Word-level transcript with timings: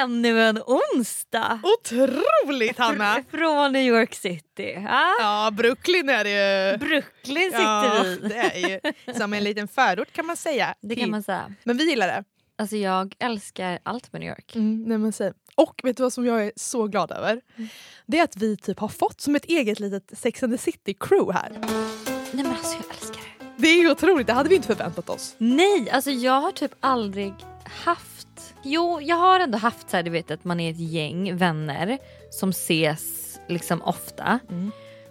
ännu 0.00 0.40
en 0.42 0.58
onsdag! 0.66 1.60
Otroligt 1.62 2.78
Hanna! 2.78 3.24
Från 3.30 3.72
New 3.72 3.82
York 3.82 4.14
City. 4.14 4.86
Ah? 4.88 5.12
Ja, 5.20 5.50
Brooklyn 5.52 6.08
är 6.08 6.24
det 6.24 6.30
ju. 6.72 6.78
Brooklyn 6.78 7.50
sitter 7.50 7.62
Ja, 7.62 8.02
vi. 8.22 8.28
det 8.28 8.34
är 8.34 8.68
ju 8.68 9.14
som 9.18 9.32
en 9.32 9.44
liten 9.44 9.68
förort 9.68 10.12
kan 10.12 10.26
man 10.26 10.36
säga. 10.36 10.74
Det 10.80 10.96
kan 10.96 11.10
man 11.10 11.22
säga. 11.22 11.54
Men 11.64 11.76
vi 11.76 11.84
gillar 11.90 12.06
det. 12.06 12.24
Alltså 12.58 12.76
jag 12.76 13.14
älskar 13.18 13.78
allt 13.82 14.12
med 14.12 14.20
New 14.20 14.28
York. 14.28 14.54
Mm, 14.56 14.82
nej 14.86 14.98
men 14.98 15.12
säg. 15.12 15.32
Och 15.54 15.80
vet 15.84 15.96
du 15.96 16.02
vad 16.02 16.12
som 16.12 16.26
jag 16.26 16.44
är 16.46 16.52
så 16.56 16.86
glad 16.86 17.10
över? 17.12 17.40
Det 18.06 18.18
är 18.18 18.24
att 18.24 18.36
vi 18.36 18.56
typ 18.56 18.78
har 18.78 18.88
fått 18.88 19.20
som 19.20 19.36
ett 19.36 19.44
eget 19.44 19.80
litet 19.80 20.18
Sex 20.18 20.42
and 20.42 20.52
the 20.52 20.58
City 20.58 20.94
crew 21.00 21.32
här. 21.40 21.50
Nej 22.32 22.44
men 22.44 22.46
alltså 22.46 22.76
jag 22.76 22.84
älskar 22.96 23.20
det. 23.38 23.44
Det 23.56 23.68
är 23.68 23.80
ju 23.80 23.90
otroligt, 23.90 24.26
det 24.26 24.32
hade 24.32 24.48
vi 24.48 24.54
inte 24.54 24.66
förväntat 24.68 25.08
oss. 25.10 25.34
Nej, 25.38 25.90
alltså 25.90 26.10
jag 26.10 26.40
har 26.40 26.52
typ 26.52 26.72
aldrig 26.80 27.34
haft... 27.64 28.54
Jo, 28.62 29.00
jag 29.00 29.16
har 29.16 29.40
ändå 29.40 29.58
haft 29.58 29.90
så 29.90 29.96
här, 29.96 30.04
du 30.04 30.10
vet 30.10 30.30
att 30.30 30.44
man 30.44 30.60
är 30.60 30.70
ett 30.70 30.78
gäng 30.78 31.36
vänner 31.36 31.98
som 32.30 32.50
ses 32.50 33.38
liksom 33.48 33.82
ofta. 33.82 34.38
Mm. 34.50 34.70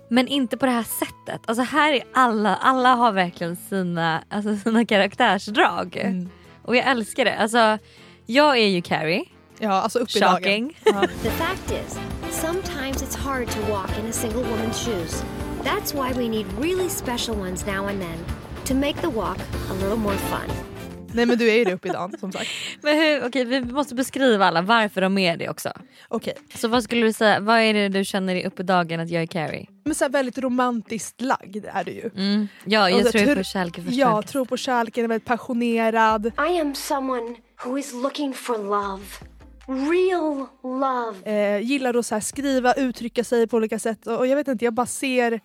Men 0.10 0.28
inte 0.28 0.58
på 0.58 0.66
det 0.66 0.72
här 0.72 0.84
sättet. 0.84 1.42
Alltså 1.46 1.64
här 1.64 1.94
är 1.94 2.04
alla, 2.14 2.56
alla 2.56 2.96
har 2.96 3.12
verkligen 3.12 3.56
sina, 3.56 4.24
alltså 4.30 4.58
sina 4.58 4.86
karaktärsdrag. 4.86 5.98
Mm. 5.98 6.30
Och 6.64 6.76
jag 6.76 6.88
älskar 6.88 7.26
det. 7.26 7.36
Alltså, 7.36 7.78
jag 8.26 8.58
är 8.58 8.68
ju 8.68 8.82
Carrie. 8.82 9.26
Ja, 9.60 9.72
alltså 9.72 10.00
upp 10.00 10.16
i 10.16 10.20
dagen. 10.20 10.36
Shocking. 10.36 10.78
The 11.24 11.30
fact 11.30 11.72
is, 11.72 12.00
sometimes 12.32 13.04
it's 13.04 13.18
hard 13.18 13.48
to 13.48 13.60
walk 13.72 14.00
in 14.00 14.06
a 14.10 14.12
single 14.12 14.44
woman's 14.44 14.86
shoes. 14.86 15.24
That's 15.64 15.94
why 15.94 16.14
we 16.14 16.30
need 16.30 16.46
really 16.60 16.90
special 16.90 17.36
ones 17.40 17.66
now 17.66 17.88
and 17.88 18.02
then 18.02 18.18
to 18.66 18.74
make 18.76 19.02
the 19.02 19.10
walk 19.10 19.38
a 19.70 19.74
little 19.74 19.98
more 19.98 20.18
fun. 20.18 20.73
Nej 21.14 21.26
men 21.26 21.38
du 21.38 21.50
är 21.52 21.56
ju 21.58 21.64
det 21.64 21.74
upp 21.74 21.86
i 21.86 21.90
dagen 21.90 22.16
som 22.20 22.32
sagt. 22.32 22.50
Men 22.82 22.98
hur, 22.98 23.28
okej, 23.28 23.46
vi 23.46 23.62
måste 23.62 23.96
beskriva 23.96 24.46
alla 24.46 24.62
varför 24.62 25.02
de 25.02 25.18
är 25.18 25.38
det 25.38 25.50
också. 25.50 25.72
Okej, 26.08 26.34
Så 26.56 26.68
vad 26.68 26.84
skulle 26.84 27.02
du 27.06 27.14
säga, 27.14 27.40
vad 27.40 27.60
är 27.60 27.74
det 27.74 27.90
du 27.90 28.06
känner 28.06 28.36
i 28.36 28.46
uppe 28.46 28.64
dagen 28.64 29.00
att 29.00 29.10
jag 29.10 29.22
är 29.24 29.28
Carrie? 29.28 29.68
men 29.86 29.96
så 29.96 30.04
här 30.04 30.10
väldigt 30.12 30.38
romantiskt 30.38 31.22
lagd 31.22 31.66
är 31.74 31.84
du 31.84 31.92
ju. 31.92 32.10
Mm. 32.16 32.48
Ja, 32.66 32.90
jag 32.90 33.06
Och 33.06 33.12
tror 33.12 33.22
tr- 33.22 33.36
på 33.36 33.44
kärlek 33.44 33.78
och 33.78 33.84
Ja, 33.88 34.22
tror 34.22 34.46
på 34.46 34.58
kärleken, 34.58 35.04
är 35.04 35.08
väldigt 35.08 35.28
passionerad. 35.28 36.26
I 36.26 36.60
am 36.62 36.76
someone 36.76 37.36
who 37.66 37.78
is 37.78 37.94
looking 37.94 38.34
for 38.34 38.58
love. 38.58 39.04
Real 39.68 40.48
love. 40.64 41.32
Eh, 41.56 41.62
gillar 41.62 41.94
att 41.94 42.06
så 42.06 42.16
här 42.16 42.20
skriva, 42.22 42.74
uttrycka 42.74 43.24
sig 43.24 43.48
på 43.48 43.58
olika 43.58 43.80
sätt. 43.80 44.08
Och, 44.08 44.18
och 44.18 44.28
jag 44.28 44.36
vet 44.36 44.48
inte, 44.48 44.66
jag 44.66 44.74
bara 44.74 44.86
ser 44.86 45.40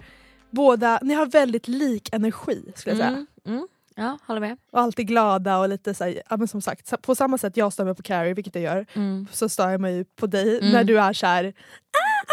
båda, 0.50 0.98
ni 1.02 1.14
har 1.14 1.26
väldigt 1.26 1.68
lik 1.68 2.08
energi 2.12 2.72
skulle 2.76 2.96
jag 2.96 2.98
säga. 2.98 3.08
Mm. 3.08 3.26
Mm. 3.46 3.68
Ja, 3.98 4.18
håller 4.26 4.40
med. 4.40 4.56
Och 4.72 4.80
alltid 4.80 5.06
glada 5.08 5.58
och 5.58 5.68
lite 5.68 5.94
så 5.94 6.04
här, 6.04 6.22
ja, 6.30 6.36
men 6.36 6.48
som 6.48 6.62
sagt, 6.62 6.86
sa- 6.86 6.96
på 6.96 7.14
samma 7.14 7.38
sätt 7.38 7.56
jag 7.56 7.72
stör 7.72 7.84
mig 7.84 7.94
på 7.94 8.02
Carrie, 8.02 8.34
vilket 8.34 8.54
jag 8.54 8.64
gör, 8.64 8.86
Mm. 8.94 9.26
så 9.32 9.48
stör 9.48 9.70
jag 9.70 9.80
mig 9.80 10.04
på 10.04 10.26
dig 10.26 10.58
Mm. 10.58 10.72
när 10.72 10.84
du 10.84 10.98
är 11.00 11.12
såhär... 11.12 11.52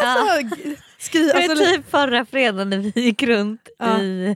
Ah, 0.03 0.07
alltså, 0.07 0.55
g- 0.57 0.75
skri, 0.97 1.31
alltså, 1.31 1.55
typ 1.65 1.89
förra 1.89 2.25
fredagen 2.25 2.69
när 2.69 2.77
vi 2.77 2.91
gick 2.95 3.23
runt 3.23 3.61
Ja. 3.79 4.01
i 4.01 4.35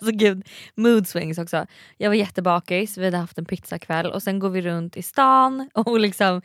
alltså 0.00 0.16
gud, 0.16 0.48
mood 0.74 1.08
swings 1.08 1.38
också. 1.38 1.66
Jag 1.96 2.10
var 2.10 2.14
jättebakis, 2.14 2.98
vi 2.98 3.04
hade 3.04 3.16
haft 3.16 3.38
en 3.38 3.44
pizzakväll 3.44 4.06
och 4.06 4.22
sen 4.22 4.38
går 4.38 4.50
vi 4.50 4.62
runt 4.62 4.96
i 4.96 5.02
stan 5.02 5.70
och 5.74 6.00
liksom 6.00 6.42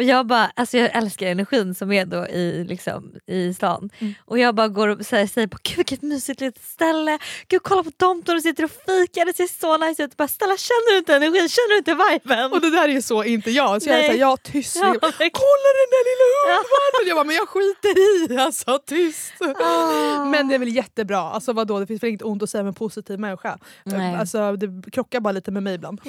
och 0.00 0.02
jag 0.04 0.26
bara, 0.26 0.50
alltså 0.56 0.78
jag 0.78 0.96
älskar 0.96 1.26
energin 1.26 1.74
som 1.74 1.92
är 1.92 2.04
då 2.04 2.26
i, 2.26 2.64
liksom, 2.64 3.14
i 3.26 3.54
stan. 3.54 3.90
Mm. 3.98 4.14
Och 4.24 4.38
jag 4.38 4.54
bara 4.54 4.68
går 4.68 4.88
och 4.88 5.06
säger, 5.06 5.26
säger 5.26 5.46
på 5.46 5.58
gud 5.62 5.76
vilket 5.76 6.02
mysigt 6.02 6.40
litet 6.40 6.64
ställe. 6.64 7.18
Gud 7.48 7.62
kolla 7.62 7.82
på 7.82 7.90
dem, 7.96 8.22
de 8.26 8.40
sitter 8.40 8.64
och 8.64 8.70
fikar, 8.70 9.24
det 9.24 9.36
ser 9.36 9.46
så 9.60 9.76
nice 9.76 10.04
ut. 10.04 10.16
Bara, 10.16 10.28
Stella 10.28 10.56
känner 10.56 10.92
du 10.92 10.98
inte 10.98 11.16
energin, 11.16 11.48
känner 11.48 11.70
du 11.70 11.78
inte 11.78 11.94
viben? 11.94 12.52
och 12.52 12.60
det 12.60 12.70
där 12.70 12.88
är 12.88 12.92
ju 12.92 13.02
så 13.02 13.24
inte 13.24 13.50
jag, 13.50 13.82
så 13.82 13.88
jag 13.88 13.96
är 13.96 14.00
Nej. 14.00 14.08
såhär, 14.08 14.20
ja 14.20 14.36
tyst. 14.36 14.76
Ja, 14.76 14.86
verkligen. 14.86 15.30
Kolla 15.44 15.70
den 15.80 15.90
där 15.94 16.04
lilla 16.10 16.26
hundvalpen! 16.40 17.08
Jag 17.08 17.16
bara, 17.16 17.24
men 17.24 17.36
jag 17.36 17.48
skiter 17.48 17.94
i, 18.08 18.38
alltså 18.38 18.78
tyst. 18.86 19.32
Ah. 19.64 20.24
Men 20.24 20.48
det 20.48 20.54
är 20.54 20.58
väl 20.58 20.76
jättebra, 20.76 21.20
alltså 21.20 21.52
vadå 21.52 21.80
det 21.80 21.86
finns 21.86 22.02
väl 22.02 22.08
inget 22.08 22.22
ont 22.22 22.42
att 22.42 22.50
säga 22.50 22.62
med 22.62 22.68
en 22.68 22.74
positiv 22.80 23.18
människa. 23.20 23.58
Nej. 23.84 24.14
Alltså, 24.16 24.56
det 24.56 24.90
krockar 24.90 25.20
bara 25.20 25.32
lite 25.32 25.50
med 25.50 25.62
mig 25.62 25.74
ibland. 25.74 26.00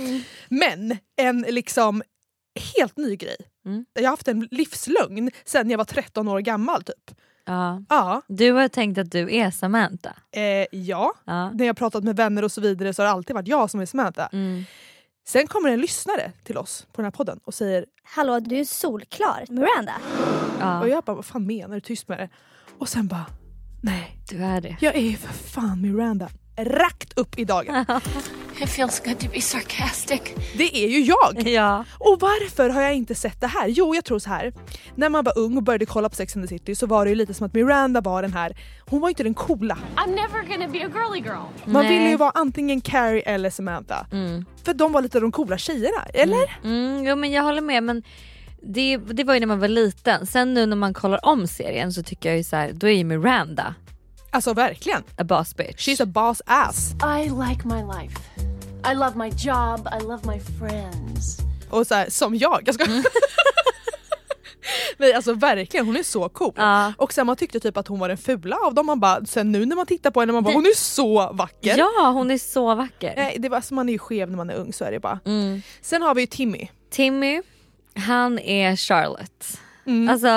Men 0.49 0.97
en 1.17 1.41
liksom 1.41 2.03
helt 2.75 2.97
ny 2.97 3.15
grej. 3.15 3.35
Mm. 3.65 3.85
Jag 3.93 4.03
har 4.03 4.09
haft 4.09 4.27
en 4.27 4.47
livslögn 4.51 5.31
sen 5.45 5.69
jag 5.69 5.77
var 5.77 5.85
13 5.85 6.27
år 6.27 6.39
gammal 6.39 6.83
typ. 6.83 7.17
Ja. 7.45 7.83
Ja, 7.89 8.21
Du 8.27 8.51
har 8.51 8.67
tänkt 8.67 8.97
att 8.97 9.11
du 9.11 9.35
är 9.35 9.51
Samantha? 9.51 10.13
eh, 10.31 10.41
ja. 10.71 11.13
Ja. 11.25 11.51
när 11.51 11.65
jag 11.65 11.69
har 11.69 11.73
pratat 11.73 12.03
med 12.03 12.15
vänner 12.15 12.43
och 12.43 12.51
så 12.51 12.61
vidare 12.61 12.93
så 12.93 13.01
har 13.01 13.05
det 13.05 13.11
alltid 13.11 13.33
varit 13.35 13.47
jag 13.47 13.69
som 13.69 13.79
är 13.79 13.85
Samantha. 13.85 14.29
Mm. 14.33 14.63
Sen 15.27 15.47
kommer 15.47 15.69
en 15.69 15.79
lyssnare 15.81 16.31
till 16.43 16.57
oss 16.57 16.87
på 16.91 17.01
den 17.01 17.05
här 17.05 17.11
podden 17.11 17.39
och 17.43 17.53
säger 17.53 17.85
Hallå, 18.03 18.39
du 18.39 18.55
är 18.59 18.65
solklar. 18.65 19.45
Miranda. 19.49 19.93
Ja, 20.59 20.79
och 20.81 20.89
jag 20.89 21.03
bara 21.03 21.15
vad 21.15 21.25
fan 21.25 21.45
menar 21.47 21.75
du? 21.75 21.81
Tyst 21.81 22.07
med 22.07 22.19
det. 22.19 22.29
Och 22.77 22.89
sen 22.89 23.07
bara 23.07 23.25
nej, 23.83 24.17
du 24.29 24.37
är 24.43 24.61
det. 24.61 24.77
jag 24.81 24.95
är 24.95 25.01
ju 25.01 25.17
för 25.17 25.33
fan 25.33 25.81
Miranda. 25.81 26.29
Rakt 26.65 27.17
upp 27.17 27.39
i 27.39 27.45
dagen. 27.45 27.85
It 28.61 28.69
feels 28.69 28.99
good 28.99 29.19
to 29.19 29.27
be 29.33 29.41
sarcastic. 29.41 30.21
Det 30.57 30.77
är 30.85 30.87
ju 30.87 30.99
jag! 30.99 31.47
Ja. 31.47 31.85
Och 31.99 32.19
varför 32.19 32.69
har 32.69 32.81
jag 32.81 32.93
inte 32.95 33.15
sett 33.15 33.41
det 33.41 33.47
här? 33.47 33.67
Jo 33.67 33.95
jag 33.95 34.05
tror 34.05 34.19
så 34.19 34.29
här. 34.29 34.53
När 34.95 35.09
man 35.09 35.23
var 35.23 35.37
ung 35.37 35.57
och 35.57 35.63
började 35.63 35.85
kolla 35.85 36.09
på 36.09 36.15
Sex 36.15 36.35
and 36.35 36.45
the 36.45 36.47
City 36.47 36.75
så 36.75 36.87
var 36.87 37.05
det 37.05 37.09
ju 37.09 37.15
lite 37.15 37.33
som 37.33 37.45
att 37.45 37.53
Miranda 37.53 38.01
var 38.01 38.21
den 38.21 38.33
här, 38.33 38.57
hon 38.89 39.01
var 39.01 39.09
inte 39.09 39.23
den 39.23 39.33
coola. 39.33 39.77
I'm 39.95 40.09
never 40.09 40.47
gonna 40.47 40.67
be 40.67 40.85
a 40.85 40.89
girly 40.93 41.21
girl. 41.27 41.71
Man 41.71 41.83
Nej. 41.85 41.97
ville 41.97 42.09
ju 42.09 42.17
vara 42.17 42.31
antingen 42.35 42.81
Carrie 42.81 43.21
eller 43.21 43.49
Samantha. 43.49 44.07
Mm. 44.11 44.45
För 44.63 44.73
de 44.73 44.91
var 44.91 45.01
lite 45.01 45.19
de 45.19 45.31
coola 45.31 45.57
tjejerna, 45.57 46.05
eller? 46.13 46.57
Mm, 46.63 47.03
jo, 47.07 47.15
men 47.15 47.31
jag 47.31 47.43
håller 47.43 47.61
med 47.61 47.83
men 47.83 48.03
det, 48.63 48.97
det 48.97 49.23
var 49.23 49.33
ju 49.33 49.39
när 49.39 49.47
man 49.47 49.59
var 49.59 49.67
liten. 49.67 50.25
Sen 50.25 50.53
nu 50.53 50.65
när 50.65 50.75
man 50.75 50.93
kollar 50.93 51.25
om 51.25 51.47
serien 51.47 51.93
så 51.93 52.03
tycker 52.03 52.29
jag 52.29 52.37
ju 52.37 52.43
så 52.43 52.55
här, 52.55 52.71
då 52.73 52.87
är 52.87 52.91
ju 52.91 53.03
Miranda 53.03 53.75
Alltså 54.33 54.53
verkligen. 54.53 55.03
a 55.17 55.23
boss 55.23 55.55
bitch. 55.55 55.87
She's 55.87 56.03
a 56.03 56.05
boss 56.05 56.41
ass. 56.45 56.93
I 57.03 57.29
like 57.29 57.67
my 57.67 57.81
life. 57.99 58.19
I 58.91 58.95
love 58.95 59.15
my 59.15 59.29
job. 59.29 59.87
I 59.99 60.03
love 60.03 60.33
my 60.33 60.39
friends. 60.39 61.37
Och 61.69 61.87
så 61.87 61.95
här, 61.95 62.09
som 62.09 62.35
jag. 62.35 62.61
jag 62.65 62.75
ska... 62.75 62.85
Nej 64.97 65.13
alltså 65.13 65.33
verkligen, 65.33 65.85
hon 65.85 65.95
är 65.95 66.03
så 66.03 66.29
cool. 66.29 66.53
Ja. 66.55 66.93
Och 66.97 67.13
sen 67.13 67.25
man 67.27 67.35
tyckte 67.35 67.59
typ 67.59 67.77
att 67.77 67.87
hon 67.87 67.99
var 67.99 68.07
den 68.07 68.17
fula 68.17 68.57
av 68.65 68.73
dem. 68.73 68.85
Man 68.85 68.99
bara, 68.99 69.25
sen 69.25 69.51
nu 69.51 69.65
när 69.65 69.75
man 69.75 69.85
tittar 69.85 70.11
på 70.11 70.19
henne 70.19 70.33
man 70.33 70.43
bara, 70.43 70.53
hon 70.53 70.65
är 70.65 70.75
så 70.75 71.31
vacker. 71.33 71.77
Ja 71.77 72.11
hon 72.13 72.31
är 72.31 72.37
så 72.37 72.75
vacker. 72.75 73.13
Nej, 73.15 73.35
det 73.39 73.49
var, 73.49 73.55
alltså, 73.55 73.73
man 73.73 73.89
är 73.89 73.93
ju 73.93 73.99
skev 73.99 74.29
när 74.29 74.37
man 74.37 74.49
är 74.49 74.55
ung 74.55 74.73
så 74.73 74.85
är 74.85 74.91
det 74.91 74.99
bara. 74.99 75.19
Mm. 75.25 75.61
Sen 75.81 76.01
har 76.01 76.15
vi 76.15 76.21
ju 76.21 76.27
Timmy. 76.27 76.67
Timmy, 76.89 77.41
han 77.95 78.39
är 78.39 78.75
Charlotte. 78.75 79.59
Mm. 79.85 80.09
Alltså 80.09 80.29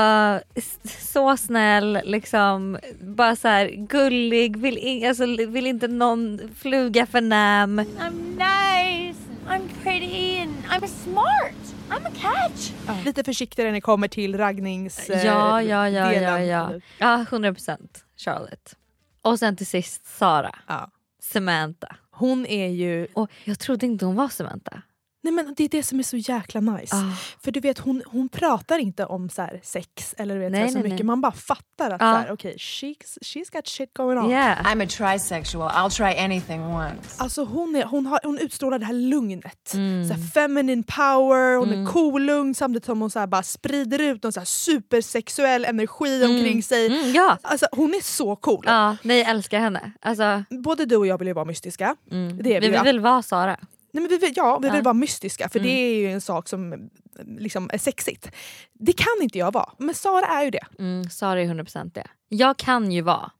så 0.99 1.37
snäll, 1.37 1.99
liksom 2.05 2.79
bara 3.01 3.37
så 3.37 3.49
här 3.49 3.69
gullig, 3.69 4.57
vill, 4.57 4.79
in, 4.79 5.09
alltså, 5.09 5.27
vill 5.27 5.67
inte 5.67 5.89
någon 5.89 6.41
fluga 6.57 7.07
för 7.07 7.21
näm. 7.21 7.81
I'm 7.81 8.31
nice. 8.31 9.19
I'm 9.49 9.69
pretty 9.83 10.39
and 10.41 10.65
I'm 10.71 10.87
smart. 10.87 11.75
I'm 11.91 12.07
a 12.07 12.11
catch. 12.21 12.73
Lite 13.05 13.25
försiktigare 13.25 13.69
när 13.71 13.75
det 13.75 13.81
kommer 13.81 14.09
till 14.09 14.39
raggnings... 14.39 15.11
eh, 15.11 15.27
Ja, 15.27 15.63
ja, 15.63 15.89
ja, 15.89 16.13
ja, 16.13 16.41
ja. 16.41 16.73
Ja, 16.99 17.25
100% 17.31 17.79
Charlotte. 18.17 18.77
Och 19.23 19.39
sen 19.39 19.57
till 19.57 19.67
sist 19.67 20.07
Sara, 20.19 20.55
Ja. 20.67 20.91
Samantha. 21.23 21.97
Hon 22.11 22.47
är 22.47 22.69
ju... 22.69 23.07
Och 23.15 23.31
jag 23.45 23.59
trodde 23.59 23.87
inte 23.87 24.05
hon 24.07 24.17
var 24.17 24.29
Samantha. 24.29 24.83
Nej 25.25 25.33
men 25.33 25.55
det 25.57 25.65
är 25.65 25.69
det 25.69 25.83
som 25.83 25.99
är 25.99 26.03
så 26.03 26.17
jäkla 26.17 26.61
nice. 26.61 26.97
Ah. 26.97 27.17
För 27.45 27.51
du 27.53 27.61
vet 27.61 27.79
hon, 27.79 28.03
hon 28.07 28.29
pratar 28.29 28.79
inte 28.79 29.05
om 29.07 29.29
så 29.29 29.43
här, 29.43 29.61
sex 29.63 30.15
eller 30.19 30.35
du 30.35 30.41
vet, 30.41 30.53
Nej, 30.53 30.61
så, 30.61 30.65
här, 30.65 30.69
så 30.73 30.75
nej, 30.75 30.83
mycket. 30.83 30.99
nej. 30.99 31.05
Man 31.07 31.21
bara 31.21 31.33
fattar 31.33 31.91
att 31.91 32.01
Ja. 32.01 32.13
så 32.13 32.17
här, 32.19 32.33
okay, 32.33 32.53
she's, 32.55 33.19
she's 33.23 33.53
got 33.53 33.69
shit 33.69 33.95
going 33.95 34.19
on. 34.19 34.31
Yeah. 34.31 34.63
I'm 34.65 34.85
a 34.85 34.87
trisexual. 34.89 35.71
I'll 35.71 35.91
try 35.91 36.25
anything 36.25 36.63
once. 36.63 37.15
Alltså 37.23 37.45
hon, 37.45 37.77
är, 37.77 37.85
hon, 37.85 38.07
har, 38.07 38.21
hon 38.25 38.39
utstrålar 38.39 38.79
det 38.79 38.87
här 38.87 38.93
lugnet. 38.95 39.75
Mm. 39.75 40.09
Så 40.09 40.15
här 40.15 40.21
feminine 40.23 40.83
power, 40.83 41.57
hon 41.57 41.73
är 41.73 41.93
cool 41.93 42.23
lugn 42.23 42.55
samtidigt 42.55 42.85
som 42.85 43.01
hon 43.01 43.11
så 43.11 43.19
här 43.19 43.27
bara 43.27 43.43
sprider 43.43 43.99
ut 43.99 44.23
någon 44.23 44.33
så 44.33 44.41
här 44.41 44.45
supersexuell 44.45 45.65
energi 45.65 46.25
omkring 46.25 46.63
sig. 46.63 46.87
Mm, 46.87 47.13
ja. 47.13 47.39
Alltså, 47.43 47.67
hon 47.73 47.91
är 47.95 48.03
så 48.03 48.37
cool. 48.37 48.63
ja, 48.67 48.97
nej 49.03 49.19
jag 49.19 49.29
älskar 49.31 49.61
henne. 49.61 49.93
Alltså, 50.01 50.45
Både 50.51 50.85
du 50.87 50.97
och 50.97 51.07
jag 51.07 51.19
vill 51.19 51.29
ju 51.29 51.35
vara 51.35 51.45
mystiska. 51.45 51.97
mm. 52.11 52.43
Det 52.43 52.57
är 52.57 52.61
vi 52.61 52.71
vi 52.71 52.79
vill 52.85 53.01
vara 53.01 53.23
Sara. 53.23 53.57
Nej, 53.95 54.09
men 54.09 54.19
vi 54.21 54.33
ja, 54.37 54.59
vi 54.59 54.69
vill 54.69 54.77
Ja. 54.79 54.83
vara 54.83 54.95
mystiska 54.95 55.49
för 55.49 55.59
Mm. 55.59 55.71
det 55.71 55.77
är 55.79 55.95
ju 55.99 56.13
en 56.13 56.21
sak 56.21 56.49
som 56.49 56.91
liksom 57.39 57.71
är 57.73 57.79
sexigt. 57.79 58.31
Det 58.73 58.93
kan 58.93 59.23
inte 59.23 59.39
jag 59.39 59.53
vara, 59.53 59.71
men 59.79 59.95
Sara 59.95 60.27
är 60.27 60.45
ju 60.45 60.51
det. 60.51 60.65
Mm, 60.79 61.11
Sara 61.11 61.41
är 61.41 61.45
100% 61.47 61.95
det. 61.95 62.07
Jag 62.29 62.57
kan 62.57 62.93
ju 62.93 63.01
vara, 63.03 63.31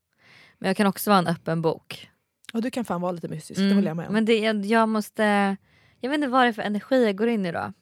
men 0.59 0.67
jag 0.69 0.77
kan 0.77 0.87
också 0.87 1.11
vara 1.11 1.19
en 1.19 1.27
öppen 1.27 1.63
bok. 1.63 2.11
Och 2.53 2.63
du 2.63 2.71
kan 2.71 2.85
fan 2.85 3.01
vara 3.01 3.13
lite 3.13 3.29
mystisk, 3.29 3.59
Mm, 3.59 3.69
det 3.69 3.75
håller 3.75 3.89
jag 3.89 3.97
med 3.97 4.07
om. 4.07 4.13
Men, 4.13 4.25
Men 4.25 4.25
det, 4.25 4.39
jag, 4.39 4.65
jag 4.67 4.89
måste, 4.89 5.57
jag 6.01 6.11
vet 6.11 6.15
inte 6.15 6.29
vad 6.29 6.43
det 6.45 6.49
är 6.49 6.53
för 6.53 6.63
energi 6.63 7.05
jag 7.05 7.17
går 7.17 7.29
in 7.29 7.47
i 7.47 7.53
då. 7.53 7.73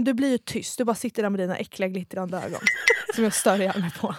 du 0.00 0.14
blir 0.14 0.30
ju 0.30 0.38
tyst, 0.38 0.78
du 0.78 0.84
bara 0.84 0.94
sitter 0.96 1.22
där 1.22 1.30
med 1.30 1.40
dina 1.40 1.56
äckliga 1.56 1.88
glittrande 1.88 2.36
ögon. 2.36 2.60
som 3.14 3.24
jag 3.24 3.34
stör 3.34 3.60
ihjäl 3.60 3.80
mig 3.80 3.90
på. 4.00 4.14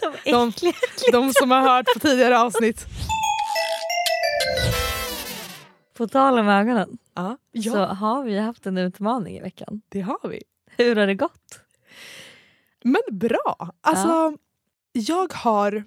De 0.00 0.12
De, 0.24 0.72
de 1.12 1.32
som 1.32 1.50
har 1.50 1.60
hört 1.60 1.86
på 1.94 1.98
tidigare 2.00 2.38
avsnitt. 2.40 2.86
På 5.94 6.08
tal 6.08 6.38
om 6.38 6.48
ögonen 6.48 6.98
Ja, 7.14 7.36
så 7.52 7.60
ja 7.68 7.86
har 7.86 8.24
vi 8.24 8.38
haft 8.38 8.66
en 8.66 8.78
utmaning 8.78 9.36
i 9.36 9.40
veckan. 9.40 9.82
det 9.88 10.00
har 10.00 10.28
vi. 10.28 10.42
Hur 10.76 10.96
har 10.96 11.06
det 11.06 11.14
gått? 11.14 11.60
Men 12.84 13.02
bra! 13.10 13.72
Alltså, 13.80 14.38
jag 14.92 15.32
har 15.32 15.84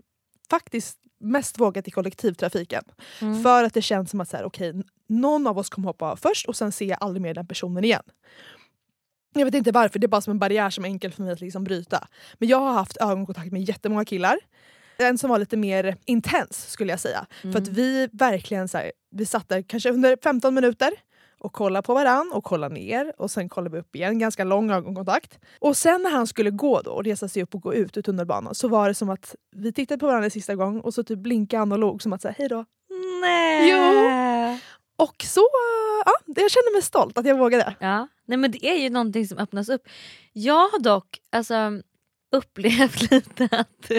faktiskt 0.50 0.98
mest 1.20 1.60
vågat 1.60 1.88
i 1.88 1.92
kollektivtrafiken. 1.92 2.84
Mm. 3.22 3.44
För 3.44 3.64
att 3.64 3.74
det 3.74 3.82
känns 3.82 4.10
som 4.12 4.22
att 4.22 4.30
så 4.30 4.38
här, 4.38 4.44
okej, 4.44 4.84
någon 5.08 5.48
av 5.48 5.58
oss 5.58 5.70
kommer 5.70 5.88
hoppa 5.88 6.12
av 6.12 6.16
först 6.16 6.48
och 6.48 6.56
sen 6.56 6.72
ser 6.72 6.86
jag 6.86 6.98
aldrig 7.02 7.22
mer 7.22 7.34
den 7.34 7.48
personen 7.48 7.84
igen. 7.84 8.04
Jag 9.34 9.46
vet 9.46 9.54
inte 9.54 9.72
varför, 9.72 10.00
det 10.00 10.06
är 10.06 10.08
bara 10.10 10.22
som 10.22 10.32
en 10.32 10.40
barriär 10.40 10.70
som 10.70 10.86
är 10.86 10.90
enkel 10.90 11.12
för 11.12 11.24
mig 11.24 11.32
att 11.32 11.42
liksom 11.42 11.64
bryta. 11.64 12.08
Men 12.34 12.50
jag 12.50 12.60
har 12.60 12.74
haft 12.74 12.98
ögonkontakt 12.98 13.52
med 13.52 13.62
jättemånga 13.64 14.06
killar. 14.06 14.40
En 15.00 15.18
som 15.18 15.30
var 15.30 15.40
lite 15.40 15.58
mer 15.58 15.96
intens 16.06 16.70
skulle 16.72 16.94
jag 16.94 17.00
säga. 17.00 17.26
För 17.42 17.58
att 17.58 17.68
vi 17.68 18.10
verkligen 18.12 18.68
så 18.68 18.78
här, 18.78 18.92
vi 19.12 19.26
satt 19.26 19.50
där 19.50 19.62
kanske 19.62 19.92
under 19.92 20.18
15 20.24 20.54
minuter 20.54 20.90
och 21.40 21.54
kollade 21.54 21.86
på 21.86 21.94
varann 21.94 22.32
och 22.34 22.44
kollade 22.44 22.74
ner 22.76 23.14
och 23.18 23.32
sen 23.32 23.50
kollade 23.50 23.76
vi 23.76 23.80
upp 23.80 23.96
igen, 23.96 24.20
ganska 24.20 24.44
lång 24.44 24.72
ögonkontakt. 24.72 25.40
Och 25.60 25.78
sen 25.78 26.02
när 26.02 26.10
han 26.12 26.28
skulle 26.28 26.52
gå 26.52 26.82
då 26.82 26.92
och 26.92 27.04
resa 27.04 27.28
sig 27.28 27.44
upp 27.44 27.56
och 27.56 27.62
gå 27.62 27.74
ut 27.74 27.98
ur 27.98 28.02
tunnelbanan 28.02 28.56
så 28.56 28.68
var 28.68 28.88
det 28.88 28.94
som 28.94 29.10
att 29.10 29.36
vi 29.56 29.74
tittade 29.74 30.00
på 30.00 30.06
varandra 30.06 30.30
sista 30.30 30.56
gång 30.56 30.80
och 30.80 30.94
så 30.94 31.04
typ 31.04 31.20
blinkade 31.20 31.60
han 31.60 31.72
och 31.72 31.80
log 31.80 32.02
som 32.02 32.14
att 32.14 32.22
säga 32.22 32.36
hej 32.38 32.50
då. 32.50 32.66
Nej. 33.22 33.70
Jo. 33.72 34.58
Och 35.06 35.24
så, 35.24 35.48
ja, 36.06 36.14
jag 36.26 36.52
känner 36.52 36.74
mig 36.74 36.82
stolt 36.82 37.18
att 37.18 37.26
jag 37.26 37.38
vågade. 37.38 37.76
Ja. 37.80 38.08
Nej 38.26 38.38
men 38.38 38.52
det 38.52 38.66
är 38.66 38.76
ju 38.76 38.90
någonting 38.90 39.28
som 39.28 39.38
öppnas 39.38 39.70
upp. 39.70 39.82
Jag 40.34 40.70
har 40.70 40.80
dock 40.80 41.20
alltså, 41.32 41.82
upplevt 42.32 43.02
lite 43.12 43.48
att, 43.52 43.92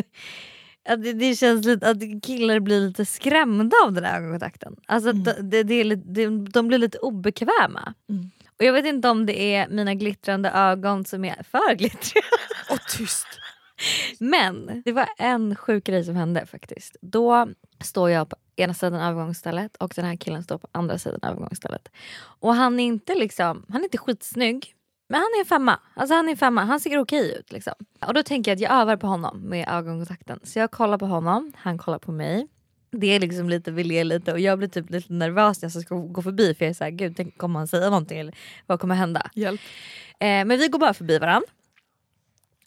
att 0.88 1.02
det, 1.02 1.12
det 1.12 1.34
känns 1.34 1.66
lite 1.66 1.90
att 1.90 1.98
killar 2.22 2.60
blir 2.60 2.80
lite 2.80 3.04
skrämda 3.04 3.76
av 3.84 3.92
den 3.92 4.04
här 4.04 4.18
ögonkontakten. 4.18 4.76
Alltså 4.86 5.10
Mm. 5.10 5.50
det, 5.50 5.62
det 5.62 5.74
är 5.74 5.84
lite, 5.84 6.02
det, 6.06 6.26
de 6.28 6.68
blir 6.68 6.78
lite 6.78 6.98
obekväma. 6.98 7.94
Mm. 8.08 8.30
Och 8.58 8.64
jag 8.64 8.72
vet 8.72 8.86
inte 8.86 9.08
om 9.08 9.26
det 9.26 9.54
är 9.54 9.68
mina 9.68 9.94
glittrande 9.94 10.50
ögon 10.50 11.04
som 11.04 11.24
är 11.24 11.42
för 11.50 11.74
glittriga. 11.74 12.24
Och 12.70 12.80
tyst. 12.96 13.26
Men 14.18 14.82
det 14.84 14.92
var 14.92 15.08
en 15.18 15.56
sjuk 15.56 15.84
grej 15.84 16.04
som 16.04 16.16
hände 16.16 16.46
faktiskt. 16.46 16.96
Då 17.00 17.48
står 17.84 18.10
jag 18.10 18.28
på 18.28 18.36
ena 18.56 18.74
sidan 18.74 19.00
övergångsstället 19.00 19.76
och 19.76 19.92
den 19.96 20.04
här 20.04 20.16
killen 20.16 20.42
står 20.42 20.58
på 20.58 20.68
andra 20.72 20.98
sidan 20.98 21.20
övergångsstället. 21.22 21.88
Och 22.18 22.54
han 22.54 22.80
är 22.80 22.84
inte 22.84 23.14
liksom, 23.14 23.64
han 23.68 23.80
är 23.80 23.84
inte 23.84 23.98
skitsnygg. 23.98 24.74
Men 25.08 25.20
han 25.20 25.28
är 25.36 25.40
en 25.40 25.46
femma. 25.46 25.80
Alltså 25.94 26.14
han 26.14 26.28
är 26.28 26.36
femma. 26.36 26.64
Han 26.64 26.80
ser 26.80 26.98
okej 26.98 27.36
ut. 27.38 27.52
Liksom. 27.52 27.72
Och 28.06 28.14
då 28.14 28.22
tänker 28.22 28.50
jag 28.50 28.56
att 28.56 28.60
jag 28.60 28.72
övar 28.72 28.96
på 28.96 29.06
honom 29.06 29.40
med 29.40 29.68
ögonkontakten. 29.68 30.40
Så 30.42 30.58
jag 30.58 30.70
kollar 30.70 30.98
på 30.98 31.06
honom, 31.06 31.52
han 31.56 31.78
kollar 31.78 31.98
på 31.98 32.12
mig. 32.12 32.48
Det 32.90 33.06
är 33.06 33.20
liksom 33.20 33.48
lite, 33.48 33.70
vi 33.70 33.84
ler 33.84 34.04
lite 34.04 34.32
och 34.32 34.40
jag 34.40 34.58
blir 34.58 34.68
typ 34.68 34.90
lite 34.90 35.12
nervös 35.12 35.62
när 35.62 35.70
jag 35.74 35.82
ska 35.82 35.94
gå 35.94 36.22
förbi 36.22 36.54
för 36.54 36.64
jag 36.64 36.70
är 36.70 36.74
såhär, 36.74 36.90
gud 36.90 37.16
tänk, 37.16 37.38
kommer 37.38 37.58
han 37.58 37.68
säga 37.68 37.90
någonting 37.90 38.18
eller 38.18 38.34
vad 38.66 38.80
kommer 38.80 38.94
hända? 38.94 39.30
Hjälp. 39.34 39.60
Eh, 40.20 40.26
men 40.44 40.48
vi 40.48 40.68
går 40.68 40.78
bara 40.78 40.94
förbi 40.94 41.18
varandra. 41.18 41.48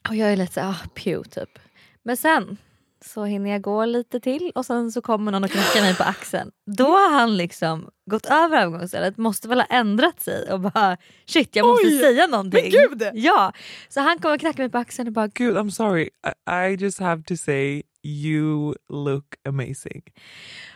Och 0.09 0.15
jag 0.15 0.31
är 0.31 0.35
lite 0.35 0.53
såhär, 0.53 0.69
ah, 0.69 0.87
pew 0.95 1.29
typ. 1.29 1.59
Men 2.03 2.17
sen 2.17 2.57
så 3.05 3.23
hinner 3.25 3.49
jag 3.49 3.61
gå 3.61 3.85
lite 3.85 4.19
till 4.19 4.51
och 4.55 4.65
sen 4.65 4.91
så 4.91 5.01
kommer 5.01 5.31
någon 5.31 5.43
och 5.43 5.49
knackar 5.49 5.81
mig 5.81 5.95
på 5.95 6.03
axeln. 6.03 6.51
Då 6.77 6.85
har 6.85 7.09
han 7.09 7.37
liksom 7.37 7.89
gått 8.11 8.25
över 8.25 8.57
övergångsstället, 8.57 9.17
måste 9.17 9.47
väl 9.47 9.59
ha 9.59 9.65
ändrat 9.65 10.21
sig 10.21 10.51
och 10.51 10.59
bara 10.59 10.97
shit 11.25 11.55
jag 11.55 11.67
måste 11.67 11.87
Oj, 11.87 11.99
säga 11.99 12.27
någonting. 12.27 12.71
men 12.73 12.97
gud! 12.99 13.09
Ja, 13.13 13.53
så 13.89 13.99
han 14.01 14.19
kommer 14.19 14.35
och 14.35 14.39
knackar 14.41 14.63
mig 14.63 14.69
på 14.71 14.77
axeln 14.77 15.07
och 15.07 15.13
bara 15.13 15.27
Good, 15.27 15.57
I'm 15.57 15.69
sorry. 15.69 16.09
I, 16.49 16.71
I 16.71 16.75
just 16.75 16.99
have 16.99 17.23
to 17.23 17.37
say 17.37 17.83
you 18.03 18.75
look 18.89 19.25
amazing. 19.47 20.01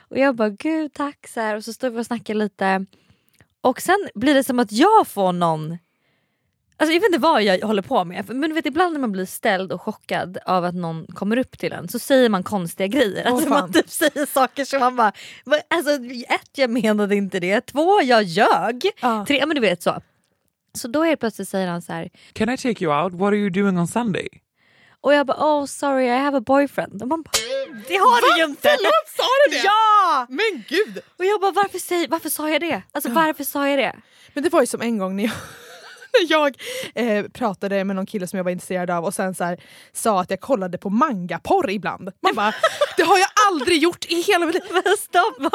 Och 0.09 0.17
jag 0.17 0.35
bara 0.35 0.49
gud 0.49 0.93
tack 0.93 1.27
så 1.27 1.39
här. 1.39 1.55
och 1.55 1.63
så 1.63 1.73
står 1.73 1.89
vi 1.89 1.99
och 1.99 2.05
snackar 2.05 2.33
lite. 2.33 2.85
Och 3.61 3.81
sen 3.81 4.09
blir 4.15 4.33
det 4.33 4.43
som 4.43 4.59
att 4.59 4.71
jag 4.71 5.07
får 5.07 5.31
någon 5.31 5.77
Alltså 6.77 6.93
jag 6.93 6.99
vet 7.01 7.07
inte 7.07 7.19
vad 7.19 7.43
jag 7.43 7.59
håller 7.67 7.81
på 7.81 8.05
med 8.05 8.29
men 8.35 8.53
vet 8.53 8.65
ibland 8.65 8.93
när 8.93 8.99
man 8.99 9.11
blir 9.11 9.25
ställd 9.25 9.71
och 9.71 9.81
chockad 9.81 10.37
av 10.45 10.65
att 10.65 10.75
någon 10.75 11.07
kommer 11.07 11.37
upp 11.37 11.59
till 11.59 11.73
en 11.73 11.87
så 11.87 11.99
säger 11.99 12.29
man 12.29 12.43
konstiga 12.43 12.87
grejer. 12.87 13.23
Åh, 13.27 13.33
Alltså 13.33 13.49
man 13.49 13.73
typ 13.73 13.89
säger 13.89 14.25
saker 14.25 14.65
som 14.65 14.79
man 14.79 14.95
bara, 14.95 15.11
alltså 15.67 15.91
ett 16.29 16.49
jag 16.55 16.69
menade 16.69 17.15
inte 17.15 17.39
det, 17.39 17.61
två 17.61 18.01
jag 18.01 18.23
ljög, 18.23 18.91
Ja. 19.01 19.25
tre 19.27 19.45
men 19.45 19.55
du 19.55 19.61
vet 19.61 19.83
så. 19.83 20.01
Så 20.73 20.87
då 20.87 21.03
helt 21.03 21.19
plötsligt 21.19 21.49
säger 21.49 21.67
han 21.67 21.81
så 21.81 21.93
här 21.93 22.09
Can 22.33 22.49
I 22.49 22.57
take 22.57 22.83
you 22.85 23.03
out? 23.03 23.13
What 23.13 23.27
are 23.27 23.35
you 23.37 23.49
doing 23.49 23.79
on 23.79 23.87
Sunday? 23.87 24.27
och 25.01 25.13
jag 25.13 25.27
bara 25.27 25.37
oh 25.37 25.65
sorry 25.65 26.05
I 26.05 26.17
have 26.17 26.37
a 26.37 26.41
boyfriend. 26.41 27.01
Och 27.01 27.07
man 27.07 27.21
bara, 27.21 27.31
det 27.87 27.95
har 27.95 28.35
du 28.35 28.41
ju 28.41 28.45
inte! 28.49 28.61
Förlåt, 28.61 29.07
sa 29.17 29.23
du 29.47 29.55
det? 29.57 29.63
Ja! 29.65 30.25
Men 30.29 30.63
gud! 30.69 30.99
Och 31.19 31.25
jag 31.25 31.41
bara 31.41 31.51
varför, 31.51 31.79
säger, 31.79 32.07
varför 32.07 32.29
sa 32.29 32.49
jag 32.49 32.61
det? 32.61 32.81
Alltså 32.91 33.09
varför 33.11 33.43
sa 33.43 33.69
jag 33.69 33.79
det? 33.79 33.95
Men 34.33 34.43
det 34.43 34.49
var 34.49 34.61
ju 34.61 34.67
som 34.67 34.81
en 34.81 34.97
gång 34.97 35.15
när 35.15 35.23
jag, 35.23 35.33
jag 36.27 36.57
eh, 36.95 37.25
pratade 37.25 37.83
med 37.83 37.95
någon 37.95 38.05
kille 38.05 38.27
som 38.27 38.37
jag 38.37 38.43
var 38.43 38.51
intresserad 38.51 38.89
av 38.89 39.05
och 39.05 39.13
sen 39.13 39.35
så 39.35 39.43
här, 39.43 39.59
sa 39.93 40.21
att 40.21 40.29
jag 40.29 40.39
kollade 40.39 40.77
på 40.77 40.89
mangaporr 40.89 41.69
ibland. 41.69 42.11
Man 42.21 42.35
bara, 42.35 42.53
det 42.97 43.03
har 43.03 43.17
jag 43.17 43.29
aldrig 43.51 43.83
gjort 43.83 44.05
i 44.05 44.21
hela 44.21 44.45
mitt 44.45 44.53
liv. 44.53 44.63
Men 44.71 44.97
stopp, 44.97 45.35
vad 45.37 45.51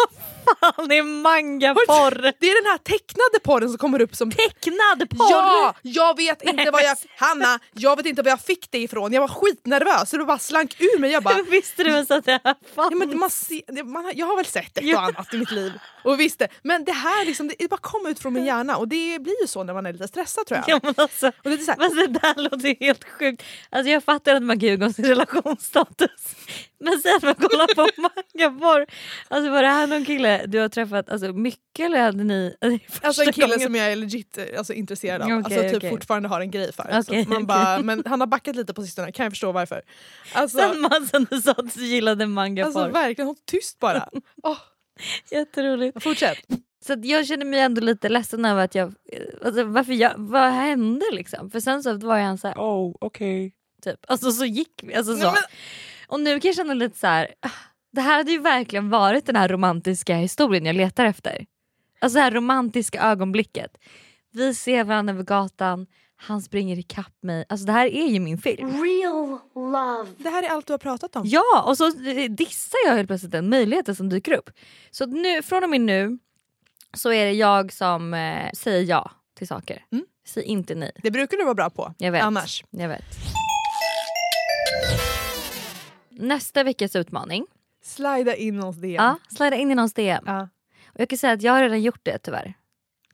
fan 0.61 0.91
är 0.91 1.03
mangaporr? 1.03 2.33
Det 2.41 2.47
är 2.47 2.63
den 2.63 2.71
här 2.71 2.79
tecknade 2.79 3.41
porren 3.43 3.69
som 3.69 3.79
kommer 3.79 4.01
upp 4.01 4.17
som 4.17 4.31
Tecknad 4.31 5.11
porr? 5.11 5.31
Ja! 5.31 5.75
Jag 5.83 6.17
vet 6.17 6.43
inte 6.43 6.71
vad 6.71 6.83
jag... 6.83 6.97
Hanna, 7.17 7.59
jag 7.73 7.97
vet 7.97 8.07
inte 8.07 8.23
var 8.23 8.31
jag 8.31 8.41
fick 8.41 8.71
det 8.71 8.79
ifrån. 8.79 9.13
Jag 9.13 9.21
var 9.21 9.29
skitnervös 9.29 10.11
så 10.11 10.17
det 10.17 10.25
bara 10.25 10.39
slank 10.39 10.77
ur 10.81 10.99
mig. 10.99 11.11
Jag 11.11 11.23
bara... 11.23 11.43
Visste 11.43 11.85
du 11.85 11.91
ens 11.91 12.11
att 12.11 12.25
det 12.25 12.41
här 12.45 12.55
fanns? 12.75 12.89
Ja, 12.91 12.97
men 12.97 13.19
man 13.19 13.31
ser, 13.31 13.85
man, 13.85 14.13
jag 14.15 14.27
har 14.27 14.37
väl 14.37 14.47
sett 14.47 14.79
ett 14.79 14.95
och 14.95 15.03
annat 15.03 15.35
i 15.35 15.39
mitt 15.39 15.51
liv 15.51 15.73
och 16.05 16.21
visste. 16.21 16.49
Men 16.63 16.85
det 16.85 16.93
här 16.93 17.27
liksom, 17.27 17.49
det, 17.49 17.55
det 17.59 17.69
bara 17.69 17.81
kom 17.81 18.07
ut 18.07 18.19
från 18.19 18.33
min 18.33 18.45
hjärna 18.45 18.77
och 18.77 18.89
det 18.89 19.19
blir 19.23 19.41
ju 19.41 19.47
så 19.47 19.65
när 19.65 19.75
man 19.75 19.87
är 19.87 19.93
lite 19.93 20.09
stressad 20.09 20.47
tror 20.51 20.61
jag. 20.67 20.77
Ja, 20.77 20.81
men 20.83 20.95
alltså, 20.97 21.27
Och 21.27 21.35
det 21.51 21.53
är 21.53 21.57
så 21.59 21.71
här, 21.71 21.79
men 21.79 21.97
det 22.13 22.19
där 22.19 22.43
låter 22.43 22.77
helt 22.85 23.05
sjukt. 23.05 23.43
Alltså 23.71 23.91
jag 23.91 24.05
fattar 24.05 24.35
att 24.35 24.43
man 24.43 24.61
kan 24.61 24.69
ljuga 24.69 24.87
om 24.87 24.93
sin 24.93 25.05
relationsstatus. 25.05 26.37
Men 26.83 26.99
sen 27.03 27.19
man 27.23 27.35
kollar 27.35 27.75
på 27.75 27.89
mangaporr. 28.01 28.87
Alltså 29.29 29.51
var 29.51 29.63
det 29.63 29.69
här 29.69 29.87
någon 29.87 30.05
kille 30.05 30.47
du 30.47 30.59
har 30.59 30.69
träffat 30.69 31.11
alltså, 31.11 31.33
mycket 31.33 31.87
eller 31.87 32.01
hade 32.03 32.25
ni... 32.25 32.57
Alltså, 32.61 33.07
Alltså 33.07 33.23
en 33.23 33.33
kille 33.33 33.47
gången- 33.47 33.61
som 33.61 33.75
jag 33.75 33.93
är 33.93 33.97
legit 33.97 34.39
alltså, 34.59 34.73
intresserad 34.73 35.23
av. 35.23 35.27
Okej, 35.27 35.37
alltså 35.37 35.61
typ 35.61 35.77
okej. 35.77 35.91
fortfarande 35.91 36.29
har 36.29 36.41
en 36.41 36.51
grej 36.51 36.73
för. 36.73 37.03
Så 37.03 37.29
man 37.31 37.47
bara, 37.47 37.79
men 37.83 38.03
han 38.07 38.21
har 38.21 38.27
backat 38.27 38.57
lite 38.57 38.75
på 38.75 38.83
sistone, 38.83 39.13
kan 39.13 39.25
jag 39.25 39.33
förstå 39.33 39.53
varför. 39.53 39.83
Alltså, 40.33 40.59
Sen, 40.59 40.81
man, 40.81 41.07
sen 41.11 41.27
du 41.31 41.41
sa 41.41 41.51
att 41.51 41.75
du 41.75 41.87
gillade 41.87 42.27
mangaporr. 42.27 42.67
alltså 42.67 42.89
verkligen, 42.93 43.27
håll 43.27 43.37
tyst 43.47 43.79
bara. 43.79 44.09
Åh, 44.43 44.59
Jätteroligt. 45.31 46.03
fortsätt. 46.03 46.39
Så 46.87 46.93
att 46.93 47.05
jag 47.05 47.27
känner 47.27 47.45
mig 47.45 47.61
ändå 47.61 47.81
lite 47.81 48.09
ledsen 48.09 48.45
över 48.45 48.65
att 48.65 48.75
jag... 48.75 48.95
Alltså, 49.45 49.65
varför 49.65 49.93
jag 49.93 50.13
vad 50.17 50.53
hände 50.53 51.05
liksom? 51.13 51.51
För 51.51 51.61
sen 51.61 51.83
så 51.83 51.95
var 51.99 52.17
jag 52.19 52.39
så 52.39 52.49
här, 52.49 52.55
Oh, 52.57 52.95
okay. 53.01 53.51
typ. 53.83 54.01
Alltså 54.09 54.33
så 54.33 54.45
gick 54.45 54.81
vi. 54.83 54.95
Alltså, 54.95 55.13
så. 55.17 55.23
Nej, 55.23 55.33
men- 55.33 55.43
Och 56.09 56.21
nu 56.21 56.41
kan 56.41 56.49
jag 56.49 56.57
känna 56.57 56.75
lite 56.75 56.99
så 56.99 57.07
här. 57.07 57.35
ah, 57.41 57.49
Det 57.93 58.01
här 58.01 58.17
hade 58.17 58.33
ju 58.33 58.39
verkligen 58.39 58.91
varit 58.91 59.27
den 59.27 59.37
här 59.37 59.49
romantiska 59.49 60.17
historien 60.17 60.67
jag 60.67 60.77
letar 60.77 61.05
efter. 61.05 61.47
Alltså 62.01 62.17
det 62.17 62.23
här 62.23 62.31
romantiska 62.31 63.03
ögonblicket. 63.03 63.77
Vi 64.33 64.55
ser 64.55 64.85
varandra 64.85 65.15
över 65.15 65.23
gatan, 65.25 65.87
han 66.17 66.43
springer 66.43 66.79
ikapp 66.79 67.23
mig. 67.23 67.45
Alltså 67.49 67.67
det 67.67 67.73
här 67.73 67.87
är 67.87 68.07
ju 68.07 68.21
min 68.21 68.39
film. 68.39 68.69
Real 68.83 69.39
love. 69.55 70.11
Det 70.19 70.29
här 70.29 70.43
är 70.43 70.49
allt 70.49 70.67
du 70.67 70.73
har 70.73 70.79
pratat 70.79 71.17
om. 71.17 71.23
Ja, 71.27 71.63
och 71.67 71.77
så 71.77 71.87
eh, 71.87 72.31
dissar 72.31 72.79
jag 72.87 72.95
helt 72.95 73.09
plötsligt 73.09 73.33
den 73.33 73.49
möjligheten 73.51 73.97
som 73.97 74.09
dyker 74.09 74.33
upp. 74.33 74.51
Så 74.91 75.07
nu, 75.07 75.43
från 75.43 75.65
och 75.65 75.71
med 75.71 75.81
nu 75.81 76.19
så 76.93 77.13
är 77.13 77.25
det 77.25 77.33
jag 77.33 77.73
som 77.73 78.15
eh, 78.15 78.51
säger 78.55 78.85
ja 78.85 79.11
till 79.35 79.49
saker. 79.49 79.85
Mm. 79.93 80.05
Säg 80.27 80.43
inte 80.43 80.75
nej. 80.75 80.93
Det 81.03 81.11
brukar 81.11 81.37
du 81.37 81.45
vara 81.45 81.55
bra 81.55 81.71
på. 81.71 81.95
Jag 81.99 82.13
vet. 82.13 82.23
Annars. 82.23 82.65
Jag 82.71 82.89
vet. 82.89 83.05
Nästa 86.11 86.63
veckas 86.63 86.97
utmaning. 86.97 87.47
Slida 87.83 88.35
in 88.35 88.59
hos 88.59 88.77
DM. 88.77 88.95
Ja, 88.95 89.19
slida 89.37 89.57
in 89.57 89.71
i 89.71 89.75
någons 89.75 89.95
DM. 89.95 90.25
Ja. 90.27 90.49
Och 90.87 91.01
jag 91.01 91.09
kan 91.09 91.19
säga 91.19 91.33
att 91.33 91.43
jag 91.43 91.53
har 91.53 91.63
redan 91.63 91.83
gjort 91.83 92.01
det 92.03 92.19
tyvärr. 92.19 92.55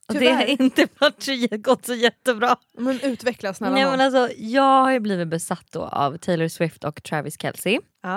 Och 0.08 0.14
det 0.14 0.20
Tyvärr. 0.20 0.34
har 0.34 0.44
inte 0.60 0.86
varit 0.98 1.22
så, 1.22 1.32
gått 1.56 1.86
så 1.86 1.94
jättebra. 1.94 2.56
Men 2.78 3.00
utveckla 3.00 3.54
snälla 3.54 3.74
Nej, 3.74 3.84
men 3.84 4.00
alltså, 4.00 4.30
jag 4.36 4.82
har 4.82 4.92
ju 4.92 5.00
blivit 5.00 5.28
besatt 5.28 5.66
då 5.70 5.82
av 5.82 6.16
Taylor 6.16 6.48
Swift 6.48 6.84
och 6.84 7.02
Travis 7.02 7.40
Kelce. 7.40 7.78
Ja. 8.02 8.16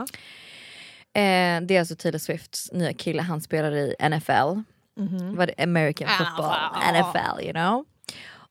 Eh, 1.14 1.62
det 1.62 1.72
är 1.72 1.80
alltså 1.80 1.96
Taylor 1.96 2.20
Swifts 2.20 2.72
nya 2.72 2.94
kille, 2.94 3.22
han 3.22 3.42
spelar 3.42 3.72
i 3.72 3.96
NFL. 4.10 4.62
Mhm. 5.00 5.36
Det, 5.36 5.64
American 5.64 6.08
football, 6.18 6.56
NFL 6.94 7.42
you 7.42 7.54
know. 7.54 7.86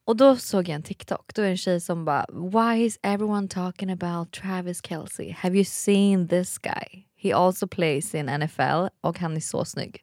Och 0.05 0.17
då 0.17 0.37
såg 0.37 0.69
jag 0.69 0.75
en 0.75 0.83
TikTok, 0.83 1.35
då 1.35 1.43
är 1.43 1.47
det 1.47 1.53
en 1.53 1.57
tjej 1.57 1.81
som 1.81 2.05
bara 2.05 2.27
Why 2.29 2.85
is 2.85 2.99
everyone 3.03 3.49
talking 3.49 3.91
about 3.91 4.33
Travis 4.33 4.81
Kelce? 4.83 5.37
Have 5.39 5.55
you 5.55 5.65
seen 5.65 6.29
this 6.29 6.59
guy? 6.59 7.05
He 7.17 7.35
also 7.35 7.67
plays 7.67 8.15
in 8.15 8.27
NFL 8.27 8.87
och 9.01 9.19
han 9.19 9.37
är 9.37 9.41
så 9.41 9.65
snygg. 9.65 10.03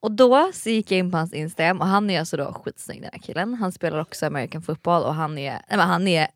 Och 0.00 0.12
då 0.12 0.50
så 0.52 0.70
gick 0.70 0.90
jag 0.90 0.98
in 0.98 1.10
på 1.10 1.16
hans 1.16 1.32
Instagram 1.32 1.80
och 1.80 1.86
han 1.86 2.10
är 2.10 2.20
alltså 2.20 2.36
då 2.36 2.52
skitsnygg 2.52 3.02
den 3.02 3.10
här 3.12 3.20
killen. 3.20 3.54
Han 3.54 3.72
spelar 3.72 4.00
också 4.00 4.26
American 4.26 4.62
football 4.62 5.02
och 5.02 5.14
han 5.14 5.38
är, 5.38 5.52
nej, 5.52 5.78
men 5.78 5.88
han 5.88 6.08
är 6.08 6.28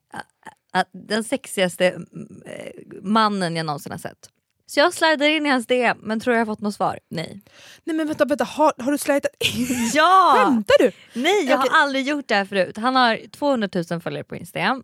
äh, 0.75 0.81
äh, 0.81 0.87
den 0.93 1.25
sexigaste 1.25 1.91
mm, 1.91 2.43
äh, 2.47 3.03
mannen 3.03 3.57
jag 3.57 3.67
någonsin 3.67 3.93
har 3.93 3.99
sett. 3.99 4.31
Så 4.71 4.81
jag 4.81 4.95
slidade 4.95 5.31
in 5.31 5.47
i 5.47 5.49
hans 5.49 5.67
DM 5.67 5.99
men 6.03 6.21
tror 6.21 6.37
jag 6.37 6.41
har 6.41 6.47
fått 6.47 6.61
något 6.61 6.75
svar? 6.75 6.99
Nej. 7.11 7.41
Nej 7.85 7.97
men 7.97 8.07
vänta, 8.07 8.25
vänta. 8.25 8.45
Har, 8.45 8.73
har 8.79 8.93
du 8.93 8.99
slidat 8.99 9.27
in? 9.57 9.67
Ja! 9.95 10.35
Skämtar 10.37 10.75
du? 10.79 10.93
Nej 11.21 11.45
jag 11.47 11.59
Okej. 11.61 11.71
har 11.73 11.83
aldrig 11.83 12.07
gjort 12.09 12.29
det 12.29 12.35
här 12.35 12.45
förut. 12.45 12.77
Han 12.77 12.97
har 12.97 13.31
200 13.31 13.69
000 13.91 14.01
följare 14.01 14.25
på 14.25 14.37
Instagram. 14.37 14.83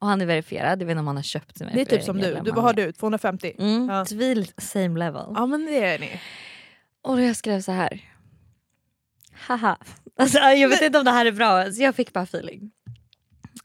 Och 0.00 0.06
han 0.06 0.20
är 0.20 0.26
verifierad, 0.26 0.82
jag 0.82 0.86
vet 0.86 0.90
inte 0.92 1.00
om 1.00 1.06
han 1.06 1.16
har 1.16 1.22
köpt 1.22 1.58
sin 1.58 1.68
Det 1.74 1.80
är 1.80 1.84
typ 1.84 2.02
som 2.04 2.16
du. 2.16 2.20
verifiering 2.22 2.44
du 2.44 2.50
vad 2.50 2.58
om 2.58 2.64
har 2.64 2.70
är- 2.82 2.86
du? 2.86 2.92
250? 2.92 3.54
Mm, 3.58 3.88
Ja. 3.88 4.04
lite 4.34 4.62
same 4.62 4.98
level. 4.98 5.26
Ja 5.34 5.46
men 5.46 5.66
det 5.66 5.84
är 5.84 5.98
ni. 5.98 6.20
Och 7.02 7.22
jag 7.22 7.36
skrev 7.36 7.60
så 7.60 7.72
här. 7.72 8.00
Haha. 9.46 9.76
Alltså, 10.20 10.38
jag 10.38 10.68
vet 10.68 10.82
inte 10.82 10.98
om 10.98 11.04
det 11.04 11.10
här 11.10 11.26
är 11.26 11.32
bra, 11.32 11.72
så 11.72 11.82
jag 11.82 11.94
fick 11.94 12.12
bara 12.12 12.24
feeling. 12.24 12.70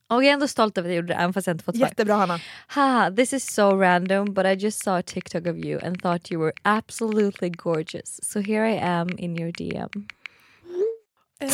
Och 0.08 0.24
jag 0.24 0.30
är 0.30 0.34
ändå 0.34 0.48
stolt 0.48 0.78
över 0.78 0.90
att 0.90 0.92
jag 0.92 0.96
gjorde 0.96 1.08
det 1.08 1.14
även 1.20 1.34
fast 1.34 1.48
jag 1.48 1.54
inte 1.54 1.64
fått 1.64 1.78
svar. 1.78 1.88
Jättebra 1.88 2.16
Hanna. 2.16 2.40
Haha, 2.68 3.12
this 3.12 3.34
is 3.34 3.54
so 3.54 3.62
random 3.82 4.34
but 4.34 4.46
I 4.46 4.50
just 4.50 4.84
saw 4.84 5.00
a 5.00 5.04
TikTok 5.06 5.48
of 5.48 5.58
you 5.58 5.80
and 5.86 6.02
thought 6.02 6.32
you 6.32 6.42
were 6.42 6.54
absolutely 6.64 7.50
gorgeous. 7.50 8.20
So 8.24 8.40
here 8.40 8.66
I 8.70 8.78
am 8.80 9.10
in 9.18 9.40
your 9.40 9.52
DM. 9.52 9.90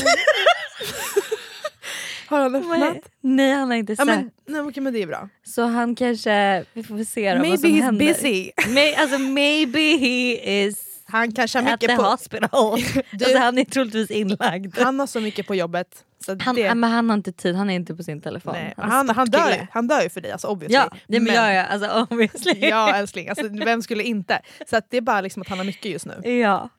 Har 2.28 2.40
han 2.42 2.56
öppnat? 2.56 2.98
Nej 3.22 3.54
han 3.54 3.70
har 3.70 3.78
inte 3.78 3.92
Ja, 3.94 3.96
sett. 3.98 4.06
men, 4.06 4.32
nej, 4.46 4.62
okej, 4.62 4.84
men 4.84 4.94
det 4.94 5.02
är 5.02 5.08
bra. 5.08 5.30
Så 5.44 5.62
han 5.66 5.96
kanske, 5.96 6.66
vi 6.74 6.84
får 6.84 7.04
se 7.04 7.30
då 7.30 7.36
vad 7.38 7.42
Maybe 7.42 7.58
som 7.58 7.70
he's 7.70 7.82
händer. 7.82 8.06
busy. 8.06 8.52
May, 8.68 8.94
alltså 8.94 9.18
maybe 9.20 9.80
he 9.80 10.32
is 10.66 10.89
Han 11.12 11.32
kanske 11.32 11.60
har 11.60 11.74
at 11.74 11.80
the 11.80 11.88
mycket 11.88 11.98
på... 11.98 12.04
hospital. 12.04 12.80
alltså, 13.12 13.38
han 13.38 13.58
är 13.58 13.66
troligtvis 13.66 14.12
inlagd. 14.12 14.78
Han 14.80 15.00
har 15.00 15.08
så 15.08 15.20
mycket 15.20 15.48
på 15.48 15.56
jobbet. 15.56 16.06
Han, 16.40 16.56
det, 16.56 16.76
men 16.76 16.92
han 16.92 17.10
har 17.10 17.18
inte 17.18 17.32
tid, 17.32 17.56
han 17.56 17.70
är 17.70 17.76
inte 17.76 17.96
på 17.96 18.04
sin 18.04 18.22
telefon. 18.22 18.54
nej, 18.54 18.74
Han 18.78 18.90
han, 18.92 19.10
han, 19.10 19.30
dör, 19.30 19.68
han 19.72 19.88
dör 19.88 20.02
ju 20.02 20.10
för 20.10 20.22
dig 20.22 20.32
alltså 20.32 20.48
obviously. 20.48 20.76
Ja, 20.76 20.90
det 21.08 21.20
men, 21.20 21.34
jag, 21.34 21.54
jag, 21.54 21.68
alltså 21.68 22.08
obviously. 22.10 22.60
ja 22.70 22.96
älskling, 22.96 23.30
alltså, 23.30 23.48
vem 23.48 23.82
skulle 23.82 24.04
inte? 24.04 24.42
Så 24.70 24.82
det 24.90 24.98
är 24.98 25.02
bara 25.02 25.22
liksom 25.22 25.42
att 25.42 25.48
han 25.48 25.58
har 25.58 25.66
mycket 25.66 25.92
just 25.92 26.06
nu. 26.06 26.30
ja. 26.30 26.70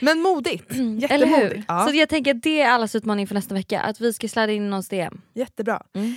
Men 0.00 0.20
modigt. 0.20 0.70
Eller 0.70 0.98
Jättemodigt. 1.00 1.56
hur? 1.56 1.64
Ja, 1.68 1.86
Så 1.88 1.94
jag 1.94 2.08
tänker 2.08 2.34
att 2.34 2.42
det 2.42 2.62
är 2.62 2.70
allas 2.70 2.94
utmaning 2.94 3.26
för 3.26 3.34
nästa 3.34 3.54
vecka, 3.54 3.80
att 3.80 4.00
vi 4.00 4.12
ska 4.12 4.28
sladda 4.28 4.52
in 4.52 4.70
någons 4.70 4.88
DM. 4.88 5.20
Jättebra. 5.34 5.82
Mm. 5.94 6.16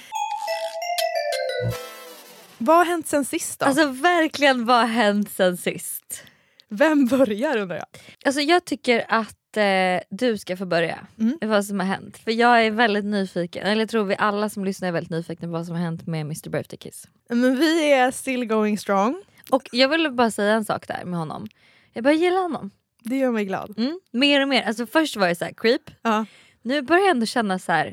Vad 2.58 2.78
har 2.78 2.86
hänt 2.86 3.08
sen 3.08 3.26
sist 3.26 3.60
då? 3.60 3.66
Alltså 3.66 3.88
verkligen 3.88 4.66
vad 4.66 4.78
har 4.78 4.88
hänt 4.88 5.32
sen 5.32 5.58
sist? 5.58 6.24
Vem 6.72 7.06
börjar 7.06 7.58
undrar 7.58 7.76
jag? 7.76 7.86
Alltså 8.26 8.42
jag 8.42 8.66
tycker 8.66 9.06
att 9.10 9.58
eh, 9.58 10.00
du 10.10 10.38
ska 10.38 10.58
få 10.58 10.66
börja 10.66 11.00
Mm. 11.20 11.38
med 11.42 11.50
vad 11.50 11.66
som 11.66 11.80
har 11.80 11.88
hänt. 11.88 12.18
För 12.18 12.32
jag 12.32 12.66
är 12.66 12.72
väldigt 12.72 13.06
nyfiken, 13.06 13.66
eller 13.68 13.82
jag 13.82 13.90
tror 13.90 14.04
vi 14.04 14.16
alla 14.20 14.50
som 14.50 14.66
lyssnar 14.66 14.88
är 14.88 14.92
väldigt 14.92 15.12
nyfikna 15.12 15.48
på 15.48 15.52
vad 15.52 15.66
som 15.66 15.76
har 15.76 15.82
hänt 15.82 16.08
med 16.08 16.22
Mr 16.22 16.50
Birthday 16.50 16.78
Kiss. 16.78 17.08
Men 17.30 17.56
vi 17.60 17.92
är 17.94 18.12
still 18.12 18.46
going 18.46 18.78
strong. 18.78 19.24
Och 19.50 19.64
jag 19.72 19.90
vill 19.90 20.12
bara 20.12 20.32
säga 20.32 20.54
en 20.54 20.66
sak 20.66 20.88
där 20.88 21.06
med 21.06 21.20
honom. 21.20 21.48
Jag 21.94 22.04
börjar 22.04 22.18
gilla 22.18 22.40
honom. 22.40 22.72
Det 23.04 23.18
gör 23.18 23.32
mig 23.32 23.46
glad. 23.46 23.78
Mm. 23.78 24.00
Mer 24.12 24.42
och 24.42 24.48
mer. 24.48 24.64
Alltså 24.64 24.86
först 24.86 25.16
var 25.16 25.28
det 25.28 25.36
så 25.36 25.46
här 25.46 25.54
creep. 25.58 25.82
Ja. 26.02 26.26
Nu 26.62 26.82
börjar 26.82 27.02
jag 27.02 27.10
ändå 27.12 27.26
känna 27.26 27.60
så 27.60 27.72
här. 27.72 27.88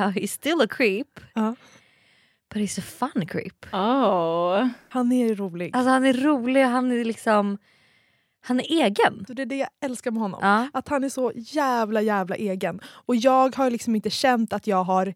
Uh, 0.00 0.06
he's 0.08 0.26
still 0.26 0.60
a 0.60 0.66
creep. 0.70 1.20
Ja. 1.34 1.54
But 2.54 2.62
he's 2.62 2.78
a 2.78 2.82
fun 2.82 3.26
creep. 3.26 3.66
Oh. 3.72 4.68
Han 4.88 5.12
är 5.12 5.34
rolig. 5.34 5.76
Alltså 5.76 5.90
han 5.90 6.04
är 6.04 6.12
rolig, 6.12 6.62
han 6.64 6.92
är 6.92 7.04
liksom... 7.04 7.58
Han 8.40 8.60
är 8.60 8.64
egen. 8.64 9.24
Det 9.28 9.42
är 9.42 9.46
det 9.46 9.56
jag 9.56 9.68
älskar 9.80 10.10
med 10.10 10.22
honom. 10.22 10.40
Ja. 10.42 10.68
Att 10.72 10.88
han 10.88 11.04
är 11.04 11.08
så 11.08 11.32
jävla 11.34 12.02
jävla 12.02 12.36
egen. 12.36 12.80
Och 12.86 13.16
jag 13.16 13.56
har 13.56 13.70
liksom 13.70 13.96
inte 13.96 14.10
känt 14.10 14.52
att 14.52 14.66
jag 14.66 14.84
har 14.84 15.14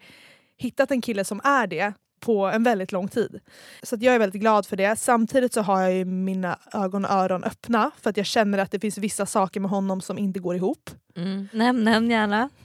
hittat 0.56 0.90
en 0.90 1.00
kille 1.00 1.24
som 1.24 1.40
är 1.44 1.66
det 1.66 1.92
på 2.20 2.46
en 2.46 2.62
väldigt 2.62 2.92
lång 2.92 3.08
tid. 3.08 3.40
Så 3.82 3.96
jag 4.00 4.14
är 4.14 4.18
väldigt 4.18 4.40
glad 4.40 4.66
för 4.66 4.76
det. 4.76 4.96
Samtidigt 4.98 5.52
så 5.52 5.60
har 5.60 5.80
jag 5.82 6.06
mina 6.06 6.58
ögon 6.72 7.04
och 7.04 7.10
öron 7.10 7.44
öppna 7.44 7.90
för 8.00 8.10
att 8.10 8.16
jag 8.16 8.26
känner 8.26 8.58
att 8.58 8.70
det 8.70 8.80
finns 8.80 8.98
vissa 8.98 9.26
saker 9.26 9.60
med 9.60 9.70
honom 9.70 10.00
som 10.00 10.18
inte 10.18 10.40
går 10.40 10.56
ihop. 10.56 10.90
Mm. 11.16 11.48
Nämn, 11.52 11.84
nämn 11.84 12.10
gärna. 12.10 12.50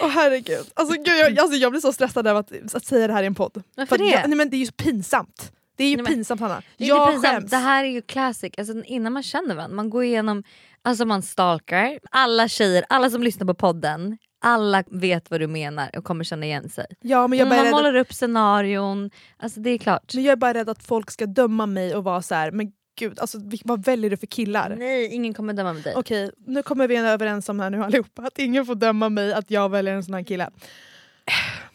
Åh 0.00 0.08
herregud. 0.08 0.66
Alltså, 0.74 0.94
gud 0.94 1.18
jag, 1.18 1.38
alltså, 1.38 1.56
jag 1.56 1.72
blir 1.72 1.80
så 1.80 1.92
stressad 1.92 2.26
över 2.26 2.40
att, 2.40 2.74
att 2.74 2.84
säga 2.84 3.06
det 3.06 3.12
här 3.12 3.22
i 3.22 3.26
en 3.26 3.34
podd. 3.34 3.62
Varför 3.76 3.98
det? 3.98 4.04
Jag, 4.04 4.28
nej, 4.28 4.36
men 4.36 4.50
det 4.50 4.56
är 4.56 4.58
ju 4.58 4.66
så 4.66 4.72
pinsamt. 4.72 5.52
Det 5.76 5.84
är 5.84 5.88
ju 5.90 5.96
Nej, 5.96 6.02
men- 6.04 6.12
pinsamt 6.14 6.40
Hanna. 6.40 6.62
Det 6.76 6.84
jag 6.86 7.10
pinsamt. 7.12 7.34
skäms. 7.34 7.50
Det 7.50 7.56
här 7.56 7.84
är 7.84 7.88
ju 7.88 8.02
classic. 8.02 8.52
Alltså, 8.58 8.82
innan 8.84 9.12
man 9.12 9.22
känner 9.22 9.54
varandra, 9.54 9.76
man 9.76 9.90
går 9.90 10.04
igenom, 10.04 10.42
alltså 10.82 11.04
man 11.04 11.22
stalkar. 11.22 11.98
Alla 12.10 12.48
tjejer, 12.48 12.84
alla 12.88 13.10
som 13.10 13.22
lyssnar 13.22 13.46
på 13.46 13.54
podden, 13.54 14.18
alla 14.44 14.84
vet 14.90 15.30
vad 15.30 15.40
du 15.40 15.46
menar 15.46 15.90
och 15.96 16.04
kommer 16.04 16.24
känna 16.24 16.46
igen 16.46 16.68
sig. 16.68 16.86
ja, 17.00 17.26
men 17.28 17.38
jag, 17.38 17.48
bara 17.48 17.62
man 17.62 17.70
målar 17.70 17.94
upp 17.94 18.12
scenarion, 18.12 19.10
alltså 19.36 19.60
det 19.60 19.70
är 19.70 19.78
klart. 19.78 20.14
men 20.14 20.24
jag 20.24 20.32
är 20.32 20.36
bara 20.36 20.54
rädd 20.54 20.68
att 20.68 20.82
folk 20.82 21.10
ska 21.10 21.26
döma 21.26 21.66
mig 21.66 21.94
och 21.96 22.04
vara 22.04 22.22
så 22.22 22.34
här, 22.34 22.50
men 22.50 22.72
gud, 22.98 23.18
alltså, 23.18 23.38
vad 23.64 23.84
väljer 23.84 24.10
du 24.10 24.16
för 24.16 24.26
killar? 24.26 24.76
Nej, 24.78 25.14
ingen 25.14 25.34
kommer 25.34 25.52
döma 25.52 25.72
dig. 25.72 25.94
Okej, 25.96 26.30
nu 26.46 26.62
kommer 26.62 26.88
vi 26.88 26.96
överens 26.96 27.48
om 27.48 27.60
här 27.60 27.70
nu 27.70 27.84
allihopa 27.84 28.22
att 28.22 28.38
ingen 28.38 28.66
får 28.66 28.74
döma 28.74 29.08
mig 29.08 29.32
att 29.32 29.50
jag 29.50 29.68
väljer 29.68 29.94
en 29.94 30.04
sån 30.04 30.14
här 30.14 30.22
kille. 30.22 30.50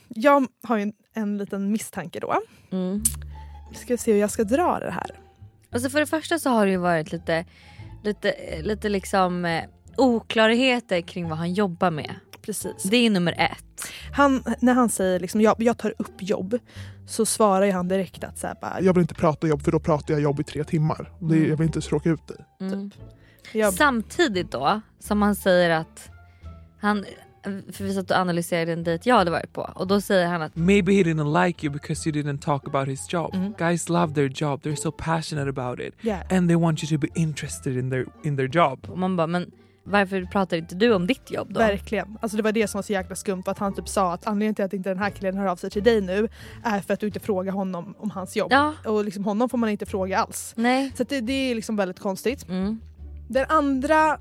Jag 0.08 0.48
har 0.64 0.78
ju 0.78 0.84
en, 0.84 0.94
en 1.14 1.38
liten 1.38 1.72
misstanke 1.72 2.20
då. 2.20 2.36
Mm. 2.72 3.04
Ska 3.74 3.98
se 3.98 4.14
hur 4.14 4.20
jag 4.20 4.32
ska 4.32 4.44
dra 4.44 4.80
det 4.80 4.92
här. 4.92 5.20
Alltså 5.72 5.90
för 5.90 6.00
det 6.00 6.06
första 6.06 6.40
så 6.40 6.50
har 6.50 6.66
det 6.66 6.72
ju 6.72 6.78
varit 6.78 7.12
lite, 7.12 7.46
lite, 8.04 8.36
lite 8.62 8.90
liksom 8.90 9.46
eh, 9.46 9.64
oklarheter 9.98 11.02
kring 11.02 11.30
vad 11.30 11.38
han 11.38 11.54
jobbar 11.54 11.92
med. 11.92 12.16
Precis. 12.42 12.84
Det 12.84 12.98
är 12.98 13.10
nummer 13.10 13.34
ett. 13.38 13.92
Han, 14.14 14.44
när 14.60 14.74
han 14.74 14.90
säger 14.90 15.20
liksom, 15.20 15.42
jag, 15.42 15.56
jag 15.60 15.78
tar 15.78 15.94
upp 15.98 16.22
jobb 16.22 16.60
så 17.08 17.26
svarar 17.26 17.66
ju 17.66 17.72
han 17.72 17.88
direkt 17.88 18.24
att 18.24 18.38
så 18.38 18.48
här, 18.48 18.56
bara, 18.62 18.82
Jag 18.82 18.94
vill 18.94 19.02
inte 19.02 19.14
prata 19.14 19.48
jobb 19.48 19.62
för 19.62 19.72
då 19.72 19.80
pratar 19.80 20.14
jag 20.14 20.22
jobb 20.22 20.40
i 20.40 20.44
tre 20.44 20.64
timmar. 20.64 21.12
Det, 21.20 21.38
jag 21.38 21.58
vill 21.58 21.66
inte 21.68 21.82
tråka 21.82 22.10
ut 22.10 22.28
dig. 22.28 22.38
Mm. 22.62 22.92
jag, 23.54 23.74
Samtidigt 23.74 24.52
då 24.52 24.82
som 25.00 25.22
han 25.22 25.36
säger 25.36 25.70
att 25.70 26.10
han, 26.80 27.06
för 27.72 27.84
vi 27.84 27.94
satt 27.94 28.12
och 28.12 28.18
analyserade 28.18 28.74
en 28.74 28.84
dejt 28.84 29.10
jag 29.10 29.16
hade 29.16 29.32
varit 29.32 29.54
på 29.54 29.62
och 29.76 29.88
då 29.88 30.02
säger 30.02 30.28
han 30.28 30.42
att 30.42 30.56
Maybe 30.56 30.94
he 30.94 31.04
didn't 31.04 31.46
like 31.46 31.66
you 31.66 31.74
because 31.74 32.10
you 32.10 32.22
didn't 32.24 32.40
talk 32.40 32.68
about 32.68 32.88
his 32.88 33.14
job. 33.14 33.36
Mhm. 33.36 33.54
Guys 33.58 33.90
love 33.90 34.14
their 34.14 34.30
job. 34.36 34.62
They're 34.62 34.76
so 34.76 34.92
passionate 34.92 35.50
about 35.50 35.80
it. 35.80 35.94
yeah. 36.02 36.22
And 36.38 36.50
they 36.50 36.56
want 36.56 36.84
you 36.84 37.00
to 37.00 37.08
be 37.08 37.22
interested 37.22 37.78
in 37.78 37.90
their 37.92 38.06
in 38.24 38.38
their 38.38 38.48
job. 38.56 38.88
och 38.90 38.98
man 38.98 39.16
bara 39.16 39.28
men 39.28 39.52
varför 39.84 40.26
pratar 40.26 40.58
inte 40.58 40.76
du 40.76 40.94
om 40.94 41.08
ditt 41.08 41.32
jobb 41.32 41.48
då? 41.54 41.60
Verkligen. 41.60 42.18
Alltså 42.22 42.38
det 42.38 42.44
var 42.44 42.52
det 42.52 42.68
som 42.68 42.78
var 42.78 42.84
så 42.84 42.94
jäkla 42.94 43.16
skumt. 43.16 43.44
Att 43.46 43.60
han 43.60 43.74
typ 43.76 43.88
sa 43.88 44.14
att 44.14 44.28
anledningen 44.28 44.56
till 44.56 44.66
att 44.66 44.74
inte 44.74 44.90
den 44.90 44.98
här 45.00 45.10
killen 45.10 45.38
hör 45.38 45.46
av 45.48 45.56
sig 45.56 45.70
till 45.70 45.84
dig 45.84 46.02
nu 46.02 46.28
är 46.64 46.80
för 46.82 46.94
att 46.94 47.00
du 47.00 47.08
inte 47.08 47.20
frågar 47.20 47.52
honom 47.54 47.96
om 48.00 48.10
hans 48.12 48.36
jobb. 48.36 48.48
Ja, 48.52 48.74
Och 48.86 49.06
liksom 49.06 49.26
honom 49.26 49.50
får 49.50 49.58
man 49.58 49.70
inte 49.70 49.86
fråga 49.86 50.18
alls. 50.20 50.54
nej. 50.58 50.92
Så 50.98 51.04
det, 51.04 51.20
det 51.22 51.34
är 51.34 51.56
liksom 51.56 51.76
väldigt 51.76 52.00
konstigt. 52.00 52.50
Mm. 52.50 52.80
Den 53.28 53.46
andra 53.50 54.20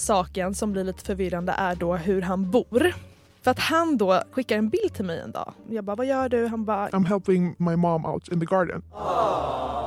saken 0.00 0.54
som 0.54 0.72
blir 0.72 0.84
lite 0.84 1.04
förvirrande 1.04 1.52
är 1.58 1.74
då 1.74 1.96
hur 1.96 2.22
han 2.22 2.50
bor. 2.50 2.94
För 3.42 3.50
att 3.50 3.58
han 3.58 3.96
då 3.96 4.22
skickar 4.32 4.58
en 4.58 4.68
bild 4.68 4.94
till 4.94 5.04
mig 5.04 5.20
en 5.20 5.30
dag. 5.30 5.52
Jag 5.70 5.84
bara, 5.84 5.96
vad 5.96 6.06
gör 6.06 6.28
du? 6.28 6.46
Han 6.46 6.64
bara, 6.64 6.88
I'm 6.88 7.06
helping 7.06 7.54
my 7.58 7.76
mom 7.76 8.04
out 8.06 8.28
in 8.28 8.40
the 8.40 8.46
garden. 8.46 8.82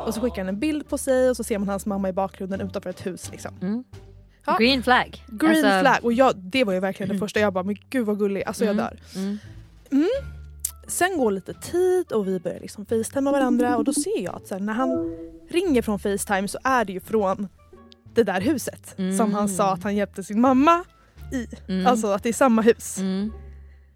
och 0.06 0.14
så 0.14 0.22
skickar 0.22 0.38
han 0.38 0.50
en 0.50 0.60
bild 0.60 0.90
på 0.90 0.98
sig 0.98 1.30
och 1.30 1.38
så 1.38 1.44
ser 1.44 1.58
man 1.60 1.70
hans 1.70 1.86
mamma 1.86 2.10
i 2.10 2.14
bakgrunden 2.14 2.62
utanför 2.62 2.90
ett 2.90 3.06
hus. 3.06 3.32
Liksom. 3.32 3.52
Mm. 3.62 3.84
Ja. 4.46 4.58
Green 4.58 4.84
flag. 4.84 5.24
Green 5.28 5.66
Alltså, 5.66 5.80
flag. 5.82 5.98
Och 6.04 6.14
jag, 6.14 6.36
det 6.36 6.64
var 6.64 6.74
ju 6.74 6.80
verkligen 6.80 7.14
det 7.14 7.20
första. 7.20 7.40
Jag 7.40 7.54
bara, 7.54 7.64
men 7.64 7.76
gud 7.90 8.06
vad 8.06 8.20
gullig. 8.20 8.44
Alltså 8.44 8.66
jag 8.66 8.74
Mm. 8.74 8.86
dör. 8.86 9.00
Mm. 9.92 10.10
Sen 10.88 11.18
går 11.18 11.32
lite 11.32 11.54
tid 11.54 12.12
och 12.12 12.28
vi 12.28 12.40
börjar 12.40 12.60
liksom 12.60 12.86
facetima 12.86 13.32
varandra 13.32 13.78
och 13.78 13.84
då 13.84 13.94
ser 13.94 14.22
jag 14.24 14.36
att 14.36 14.48
så 14.48 14.56
här, 14.56 14.62
när 14.62 14.74
han 14.74 15.18
ringer 15.50 15.82
från 15.82 16.00
Facetime 16.00 16.48
så 16.48 16.58
är 16.64 16.86
det 16.86 16.94
ju 16.94 17.00
från 17.00 17.48
det 18.16 18.24
där 18.24 18.42
huset 18.42 18.96
Mm. 18.98 19.18
som 19.18 19.34
han 19.34 19.50
sa 19.50 19.74
att 19.74 19.84
han 19.84 19.96
hjälpte 19.96 20.24
sin 20.24 20.42
mamma 20.42 20.84
i. 21.32 21.48
Mm. 21.72 21.88
Alltså 21.88 22.08
att 22.08 22.24
det 22.24 22.30
är 22.30 22.34
samma 22.34 22.62
hus. 22.62 22.98
Mm. 22.98 23.32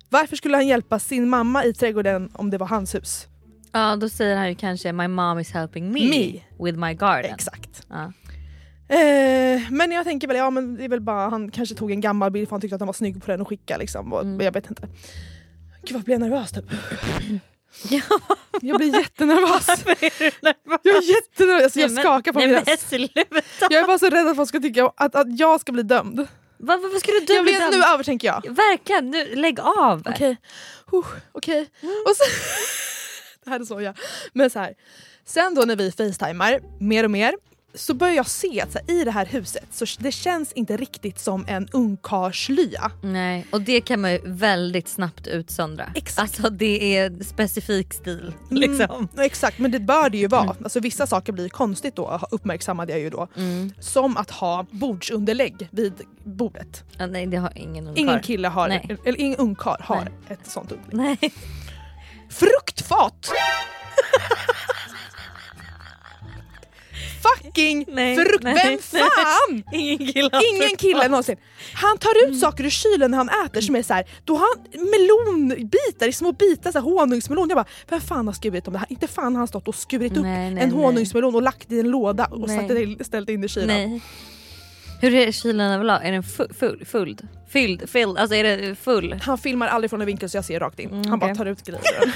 Varför 0.09 0.35
skulle 0.35 0.57
han 0.57 0.67
hjälpa 0.67 0.99
sin 0.99 1.29
mamma 1.29 1.63
i 1.65 1.73
trädgården 1.73 2.29
om 2.33 2.49
det 2.49 2.57
var 2.57 2.67
hans 2.67 2.95
hus? 2.95 3.27
Ja 3.71 3.95
då 3.95 4.09
säger 4.09 4.35
han 4.37 4.49
ju 4.49 4.55
kanske 4.55 4.91
my 4.93 5.07
mom 5.07 5.39
is 5.39 5.51
helping 5.51 5.91
me, 5.91 6.09
Me. 6.09 6.41
with 6.65 6.77
my 6.79 6.93
garden. 6.93 7.33
Exakt. 7.33 7.85
Ja. 7.89 8.11
Eh, 8.95 9.61
men 9.71 9.91
jag 9.91 10.03
tänker 10.05 10.27
väl, 10.27 10.37
ja 10.37 10.49
men 10.49 10.75
det 10.75 10.83
är 10.85 10.89
väl 10.89 11.01
bara, 11.01 11.29
han 11.29 11.51
kanske 11.51 11.75
tog 11.75 11.91
en 11.91 12.01
gammal 12.01 12.31
bild 12.31 12.47
för 12.47 12.53
han 12.53 12.61
tyckte 12.61 12.75
att 12.75 12.79
den 12.79 12.85
var 12.85 12.93
snygg 12.93 13.23
på 13.23 13.31
den 13.31 13.41
och 13.41 13.47
skickade 13.47 13.79
liksom. 13.79 14.13
Och, 14.13 14.21
Mm. 14.21 14.39
Jag 14.45 14.51
vet 14.51 14.69
inte. 14.69 14.87
Gud 15.83 15.93
vad 15.93 16.03
blir 16.03 16.13
jag 16.15 16.21
nervös 16.21 16.51
typ. 16.51 16.65
Ja, 17.89 18.01
Jag 18.61 18.77
blir 18.77 18.93
jättenervös. 18.99 19.67
varför 19.67 19.91
är 20.05 20.19
du 20.19 20.31
nervös? 20.41 20.79
Jag 20.83 20.95
är 20.95 21.01
jättenervös, 21.01 21.63
alltså, 21.63 21.79
jag 21.79 21.91
men- 21.91 22.03
skakar 22.03 22.33
på 22.33 22.39
nej, 22.39 22.47
min 22.47 22.55
röst. 22.57 22.91
Jag 23.69 23.73
är 23.83 23.87
bara 23.87 23.99
så 23.99 24.09
rädd 24.09 24.27
att 24.27 24.35
folk 24.35 24.49
ska 24.49 24.59
tycka 24.59 24.91
att, 24.97 25.15
att 25.15 25.39
jag 25.39 25.61
ska 25.61 25.71
bli 25.71 25.83
dömd. 25.83 26.19
Va- 26.19 26.27
Varför 26.57 26.99
skulle 26.99 27.19
du 27.19 27.33
jag 27.33 27.43
bli 27.43 27.51
blir, 27.51 27.59
dömd? 27.61 27.75
nu 27.77 27.83
övertänker 27.83 28.27
jag. 28.27 28.55
Verkligen, 28.55 29.11
nu, 29.11 29.35
lägg 29.35 29.59
av. 29.59 30.03
Okej. 30.05 30.37
Okej. 31.31 31.69
Och 31.81 32.15
så, 32.15 32.23
det 33.43 33.49
här 33.49 33.59
är 33.59 33.63
så 33.63 33.81
jag. 33.81 33.97
Men 34.33 34.49
så 34.49 34.59
här. 34.59 34.73
Sen 35.25 35.55
då 35.55 35.61
när 35.61 35.75
vi 35.75 35.91
facetimar 35.91 36.59
mer 36.79 37.03
och 37.03 37.11
mer 37.11 37.33
så 37.77 37.93
börjar 37.93 38.13
jag 38.13 38.27
se 38.27 38.61
att 38.61 38.73
här, 38.73 38.91
i 38.91 39.03
det 39.03 39.11
här 39.11 39.25
huset 39.25 39.67
så 39.71 39.85
det 39.99 40.11
känns 40.11 40.51
inte 40.51 40.77
riktigt 40.77 41.19
som 41.19 41.45
en 41.47 41.67
ungkarlslya. 41.71 42.91
Nej, 43.01 43.45
och 43.51 43.61
det 43.61 43.81
kan 43.81 44.01
man 44.01 44.11
ju 44.11 44.19
väldigt 44.25 44.87
snabbt 44.87 45.27
utsöndra. 45.27 45.91
Exakt. 45.95 46.19
Alltså 46.19 46.49
det 46.49 46.97
är 46.97 47.23
specifik 47.23 47.93
stil. 47.93 48.33
Liksom. 48.49 49.09
Mm, 49.13 49.25
exakt, 49.25 49.59
men 49.59 49.71
det 49.71 49.79
bör 49.79 50.09
det 50.09 50.17
ju 50.17 50.27
vara. 50.27 50.55
Alltså, 50.63 50.79
vissa 50.79 51.07
saker 51.07 51.33
blir 51.33 51.49
konstigt 51.49 51.95
då, 51.95 52.19
uppmärksammade 52.31 52.91
jag 52.91 53.01
ju 53.01 53.09
då. 53.09 53.27
Mm. 53.37 53.71
Som 53.79 54.17
att 54.17 54.31
ha 54.31 54.65
bordsunderlägg 54.71 55.69
vid 55.71 55.93
bordet. 56.23 56.83
Ja, 56.97 57.05
nej 57.05 57.25
det 57.25 57.37
har 57.37 57.57
ingen 57.57 57.87
ungkarl. 57.87 58.03
Ingen 58.03 58.19
kille 58.19 58.47
har, 58.47 58.67
Nej. 58.67 58.97
eller 59.05 59.19
ingen 59.19 59.39
ungkarl 59.39 59.81
har 59.81 59.95
Nej. 59.95 60.13
ett 60.29 60.51
sånt 60.51 60.71
underlägg. 60.71 61.17
Nej. 61.21 61.33
Fruktfat! 62.29 63.31
Fucking 67.21 67.85
Nej, 67.87 68.15
frukt... 68.15 68.43
nej, 68.43 68.55
Vem 68.63 68.79
fan! 69.01 69.63
Ingen 69.73 69.97
kille 69.97 70.29
Ingen 70.53 70.77
kille 70.77 71.07
någonsin. 71.07 71.37
Han 71.73 71.97
tar 71.97 72.27
ut 72.27 72.39
saker 72.39 72.63
ur 72.63 72.69
kylen 72.69 73.11
när 73.11 73.17
han 73.17 73.29
äter 73.45 73.61
som 73.61 73.75
är 73.75 73.83
så 73.83 73.93
här, 73.93 74.05
då 74.25 74.35
har 74.35 74.47
han 74.47 74.89
melonbitar 74.91 76.07
i 76.07 76.13
små 76.13 76.31
bitar, 76.31 76.71
så 76.71 76.77
här, 76.79 76.83
honungsmelon. 76.83 77.49
Jag 77.49 77.57
bara, 77.57 77.65
vem 77.89 78.01
fan 78.01 78.27
har 78.27 78.33
skurit 78.33 78.67
om 78.67 78.73
det 78.73 78.79
här? 78.79 78.91
Inte 78.91 79.07
fan 79.07 79.33
har 79.33 79.39
han 79.39 79.47
stått 79.47 79.67
och 79.67 79.75
skurit 79.75 80.17
upp 80.17 80.25
en 80.25 80.71
honungsmelon 80.71 81.35
och 81.35 81.41
lagt 81.41 81.71
i 81.71 81.79
en 81.79 81.89
låda 81.89 82.25
och 82.25 82.49
satt 82.49 83.05
ställt 83.07 83.29
in 83.29 83.43
i 83.43 83.47
kylen. 83.47 83.67
Nej. 83.67 84.01
Hur 85.01 85.13
är 85.15 85.31
kylen 85.31 85.71
överlag? 85.71 86.05
Är 86.05 86.11
den 86.11 86.23
fu- 86.23 86.53
full? 86.53 86.85
Fylld? 86.85 87.27
Fylld? 87.49 87.89
Fylld? 87.89 88.17
Alltså 88.17 88.35
är 88.35 88.43
det 88.43 88.75
full? 88.75 89.19
Han 89.21 89.37
filmar 89.37 89.67
aldrig 89.67 89.89
från 89.89 90.01
en 90.01 90.07
vinkel 90.07 90.29
så 90.29 90.37
jag 90.37 90.45
ser 90.45 90.59
rakt 90.59 90.79
in. 90.79 90.89
Mm, 90.89 91.09
han 91.09 91.19
bara 91.19 91.35
tar 91.35 91.45
ut 91.45 91.63
grejer. 91.63 91.81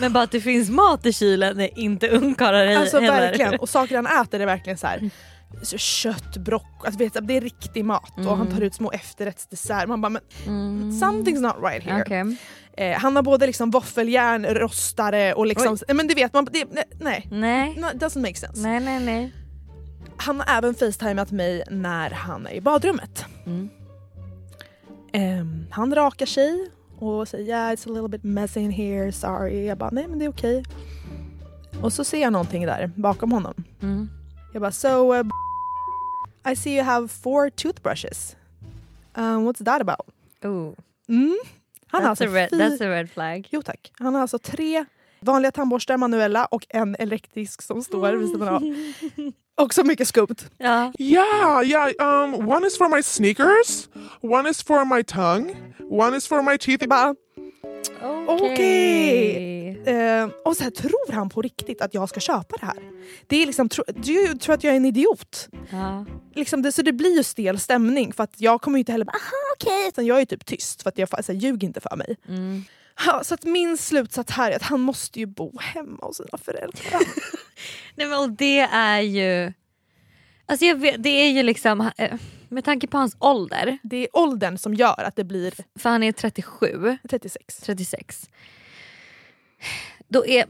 Men 0.00 0.12
bara 0.12 0.24
att 0.24 0.30
det 0.30 0.40
finns 0.40 0.70
mat 0.70 1.06
i 1.06 1.12
kylen 1.12 1.60
är 1.60 1.78
inte 1.78 2.08
ungkarlar 2.08 2.66
alltså 2.66 2.98
heller. 3.00 3.20
verkligen. 3.20 3.54
Och 3.60 3.68
saker 3.68 3.96
han 3.96 4.06
äter 4.22 4.40
är 4.40 4.46
verkligen 4.46 4.78
så 4.78 4.86
här. 4.86 5.10
Så 5.62 5.78
kött, 5.78 6.36
broccoli, 6.36 6.86
alltså, 6.86 6.98
vet, 6.98 7.28
det 7.28 7.36
är 7.36 7.40
riktig 7.40 7.84
mat 7.84 8.12
och 8.16 8.36
han 8.36 8.50
tar 8.54 8.60
ut 8.60 8.74
små 8.74 8.90
efterrättsdessert. 8.92 9.88
Man 9.88 10.00
bara 10.00 10.08
men 10.08 10.22
Mm. 10.46 10.90
something's 10.90 11.40
not 11.40 11.56
right 11.62 11.84
here. 11.84 12.02
Okej. 12.02 12.36
Eh, 12.76 12.98
han 12.98 13.16
har 13.16 13.22
både 13.22 13.46
liksom 13.46 13.70
våffeljärn, 13.70 14.46
rostare 14.46 15.34
och 15.34 15.46
liksom, 15.46 15.78
men 15.94 16.06
det 16.08 16.14
vet 16.14 16.32
man, 16.32 16.44
det, 16.52 16.64
nej, 16.70 16.84
nej, 17.00 17.26
Nej. 17.30 17.76
no, 17.80 17.86
doesn't 17.86 18.20
make 18.20 18.34
sense. 18.34 18.62
Nej 18.62 18.80
nej 18.80 19.00
nej. 19.00 19.32
Han 20.16 20.40
har 20.40 20.56
även 20.58 20.74
facetimat 20.74 21.30
mig 21.30 21.62
när 21.70 22.10
han 22.10 22.46
är 22.46 22.50
i 22.52 22.60
badrummet. 22.60 23.24
Mm. 23.46 23.68
Ehm, 25.12 25.66
han 25.70 25.94
rakar 25.94 26.26
sig 26.26 26.70
och 26.98 27.28
säger 27.28 27.44
yeah 27.44 27.72
it's 27.72 27.90
a 27.90 27.92
little 27.92 28.08
bit 28.08 28.24
messy 28.24 28.60
in 28.60 28.70
here, 28.70 29.12
sorry. 29.12 29.66
Jag 29.66 29.78
bara 29.78 29.90
nej 29.90 30.08
men 30.08 30.18
det 30.18 30.24
är 30.24 30.28
okej. 30.28 30.64
Och 31.82 31.92
så 31.92 32.04
ser 32.04 32.22
jag 32.22 32.32
någonting 32.32 32.66
där 32.66 32.90
bakom 32.94 33.32
honom. 33.32 33.54
Mm. 33.82 34.08
Jag 34.52 34.62
bara 34.62 34.72
so 34.72 35.14
uh, 35.14 35.26
I 36.52 36.56
see 36.56 36.74
you 36.76 36.84
have 36.84 37.08
four 37.08 37.50
toothbrushes. 37.50 38.36
Um, 39.14 39.48
what's 39.48 39.64
that 39.64 39.80
about? 39.80 40.06
Oh. 40.44 40.74
Mm. 41.08 41.38
Han 41.86 42.02
har 42.02 42.08
That's, 42.08 42.10
alltså 42.10 42.24
a 42.24 42.28
red, 42.28 42.50
that's 42.50 42.84
a 42.84 42.90
red 42.90 43.10
flag. 43.10 43.48
Jo 43.50 43.62
tack. 43.62 43.92
Han 43.98 44.14
har 44.14 44.22
alltså 44.22 44.38
tre 44.38 44.84
vanliga 45.20 45.52
tandborstar 45.52 45.96
manuella 45.96 46.44
och 46.44 46.66
en 46.68 46.96
elektrisk 46.98 47.62
som 47.62 47.82
står 47.82 48.12
vid 48.12 48.28
sidan 48.28 48.48
av. 48.48 48.62
Och 49.56 49.74
så 49.74 49.84
mycket 49.84 50.08
skumt. 50.08 50.50
Ja. 50.58 50.92
Yeah, 50.98 51.64
yeah. 51.64 51.88
Um, 51.98 52.48
one 52.48 52.66
is 52.66 52.78
for 52.78 52.96
my 52.96 53.02
sneakers, 53.02 53.88
one 54.20 54.50
is 54.50 54.62
for 54.62 54.84
my 54.96 55.02
tongue, 55.02 55.56
one 55.90 56.16
is 56.16 56.28
for 56.28 56.42
my 56.42 56.58
teeth. 56.58 56.82
Jag 56.82 56.88
bara, 56.88 57.14
Okej. 58.28 59.82
eh, 59.86 60.28
och 60.44 60.56
så 60.56 60.64
här, 60.64 60.70
tror 60.70 61.12
han 61.12 61.28
på 61.28 61.42
riktigt 61.42 61.80
att 61.80 61.94
jag 61.94 62.08
ska 62.08 62.20
köpa 62.20 62.56
det 62.60 62.66
här? 62.66 62.78
Det 63.26 63.42
är 63.42 63.46
liksom, 63.46 63.68
tro, 63.68 63.84
du 63.96 64.38
tror 64.38 64.54
att 64.54 64.64
jag 64.64 64.72
är 64.72 64.76
en 64.76 64.84
idiot? 64.84 65.48
Ja. 65.70 66.06
Liksom 66.34 66.62
det, 66.62 66.72
så 66.72 66.82
det 66.82 66.92
blir 66.92 67.16
ju 67.16 67.22
stel 67.22 67.58
stämning 67.58 68.12
för 68.12 68.24
att 68.24 68.40
jag 68.40 68.62
kommer 68.62 68.78
ju 68.78 68.80
inte 68.80 68.92
heller 68.92 69.04
bara 69.04 69.16
aha 69.16 69.54
okej, 69.56 69.88
utan 69.88 70.06
jag 70.06 70.20
är 70.20 70.24
typ 70.24 70.46
tyst 70.46 70.82
för 70.82 70.88
att 70.88 70.98
jag 70.98 71.08
alltså, 71.12 71.32
ljug 71.32 71.64
inte 71.64 71.80
för 71.80 71.96
mig. 71.96 72.16
Mm. 72.28 72.64
Ja, 73.06 73.24
så 73.24 73.34
att 73.34 73.44
min 73.44 73.76
slutsats 73.78 74.32
här 74.32 74.50
är 74.50 74.56
att 74.56 74.62
han 74.62 74.80
måste 74.80 75.18
ju 75.20 75.26
bo 75.26 75.58
hemma 75.58 75.98
hos 76.06 76.16
sina 76.16 76.38
föräldrar. 76.38 77.00
Nej 77.94 78.06
men 78.06 78.18
och 78.18 78.30
det 78.30 78.58
är 78.60 79.00
ju... 79.00 79.52
Alltså 80.46 80.64
jag 80.66 80.76
vet, 80.76 81.02
det 81.02 81.08
är 81.08 81.30
ju 81.30 81.42
liksom, 81.42 81.90
eh, 81.98 82.14
med 82.48 82.64
tanke 82.64 82.86
på 82.86 82.98
hans 82.98 83.16
ålder, 83.18 83.78
Det 83.82 83.96
är 83.96 84.08
åldern 84.12 84.58
som 84.58 84.74
gör 84.74 85.02
att 85.04 85.16
det 85.16 85.24
blir 85.24 85.54
för 85.78 85.90
han 85.90 86.02
är 86.02 86.12
37, 86.12 86.98
36. 87.10 87.56
36. 87.56 88.30
Då 90.08 90.26
är, 90.26 90.44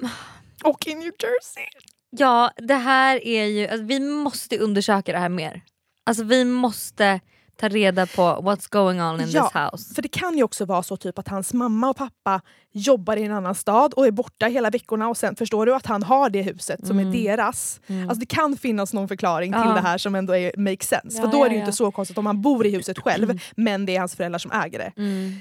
Och 0.64 0.86
i 0.86 0.94
New 0.94 1.12
Jersey. 1.18 1.64
ja 2.10 2.50
det 2.56 2.74
här 2.74 3.24
är 3.26 3.44
ju, 3.44 3.66
alltså, 3.68 3.84
vi 3.84 4.00
måste 4.00 4.58
undersöka 4.58 5.12
det 5.12 5.18
här 5.18 5.28
mer. 5.28 5.60
Alltså 6.04 6.24
vi 6.24 6.44
måste 6.44 7.20
ta 7.56 7.68
reda 7.68 8.06
på 8.06 8.22
what's 8.22 8.66
going 8.70 9.02
on 9.02 9.20
in 9.20 9.30
Ja, 9.30 9.42
this 9.44 9.52
house. 9.62 9.94
För 9.94 10.02
det 10.02 10.08
kan 10.08 10.36
ju 10.36 10.42
också 10.42 10.64
vara 10.64 10.82
så 10.82 10.96
typ 10.96 11.18
att 11.18 11.28
hans 11.28 11.52
mamma 11.52 11.90
och 11.90 11.96
pappa 11.96 12.40
jobbar 12.72 13.16
i 13.16 13.22
en 13.22 13.32
annan 13.32 13.54
stad 13.54 13.94
och 13.94 14.06
är 14.06 14.10
borta 14.10 14.46
hela 14.46 14.70
veckorna 14.70 15.08
och 15.08 15.16
sen 15.16 15.36
förstår 15.36 15.66
du 15.66 15.74
att 15.74 15.86
han 15.86 16.02
har 16.02 16.30
det 16.30 16.42
huset 16.42 16.86
som 16.86 16.98
är 16.98 17.04
deras. 17.04 17.80
Alltså 17.88 18.14
det 18.14 18.26
kan 18.26 18.56
finnas 18.56 18.92
någon 18.92 19.08
förklaring 19.08 19.52
till 19.52 19.56
Mm. 19.60 19.68
Ja. 19.68 19.74
det 19.74 19.80
här 19.88 19.98
som 19.98 20.14
ändå 20.14 20.36
är, 20.36 20.52
makes 20.56 20.88
sense. 20.88 21.16
Ja, 21.18 21.22
för 21.24 21.32
då 21.32 21.44
är 21.44 21.48
det 21.48 21.54
ju 21.54 21.60
ja, 21.60 21.64
inte 21.66 21.76
så 21.76 21.90
konstigt 21.90 22.18
om 22.18 22.26
han 22.26 22.42
bor 22.42 22.66
i 22.66 22.70
huset 22.70 22.98
själv 23.02 23.40
men 23.56 23.86
det 23.86 23.96
är 23.96 23.98
hans 23.98 24.16
föräldrar 24.16 24.38
som 24.38 24.52
äger 24.52 24.78
det. 24.78 24.92
Mm. 24.96 25.32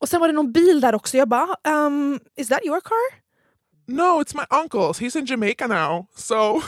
Och 0.00 0.08
sen 0.08 0.20
var 0.20 0.28
det 0.28 0.34
någon 0.34 0.52
bil 0.52 0.80
där 0.80 0.94
också. 0.94 1.16
Jag 1.16 1.28
bara, 1.28 1.56
um, 1.86 2.20
is 2.36 2.48
that 2.48 2.64
your 2.64 2.80
car? 2.80 3.20
No, 3.86 4.22
it's 4.22 4.36
my 4.36 4.42
uncle's. 4.62 5.00
He's 5.00 5.18
in 5.18 5.24
Jamaica 5.26 5.66
now, 5.66 6.06
so 6.16 6.62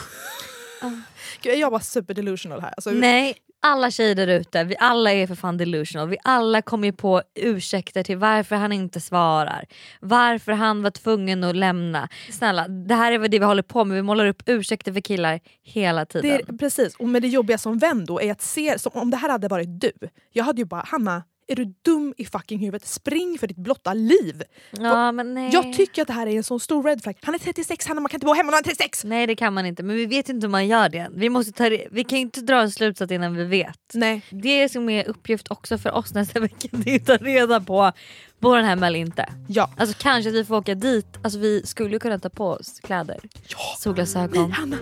Gud, 1.41 1.55
jag 1.59 1.69
var 1.71 1.79
super 1.79 2.13
delusional 2.13 2.61
här. 2.61 2.73
Alltså, 2.77 2.91
Nej, 2.91 3.35
alla 3.63 3.91
tjejer 3.91 4.15
där 4.15 4.27
ute, 4.27 4.63
vi 4.63 4.75
alla 4.79 5.11
är 5.11 5.27
för 5.27 5.35
fan 5.35 5.57
delusional. 5.57 6.09
Vi 6.09 6.17
alla 6.23 6.61
kommer 6.61 6.87
ju 6.87 6.93
på 6.93 7.21
ursäkter 7.35 8.03
till 8.03 8.17
varför 8.17 8.55
han 8.55 8.71
inte 8.71 8.99
svarar. 8.99 9.65
Varför 9.99 10.51
han 10.51 10.83
var 10.83 10.91
tvungen 10.91 11.43
att 11.43 11.55
lämna. 11.55 12.09
Snälla, 12.31 12.67
det 12.67 12.95
här 12.95 13.11
är 13.11 13.17
vad 13.17 13.31
det 13.31 13.39
vi 13.39 13.45
håller 13.45 13.63
på 13.63 13.85
med. 13.85 13.95
Vi 13.95 14.01
målar 14.01 14.25
upp 14.25 14.43
ursäkter 14.45 14.93
för 14.93 15.01
killar 15.01 15.39
hela 15.63 16.05
tiden. 16.05 16.29
Det 16.29 16.53
är, 16.53 16.57
precis, 16.57 16.95
och 16.95 17.09
med 17.09 17.21
det 17.21 17.27
jobbiga 17.27 17.57
som 17.57 17.77
vän 17.77 18.05
då 18.05 18.21
är 18.21 18.31
att 18.31 18.41
se, 18.41 18.79
som 18.79 18.91
om 18.95 19.11
det 19.11 19.17
här 19.17 19.29
hade 19.29 19.47
varit 19.47 19.81
du. 19.81 19.91
Jag 20.31 20.43
hade 20.43 20.61
ju 20.61 20.65
bara, 20.65 20.83
Hanna, 20.87 21.23
är 21.47 21.55
du 21.55 21.73
dum 21.81 22.13
i 22.17 22.25
fucking 22.25 22.59
huvudet? 22.59 22.87
Spring 22.87 23.37
för 23.39 23.47
ditt 23.47 23.57
blotta 23.57 23.93
liv! 23.93 24.43
ja, 24.71 25.11
men 25.11 25.33
nej. 25.33 25.49
Jag 25.53 25.73
tycker 25.73 26.01
att 26.01 26.07
det 26.07 26.13
här 26.13 26.27
är 26.27 26.37
en 26.37 26.43
sån 26.43 26.59
stor 26.59 26.83
red 26.83 27.03
flag. 27.03 27.17
Han 27.21 27.35
är 27.35 27.39
36, 27.39 27.87
Hanna, 27.87 28.01
man 28.01 28.09
kan 28.09 28.17
inte 28.17 28.25
bo 28.25 28.33
hemma 28.33 28.51
när 28.51 28.57
han 28.57 28.63
är 28.63 28.63
36! 28.63 29.03
nej 29.03 29.27
det 29.27 29.35
kan 29.35 29.53
man 29.53 29.65
inte, 29.65 29.83
men 29.83 29.95
vi 29.95 30.05
vet 30.05 30.29
inte 30.29 30.47
hur 30.47 30.51
man 30.51 30.67
gör 30.67 30.89
det. 30.89 31.07
Vi, 31.13 31.29
måste 31.29 31.51
ta, 31.51 31.77
vi 31.91 32.03
kan 32.03 32.17
inte 32.17 32.41
dra 32.41 32.61
en 32.61 32.71
slutsats 32.71 33.11
innan 33.11 33.35
vi 33.35 33.43
vet. 33.43 33.79
Nej. 33.93 34.21
Det 34.29 34.69
som 34.69 34.89
är 34.89 35.07
uppgift 35.07 35.51
också 35.51 35.77
för 35.77 35.91
oss 35.91 36.13
nästa 36.13 36.39
vecka 36.39 36.67
det 36.71 36.91
är 36.91 36.95
att 36.95 37.05
ta 37.05 37.17
reda 37.17 37.61
på 37.61 37.91
bor 38.39 38.55
han 38.55 38.65
hemma 38.65 38.87
eller 38.87 38.99
inte. 38.99 39.29
Ja. 39.47 39.69
Alltså 39.77 39.95
kanske 39.99 40.29
att 40.29 40.35
vi 40.35 40.45
får 40.45 40.55
åka 40.55 40.75
dit, 40.75 41.07
alltså 41.23 41.39
vi 41.39 41.65
skulle 41.65 41.99
kunna 41.99 42.19
ta 42.19 42.29
på 42.29 42.47
oss 42.47 42.79
kläder, 42.79 43.19
ja. 43.47 43.57
solglasögon 43.79 44.75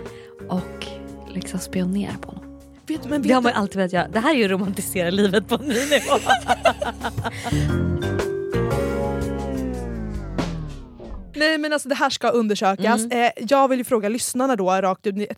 och 0.50 0.88
liksom 1.34 1.60
spionera 1.60 2.18
på 2.22 2.32
honom. 2.32 2.51
Vet, 2.92 3.10
men 3.10 3.22
Det 3.22 3.28
vet 3.28 3.36
har 3.36 3.42
man 3.42 3.52
ju 3.52 3.58
alltid 3.58 3.76
velat 3.76 3.94
göra. 3.94 4.08
Det 4.08 4.20
här 4.20 4.34
är 4.34 4.38
ju 4.38 4.46
att 4.46 4.52
romantisera 4.52 5.10
livet 5.10 5.48
på 5.48 5.56
en 5.56 5.62
ny 5.62 5.76
nivå. 5.76 6.18
nej 11.36 11.58
men 11.58 11.74
alltså 11.74 11.90
det 11.90 11.96
här 11.96 12.10
ska 12.10 12.30
undersökas. 12.30 13.02
Mm. 13.06 13.26
Eh, 13.26 13.32
jag 13.38 13.68
vill 13.68 13.86
fråga 13.86 14.10
lyssnarna 14.10 14.56
då, 14.56 14.72
rakt 14.72 15.08
ut, 15.08 15.30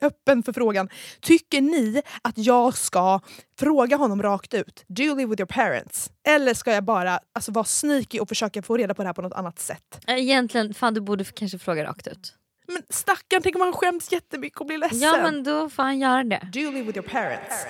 öppen 0.00 0.42
för 0.42 0.52
frågan. 0.52 0.88
Tycker 1.20 1.60
ni 1.60 2.02
att 2.22 2.38
jag 2.38 2.76
ska 2.76 3.20
fråga 3.58 3.96
honom 3.96 4.22
rakt 4.22 4.54
ut, 4.54 4.84
do 4.86 5.02
you 5.02 5.16
live 5.16 5.30
with 5.30 5.40
your 5.40 5.46
parents? 5.46 6.10
Eller 6.28 6.54
ska 6.54 6.72
jag 6.72 6.84
bara 6.84 7.20
alltså, 7.34 7.52
vara 7.52 7.64
sneaky 7.64 8.18
och 8.18 8.28
försöka 8.28 8.62
få 8.62 8.76
reda 8.76 8.94
på 8.94 9.02
det 9.02 9.08
här 9.08 9.14
på 9.14 9.22
något 9.22 9.32
annat 9.32 9.58
sätt? 9.58 10.00
Egentligen, 10.06 10.74
fan 10.74 10.94
du 10.94 11.00
borde 11.00 11.24
kanske 11.24 11.58
fråga 11.58 11.84
rakt 11.84 12.06
ut. 12.06 12.34
Men 12.66 12.82
stackarn, 12.90 13.42
tänk 13.42 13.54
om 13.56 13.60
han 13.62 13.72
skäms 13.72 14.12
jättemycket 14.12 14.60
och 14.60 14.66
blir 14.66 14.78
ledsen. 14.78 14.98
Ja 15.00 15.12
men 15.22 15.44
då 15.44 15.68
får 15.68 15.82
han 15.82 15.98
göra 15.98 16.24
det. 16.24 16.48
Do 16.52 16.58
you 16.60 16.72
live 16.72 16.86
with 16.86 16.98
your 16.98 17.08
parents? 17.08 17.66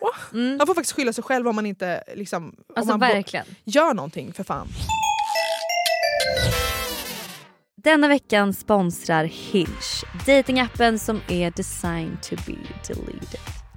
Åh. 0.00 0.10
Mm. 0.32 0.58
Han 0.58 0.66
får 0.66 0.74
faktiskt 0.74 0.96
skylla 0.96 1.12
sig 1.12 1.24
själv 1.24 1.48
om 1.48 1.54
man 1.56 1.66
inte 1.66 2.04
liksom, 2.14 2.44
om 2.48 2.54
Alltså 2.76 2.92
man 2.92 3.00
bo- 3.00 3.06
verkligen. 3.14 3.46
gör 3.64 3.94
någonting 3.94 4.32
för 4.32 4.44
fan. 4.44 4.68
Denna 7.76 8.08
veckan 8.08 8.54
sponsrar 8.54 9.24
Hinge, 9.24 9.68
datingappen 10.26 10.98
som 10.98 11.20
är 11.28 11.50
designed 11.50 12.22
to 12.22 12.36
be 12.46 12.56
deleted. 12.88 13.40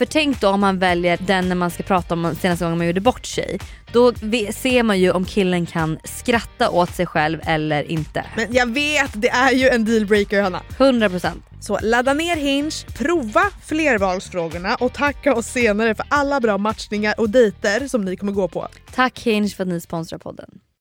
För 0.00 0.04
tänk 0.06 0.40
då 0.40 0.48
om 0.48 0.60
man 0.60 0.78
väljer 0.78 1.18
den 1.26 1.48
när 1.48 1.56
man 1.56 1.70
ska 1.70 1.82
prata 1.82 2.14
om 2.14 2.34
senaste 2.40 2.64
gången 2.64 2.78
man 2.78 2.86
gjorde 2.86 3.00
bort 3.00 3.26
sig. 3.26 3.58
Då 3.92 4.12
ser 4.54 4.82
man 4.82 5.00
ju 5.00 5.10
om 5.10 5.24
killen 5.24 5.66
kan 5.66 5.98
skratta 6.04 6.70
åt 6.70 6.94
sig 6.94 7.06
själv 7.06 7.40
eller 7.42 7.90
inte. 7.90 8.24
Men 8.36 8.46
jag 8.50 8.74
vet, 8.74 9.10
det 9.14 9.28
är 9.28 9.52
ju 9.52 9.68
en 9.68 9.84
dealbreaker 9.84 10.42
Hanna. 10.42 10.62
100%. 10.78 11.28
Så 11.60 11.78
ladda 11.82 12.14
ner 12.14 12.36
Hinge, 12.36 12.70
prova 12.98 13.42
flervalsfrågorna 13.64 14.74
och 14.74 14.92
tacka 14.92 15.34
oss 15.34 15.46
senare 15.46 15.94
för 15.94 16.06
alla 16.08 16.40
bra 16.40 16.58
matchningar 16.58 17.14
och 17.18 17.30
dejter 17.30 17.88
som 17.88 18.04
ni 18.04 18.16
kommer 18.16 18.32
gå 18.32 18.48
på. 18.48 18.68
Tack 18.94 19.20
Hinge 19.20 19.48
för 19.48 19.62
att 19.62 19.68
ni 19.68 19.80
sponsrar 19.80 20.18
podden. 20.18 20.50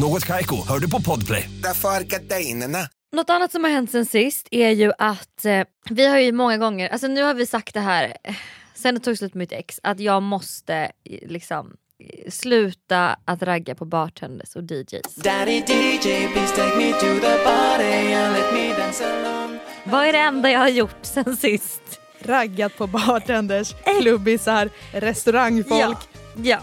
Något 0.00 0.24
Kaiko, 0.24 0.56
hör 0.68 0.78
du 0.78 0.90
på 0.90 1.02
Podplay. 1.02 1.50
Därför 1.62 1.88
är 1.88 2.00
gardinerna. 2.00 2.78
Något 3.12 3.30
annat 3.30 3.52
som 3.52 3.64
har 3.64 3.70
hänt 3.70 3.90
sen 3.90 4.06
sist 4.06 4.48
är 4.50 4.70
ju 4.70 4.92
att 4.98 5.44
eh, 5.44 5.64
vi 5.90 6.06
har 6.06 6.18
ju 6.18 6.32
många 6.32 6.58
gånger, 6.58 6.88
alltså 6.88 7.06
nu 7.06 7.22
har 7.22 7.34
vi 7.34 7.46
sagt 7.46 7.74
det 7.74 7.80
här 7.80 8.16
eh, 8.24 8.34
sen 8.74 8.94
det 8.94 9.00
tog 9.00 9.18
slut 9.18 9.34
med 9.34 9.38
mitt 9.38 9.52
ex, 9.52 9.80
att 9.82 10.00
jag 10.00 10.22
måste 10.22 10.74
eh, 10.74 11.28
liksom 11.28 11.76
eh, 12.04 12.30
sluta 12.30 13.16
att 13.24 13.42
ragga 13.42 13.74
på 13.74 13.84
bartenders 13.84 14.56
och 14.56 14.62
DJs. 14.62 15.14
Daddy 15.14 15.56
DJ, 15.56 16.26
please 16.32 16.56
take 16.56 16.76
me 16.76 16.92
to 16.92 17.20
the 17.20 17.38
party 17.44 18.14
and 18.14 18.32
let 18.34 18.52
me 18.52 18.74
dance 18.78 19.04
alone. 19.12 19.58
Vad 19.84 20.04
är 20.04 20.12
det 20.12 20.18
enda 20.18 20.50
jag 20.50 20.60
har 20.60 20.68
gjort 20.68 20.98
sen 21.02 21.36
sist? 21.36 22.00
Raggat 22.22 22.76
på 22.76 22.86
bartenders, 22.86 23.74
klubbisar, 24.00 24.70
restaurangfolk. 24.92 25.98
Ja, 26.12 26.42
ja. 26.42 26.58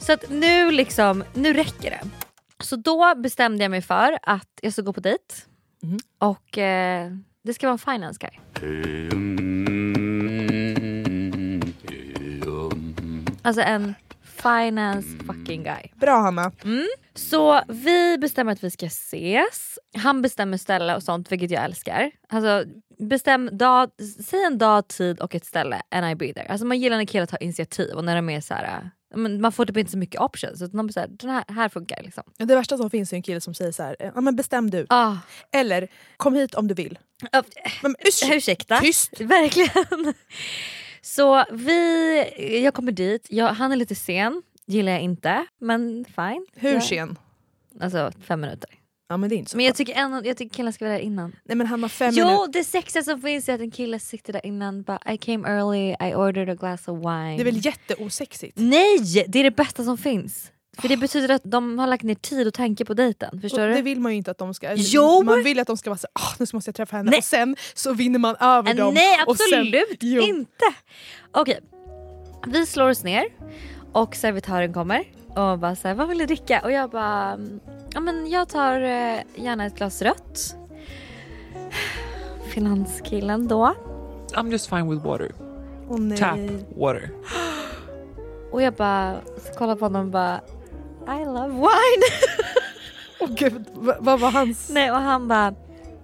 Så 0.00 0.12
att 0.12 0.30
nu 0.30 0.70
liksom, 0.70 1.24
nu 1.34 1.52
räcker 1.52 1.90
det. 1.90 2.23
Så 2.64 2.76
då 2.76 3.14
bestämde 3.16 3.64
jag 3.64 3.70
mig 3.70 3.82
för 3.82 4.18
att 4.22 4.58
jag 4.62 4.72
ska 4.72 4.82
gå 4.82 4.92
på 4.92 5.00
dejt. 5.00 5.34
Och 6.18 6.58
eh, 6.58 7.12
det 7.42 7.54
ska 7.54 7.66
vara 7.66 7.72
en 7.72 7.78
finance 7.78 8.18
guy. 8.20 8.30
Alltså 13.42 13.62
en 13.62 13.94
finance 14.42 15.08
fucking 15.26 15.62
guy. 15.62 15.90
Bra 15.94 16.20
Hanna. 16.20 16.52
Mm. 16.64 16.86
Så 17.14 17.60
vi 17.68 18.18
bestämmer 18.18 18.52
att 18.52 18.64
vi 18.64 18.70
ska 18.70 18.86
ses. 18.86 19.78
Han 19.96 20.22
bestämmer 20.22 20.56
ställe 20.56 20.96
och 20.96 21.02
sånt 21.02 21.32
vilket 21.32 21.50
jag 21.50 21.64
älskar. 21.64 22.10
Alltså 22.28 22.64
bestäm 22.98 23.58
dag, 23.58 23.90
säg 24.24 24.44
en 24.44 24.58
dag, 24.58 24.88
tid 24.88 25.20
och 25.20 25.34
ett 25.34 25.44
ställe 25.44 25.82
and 25.90 26.10
I 26.10 26.14
be 26.14 26.32
there. 26.32 26.48
Alltså 26.48 26.66
man 26.66 26.78
gillar 26.78 26.96
när 26.96 27.04
killar 27.04 27.26
tar 27.26 27.42
initiativ 27.42 27.94
och 27.94 28.04
när 28.04 28.16
de 28.16 28.30
är 28.30 28.40
så 28.40 28.54
här, 28.54 28.90
men 29.16 29.40
man 29.40 29.52
får 29.52 29.66
typ 29.66 29.76
inte 29.76 29.90
så 29.92 29.98
mycket 29.98 30.20
options. 30.20 30.62
Utan 30.62 30.86
de 30.86 31.00
här, 31.00 31.06
den 31.08 31.30
här, 31.30 31.44
här 31.48 31.68
funkar 31.68 32.02
liksom. 32.02 32.22
Det 32.36 32.54
värsta 32.54 32.76
som 32.76 32.90
finns 32.90 33.12
är 33.12 33.16
en 33.16 33.22
kille 33.22 33.40
som 33.40 33.54
säger 33.54 33.72
så 33.72 33.82
här, 33.82 33.96
ja 34.14 34.20
men 34.20 34.36
bestäm 34.36 34.70
du. 34.70 34.86
Ah. 34.88 35.16
Eller 35.52 35.88
kom 36.16 36.34
hit 36.34 36.54
om 36.54 36.68
du 36.68 36.74
vill. 36.74 36.98
Men, 37.82 37.96
Ursäkta? 38.30 38.80
Tyst. 38.80 39.10
Verkligen. 39.20 40.14
Så 41.02 41.44
vi, 41.52 42.60
jag 42.64 42.74
kommer 42.74 42.92
dit, 42.92 43.26
jag, 43.30 43.48
han 43.48 43.72
är 43.72 43.76
lite 43.76 43.94
sen, 43.94 44.42
gillar 44.66 44.92
jag 44.92 45.00
inte. 45.00 45.46
Men 45.60 46.04
fine. 46.16 46.46
Hur 46.54 46.72
Jag- 46.74 46.82
sen? 46.84 47.18
Alltså 47.80 48.12
fem 48.20 48.40
minuter. 48.40 48.70
Ja 49.08 49.16
men 49.16 49.28
det 49.30 49.34
är 49.36 49.38
inte 49.38 49.50
så 49.50 49.56
Men 49.56 49.66
jag 49.66 49.74
tycker, 49.74 49.94
en, 49.94 50.22
jag 50.24 50.36
tycker 50.36 50.54
killen 50.56 50.72
ska 50.72 50.84
vara 50.84 50.94
där 50.98 51.04
innan. 51.04 51.36
Nej 51.44 51.56
men 51.56 51.66
han 51.66 51.82
har 51.82 51.88
fem 51.88 52.12
jo 52.16 52.24
minuter. 52.26 52.52
det 52.52 52.64
sexiga 52.64 53.02
som 53.02 53.20
finns 53.20 53.48
är 53.48 53.54
att 53.54 53.60
en 53.60 53.70
kille 53.70 53.98
sitter 53.98 54.32
där 54.32 54.46
innan 54.46 54.82
bara 54.82 54.98
I 55.12 55.18
came 55.18 55.48
early, 55.48 55.90
I 56.10 56.14
ordered 56.14 56.48
a 56.50 56.54
glass 56.54 56.88
of 56.88 56.98
wine. 56.98 57.36
Det 57.36 57.42
är 57.42 57.44
väl 57.44 57.66
jätteosexigt? 57.66 58.52
Nej! 58.58 59.24
Det 59.28 59.38
är 59.38 59.44
det 59.44 59.56
bästa 59.56 59.84
som 59.84 59.98
finns. 59.98 60.50
För 60.78 60.88
det 60.88 60.96
betyder 60.96 61.34
att 61.34 61.42
de 61.44 61.78
har 61.78 61.86
lagt 61.86 62.02
ner 62.02 62.14
tid 62.14 62.46
och 62.46 62.54
tanke 62.54 62.84
på 62.84 62.94
dejten. 62.94 63.40
Förstår 63.40 63.60
Och 63.62 63.68
du? 63.68 63.74
det 63.74 63.82
vill 63.82 64.00
man 64.00 64.12
ju 64.12 64.18
inte 64.18 64.30
att 64.30 64.38
de 64.38 64.54
ska. 64.54 64.74
Jo! 64.76 65.22
Man 65.22 65.42
vill 65.42 65.58
att 65.60 65.66
de 65.66 65.76
ska 65.76 65.90
vara 65.90 65.98
så 65.98 66.06
ah, 66.12 66.34
nu 66.38 66.46
måste 66.52 66.68
jag 66.68 66.74
träffa 66.74 66.96
henne 66.96 67.10
Nej. 67.10 67.18
och 67.18 67.24
sen 67.24 67.56
så 67.74 67.92
vinner 67.92 68.18
man 68.18 68.36
över 68.40 68.70
Ah, 68.70 68.74
dem. 68.74 68.94
Nej 68.94 69.16
sen, 69.18 69.24
absolut 69.28 69.96
Jo. 70.00 70.22
inte! 70.22 70.64
Okej, 71.32 71.60
vi 72.46 72.66
slår 72.66 72.88
oss 72.90 73.04
ner 73.04 73.24
och 73.92 74.16
servitören 74.16 74.72
kommer 74.72 75.04
och 75.28 75.58
bara 75.58 75.76
såhär, 75.76 75.94
vad 75.94 76.08
vill 76.08 76.18
du 76.18 76.26
dricka? 76.26 76.60
Och 76.64 76.72
jag 76.72 76.90
bara, 76.90 77.32
"Mm, 77.32 77.60
ja 77.94 78.00
men 78.00 78.30
jag 78.30 78.48
tar 78.48 78.80
eh, 78.80 79.18
gärna 79.34 79.66
ett 79.66 79.74
glas 79.76 80.02
rött. 80.02 80.56
Finanskillen 82.48 83.48
då. 83.48 83.74
I'm 84.34 84.50
just 84.50 84.68
fine 84.70 84.90
with 84.90 85.04
water. 85.06 85.32
Åh, 85.88 85.98
nej. 86.00 86.18
Tap 86.18 86.38
water. 86.76 87.10
Och 88.52 88.62
jag 88.62 88.74
bara 88.74 89.16
kollar 89.58 89.76
på 89.76 89.84
honom 89.84 90.06
och 90.06 90.12
bara 90.12 90.40
I 91.20 91.24
love 91.24 91.48
wine. 91.48 92.04
Åh 93.20 93.28
gud, 93.30 93.64
v- 93.80 93.92
vad 94.00 94.20
var 94.20 94.30
hans? 94.30 94.70
Nej 94.70 94.90
och 94.90 94.96
han 94.96 95.28
bara 95.28 95.54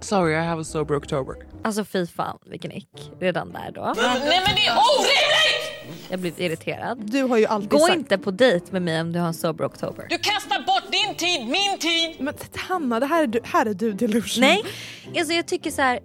Sorry, 0.01 0.33
I 0.35 0.41
have 0.45 0.61
a 0.61 0.65
sober 0.65 0.97
October. 0.97 1.35
alltså 1.63 1.85
fy 1.85 2.07
fan 2.07 2.39
vilken 2.47 2.73
ick 2.73 3.11
redan 3.21 3.53
där 3.53 3.71
då. 3.75 3.81
Nej 3.97 4.21
men 4.47 4.55
det 4.57 4.67
är 4.67 4.73
orimligt! 4.73 5.40
Jag 6.09 6.21
blir 6.21 6.41
irriterad. 6.41 6.99
Du 7.11 7.23
har 7.23 7.39
ju 7.39 7.47
alltid 7.47 7.71
Gå 7.71 7.79
sagt... 7.79 7.95
inte 7.99 8.19
på 8.19 8.31
dejt 8.31 8.67
med 8.71 8.83
mig 8.83 9.01
om 9.01 9.13
du 9.13 9.19
har 9.19 9.27
en 9.27 9.35
sober 9.35 9.67
oktober. 9.67 10.07
Du 10.11 10.19
kastar 10.19 10.67
bort 10.67 10.93
din 10.93 11.15
tid, 11.15 11.47
min 11.47 11.79
tid! 11.79 12.17
Men 12.19 12.35
Hanna, 12.55 13.01
det 13.01 13.07
här 13.07 13.23
är 13.23 13.27
du, 13.27 13.41
här 13.45 13.67
är 13.67 13.75
du 13.75 13.93
delusion. 13.93 14.41
Nej, 14.41 14.63
alltså 15.19 15.33
jag 15.33 15.47
tycker 15.47 15.71
så 15.71 15.83
här. 15.83 16.01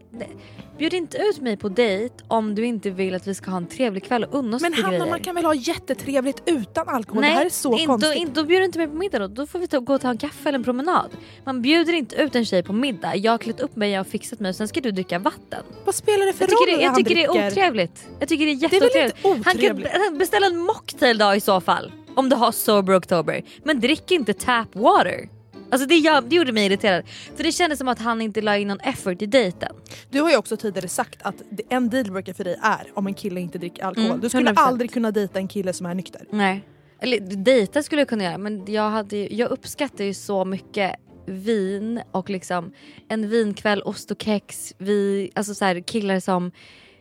Det- 0.78 0.80
Bjud 0.80 0.94
inte 0.94 1.18
ut 1.18 1.42
mig 1.42 1.58
på 1.58 1.70
dejt 1.70 2.16
om 2.28 2.56
du 2.56 2.66
inte 2.66 2.90
vill 2.90 3.16
att 3.16 3.28
vi 3.28 3.34
ska 3.36 3.52
ha 3.52 3.58
en 3.58 3.68
trevlig 3.68 4.04
kväll 4.04 4.24
och 4.24 4.40
unna 4.40 4.56
oss 4.56 4.62
Men 4.62 4.74
Hanna 4.74 4.90
grejer. 4.98 5.06
man 5.10 5.20
kan 5.20 5.36
väl 5.36 5.46
ha 5.46 5.54
jättetrevligt 5.56 6.42
utan 6.46 6.90
alkohol? 6.90 7.22
Nej, 7.22 7.30
det 7.32 7.38
här 7.38 7.46
är 7.46 7.50
så 7.50 7.72
inte, 7.74 7.86
konstigt. 7.86 8.16
Inte, 8.16 8.34
då 8.42 8.44
bjuder 8.48 8.60
du 8.60 8.66
inte 8.66 8.78
mig 8.80 8.88
på 8.88 8.96
middag 8.96 9.20
då. 9.20 9.28
Då 9.28 9.48
får 9.48 9.60
vi 9.60 9.68
ta, 9.68 9.80
gå 9.80 9.94
och 9.94 10.02
ta 10.02 10.10
en 10.10 10.18
kaffe 10.18 10.50
eller 10.50 10.58
en 10.60 10.64
promenad. 10.64 11.10
Man 11.46 11.62
bjuder 11.62 11.94
inte 11.94 12.16
ut 12.16 12.36
en 12.36 12.46
tjej 12.46 12.64
på 12.64 12.74
middag. 12.74 13.16
Jag 13.16 13.32
har 13.32 13.38
klätt 13.38 13.60
upp 13.60 13.76
mig, 13.76 13.92
jag 13.92 14.00
har 14.00 14.04
fixat 14.06 14.40
mig 14.40 14.50
och 14.50 14.56
sen 14.56 14.68
ska 14.68 14.82
du 14.82 14.92
dricka 14.92 15.20
vatten. 15.20 15.64
Vad 15.86 15.96
spelar 15.96 16.26
det 16.26 16.34
för 16.34 16.42
Jag 16.44 16.50
tycker, 16.50 16.62
roll 16.66 16.70
det, 16.72 16.78
när 16.78 16.84
jag 16.84 16.96
tycker 16.96 17.16
det 17.16 17.24
är 17.24 17.48
otrevligt. 17.48 18.08
Jag 18.20 18.30
tycker 18.30 18.46
det 18.46 18.52
är 18.52 18.56
Det 18.56 18.66
är 18.66 18.70
väl 18.70 18.90
jätteotrevligt. 18.90 19.18
inte 19.26 19.28
Han 19.30 19.44
kan 19.44 19.56
otrevligt? 19.72 20.12
be- 20.12 20.18
beställa 20.20 20.48
en 20.48 20.58
mocktail 20.58 21.18
då 21.18 21.34
i 21.36 21.40
så 21.42 21.62
fall. 21.62 21.92
Om 22.16 22.30
du 22.30 22.36
har 22.36 22.52
sober 22.52 22.98
oktober. 23.00 23.44
Men 23.64 23.80
drick 23.80 24.12
inte 24.12 24.34
tap 24.34 24.68
water. 24.76 25.30
Alltså 25.76 25.88
det, 25.88 25.96
gör, 25.96 26.22
det 26.22 26.36
gjorde 26.36 26.52
mig 26.52 26.66
irriterad. 26.66 27.04
För 27.36 27.44
det 27.44 27.52
kändes 27.52 27.80
som 27.80 27.88
att 27.88 28.00
han 28.00 28.22
inte 28.22 28.42
la 28.42 28.58
in 28.58 28.68
någon 28.68 28.80
effort 28.80 29.22
i 29.22 29.26
dejten. 29.26 29.76
Du 30.10 30.22
har 30.22 30.30
ju 30.30 30.38
också 30.38 30.58
tidigare 30.58 30.88
sagt 30.88 31.20
att 31.22 31.36
det- 31.50 31.64
en 31.70 31.90
dealbreaker 31.90 32.34
för 32.34 32.44
dig 32.44 32.58
är 32.64 32.88
om 32.94 33.08
en 33.08 33.14
kille 33.14 33.40
inte 33.40 33.58
dricker 33.58 33.84
alkohol. 33.84 34.10
Mm, 34.10 34.22
du 34.22 34.30
skulle 34.30 34.50
100%. 34.52 34.58
aldrig 34.68 34.92
kunna 34.94 35.12
dejta 35.12 35.40
en 35.40 35.48
kille 35.48 35.74
som 35.74 35.86
är 35.86 35.94
nykter. 35.96 36.22
Nej. 36.32 36.64
Eller 37.02 37.20
dejta 37.20 37.84
skulle 37.84 38.02
jag 38.02 38.08
kunna 38.10 38.24
göra 38.24 38.38
men 38.38 38.74
jag, 38.74 38.90
hade, 38.90 39.18
jag 39.36 39.50
uppskattar 39.52 40.04
ju 40.04 40.14
så 40.14 40.46
mycket 40.46 40.96
vin 41.28 42.02
och 42.12 42.30
liksom 42.30 42.72
en 43.08 43.30
vinkväll, 43.30 43.82
ost 43.82 44.12
och 44.12 44.22
kex, 44.22 44.74
vi, 44.78 45.30
alltså 45.36 45.56
så 45.56 45.66
här, 45.66 45.80
killar 45.80 46.20
som 46.20 46.52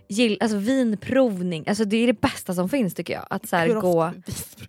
gill, 0.09 0.39
alltså 0.41 0.57
vinprovning, 0.57 1.65
alltså 1.69 1.85
det 1.85 1.97
är 1.97 2.07
det 2.07 2.21
bästa 2.21 2.55
som 2.55 2.69
finns 2.69 2.95
tycker 2.95 3.15
jag. 3.15 3.27
Att 3.31 3.49
så 3.49 3.57
här, 3.57 3.69
gå... 3.69 4.13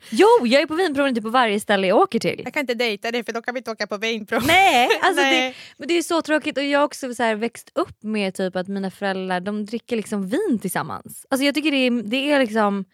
Jo 0.09 0.27
jag 0.43 0.61
är 0.61 0.65
på 0.65 0.75
vinprovning 0.75 1.15
typ 1.15 1.23
på 1.23 1.29
varje 1.29 1.59
ställe 1.59 1.87
jag 1.87 1.97
åker 1.97 2.19
till. 2.19 2.41
Jag 2.43 2.53
kan 2.53 2.61
inte 2.61 2.73
dejta 2.73 3.11
dig 3.11 3.23
för 3.23 3.33
då 3.33 3.41
kan 3.41 3.53
vi 3.53 3.57
inte 3.57 3.71
åka 3.71 3.87
på 3.87 3.97
vinprov. 3.97 4.43
Nej, 4.47 4.89
alltså 5.01 5.21
Nej. 5.21 5.49
Det, 5.49 5.55
men 5.77 5.87
det 5.87 5.97
är 5.97 6.01
så 6.01 6.21
tråkigt 6.21 6.57
och 6.57 6.63
jag 6.63 6.79
har 6.79 6.85
också 6.85 7.13
så 7.13 7.23
här 7.23 7.35
växt 7.35 7.71
upp 7.75 8.03
med 8.03 8.33
typ 8.33 8.55
att 8.55 8.67
mina 8.67 8.91
föräldrar 8.91 9.39
de 9.39 9.65
dricker 9.65 9.95
liksom 9.95 10.27
vin 10.27 10.59
tillsammans. 10.61 11.25
Alltså 11.29 11.45
jag 11.45 11.55
tycker 11.55 11.71
det 11.71 11.77
är, 11.77 11.91
det 12.03 12.31
är 12.31 12.39
liksom 12.39 12.85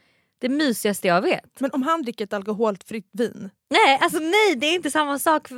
det 0.42 0.50
mysigaste 0.50 1.08
jag 1.08 1.22
vet. 1.22 1.60
Men 1.60 1.72
om 1.72 1.84
han 1.84 2.02
dricker 2.02 2.26
ett 2.26 2.34
alkoholfritt 2.34 3.10
vin? 3.12 3.50
Nej, 3.70 4.00
alltså 4.02 4.20
nej 4.20 4.56
det 4.56 4.68
är 4.68 4.76
inte 4.76 4.92
samma 4.92 5.20
sak. 5.20 5.50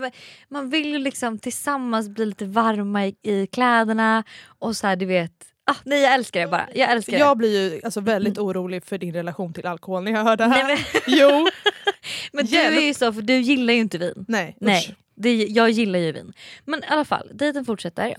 Man 0.48 0.70
vill 0.70 0.86
ju 0.86 0.98
liksom 0.98 1.40
tillsammans 1.40 2.10
bli 2.10 2.26
lite 2.26 2.46
varma 2.46 3.08
i, 3.08 3.16
i 3.22 3.48
kläderna 3.48 4.24
och 4.60 4.76
så 4.78 4.88
här 4.88 4.96
du 4.96 5.06
vet. 5.06 5.53
Ah, 5.66 5.76
nej 5.84 6.02
jag 6.02 6.14
älskar 6.14 6.40
det 6.42 6.48
bara. 6.48 6.68
Jag 6.74 6.92
älskar 6.92 7.18
Jag 7.18 7.32
det. 7.32 7.36
blir 7.36 7.72
ju 7.74 7.82
alltså 7.84 8.02
väldigt 8.02 8.38
orolig 8.38 8.84
för 8.84 8.98
din 8.98 9.14
relation 9.14 9.54
till 9.54 9.66
alkohol 9.66 10.04
när 10.04 10.12
jag 10.12 10.24
hör 10.24 10.38
det 10.38 10.44
här. 10.46 10.64
Nej, 10.64 10.78
men, 10.94 11.02
Jo! 11.08 11.48
men 12.34 12.46
du 12.46 12.58
är 12.58 12.82
ju 12.82 12.94
så 12.94 13.14
för 13.14 13.22
du 13.22 13.38
gillar 13.40 13.74
ju 13.74 13.80
inte 13.80 13.98
vin. 13.98 14.26
Nej, 14.28 14.58
Nej, 14.60 14.96
det, 15.16 15.36
jag 15.36 15.70
gillar 15.70 16.00
ju 16.00 16.12
vin. 16.12 16.34
Men 16.66 16.80
i 16.84 16.88
alla 16.90 17.06
fall, 17.06 17.30
dejten 17.34 17.66
fortsätter. 17.66 18.16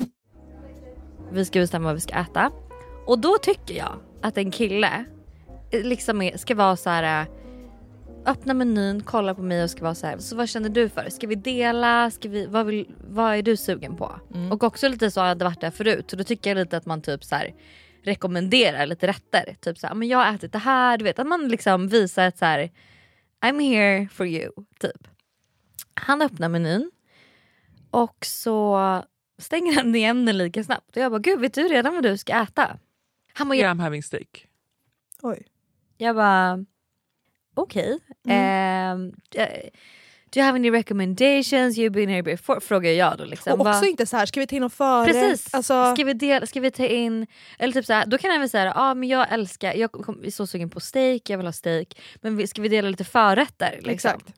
Vi 1.33 1.44
ska 1.44 1.61
bestämma 1.61 1.85
vad 1.85 1.94
vi 1.94 2.00
ska 2.00 2.14
äta. 2.14 2.50
Och 3.07 3.18
då 3.18 3.38
tycker 3.42 3.74
jag 3.74 4.00
att 4.22 4.38
en 4.38 4.50
kille 4.50 5.04
eh, 5.72 5.83
liksom 5.83 6.30
ska 6.37 6.54
vara 6.54 6.76
så 6.76 6.90
här. 6.90 7.26
Eh, 8.25 8.31
Öppna 8.31 8.55
menyn, 8.55 9.03
kolla 9.03 9.35
på 9.35 9.43
mig 9.43 9.63
och 9.63 9.71
ska 9.71 9.83
vara 9.83 9.95
så 9.95 10.07
här. 10.07 10.19
Så 10.19 10.37
vad 10.37 10.49
känner 10.49 10.69
du 10.69 10.89
för? 10.89 11.09
Ska 11.11 11.27
vi 11.27 11.35
dela? 11.35 12.11
Ska 12.11 12.29
vi, 12.29 12.47
vad, 12.47 12.67
vill, 12.67 12.95
vad 13.09 13.37
är 13.37 13.43
du 13.43 13.57
sugen 13.57 13.97
på? 13.97 14.21
Och 14.51 14.65
också 14.65 14.89
lite 14.89 15.11
så 15.11 15.21
hade 15.21 15.45
varit 15.45 15.61
där 15.61 15.71
förut. 15.71 16.11
Så 16.11 16.17
då 16.17 16.25
tycker 16.25 16.51
jag 16.51 16.57
lite 16.57 16.77
att 16.77 16.87
man 16.87 17.03
typ 17.03 17.25
så 17.25 17.35
här 17.35 17.55
rekommenderar 18.03 18.87
lite 18.87 19.07
rätter. 19.07 19.57
Typ 19.61 19.79
så 19.79 19.87
här, 19.87 19.95
men 19.95 20.09
jag 20.09 20.19
har 20.19 20.35
ätit 20.35 20.53
det 20.53 20.59
här. 20.59 20.99
Du 20.99 21.05
vet 21.05 21.19
att 21.19 21.27
man 21.27 21.49
liksom 21.49 21.89
visar 21.89 22.27
att 22.27 22.39
så 22.39 22.45
här, 22.45 22.71
I'm 23.41 23.61
here 23.61 24.09
for 24.09 24.27
you. 24.27 24.53
Typ. 24.81 25.09
Han 25.95 26.23
öppnar 26.23 26.49
menyn 26.49 26.91
och 27.91 28.27
så 28.27 28.79
stänger 29.39 29.75
han 29.75 29.95
igen 29.95 30.27
den 30.27 30.39
lika 30.39 30.65
snabbt. 30.65 30.97
Och 30.97 31.03
jag 31.03 31.13
bara, 31.13 31.19
gud 31.19 31.41
vet 31.41 31.55
du 31.55 31.69
redan 31.69 31.95
vad 31.95 32.03
du 32.03 32.19
ska 32.19 32.43
äta? 32.43 32.79
Han 33.33 33.49
bara, 33.49 33.55
Yeah, 33.57 33.75
I'm 33.75 33.81
having 33.81 34.03
steak. 34.03 34.47
Oj. 35.23 35.47
Jag 35.97 36.17
bara, 36.17 36.65
okej. 37.55 37.99
Ehm, 38.29 39.12
eh, 39.35 39.47
do 40.31 40.40
you 40.40 40.47
have 40.47 40.57
any 40.59 40.71
recommendations? 40.71 41.79
You've 41.79 41.90
been 41.90 42.09
here 42.09 42.23
before? 42.23 42.61
Frågar 42.61 42.90
jag 42.90 43.19
då. 43.19 43.25
Liksom. 43.25 43.53
Och 43.53 43.61
också 43.61 43.81
Bara- 43.81 43.87
inte 43.87 44.07
så 44.07 44.17
här, 44.17 44.27
ska 44.27 44.40
vi 44.40 44.47
ta 44.47 44.57
in 44.57 44.61
någon 44.61 44.71
förrätt? 44.71 45.12
Precis! 45.12 45.55
Alltså, 45.55 45.95
Ska, 45.95 46.05
vi 46.05 46.12
del, 46.12 46.47
ska 46.47 46.61
vi 46.61 46.71
ta 46.71 46.87
in... 46.87 47.27
Eller 47.59 47.73
typ 47.73 47.87
så 47.87 47.93
här, 47.93 48.07
då 48.07 48.19
kan 48.19 48.31
jag 48.31 48.40
väl 48.40 48.49
säga 48.51 48.73
ah, 48.77 48.95
men 48.95 49.09
jag 49.09 49.33
älskar, 49.33 49.75
jag 49.75 49.90
är 50.27 50.31
så 50.31 50.47
sugen 50.47 50.71
på 50.71 50.81
steak, 50.81 51.31
jag 51.31 51.37
vill 51.37 51.47
ha 51.47 51.53
steak. 51.53 52.01
Men 52.21 52.49
ska 52.49 52.62
vi 52.62 52.69
dela 52.69 52.88
lite 52.88 53.05
förrätter? 53.05 53.73
Liksom? 53.73 53.90
Exakt. 53.93 54.35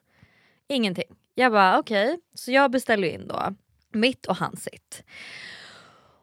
Ingenting. 0.69 1.15
Jag 1.35 1.51
bara 1.51 1.79
okej, 1.79 2.17
så 2.33 2.51
jag 2.51 2.71
beställer 2.71 3.07
in 3.07 3.27
då 3.27 3.55
mitt 3.93 4.25
och 4.25 4.37
hans 4.37 4.63
sitt. 4.63 5.03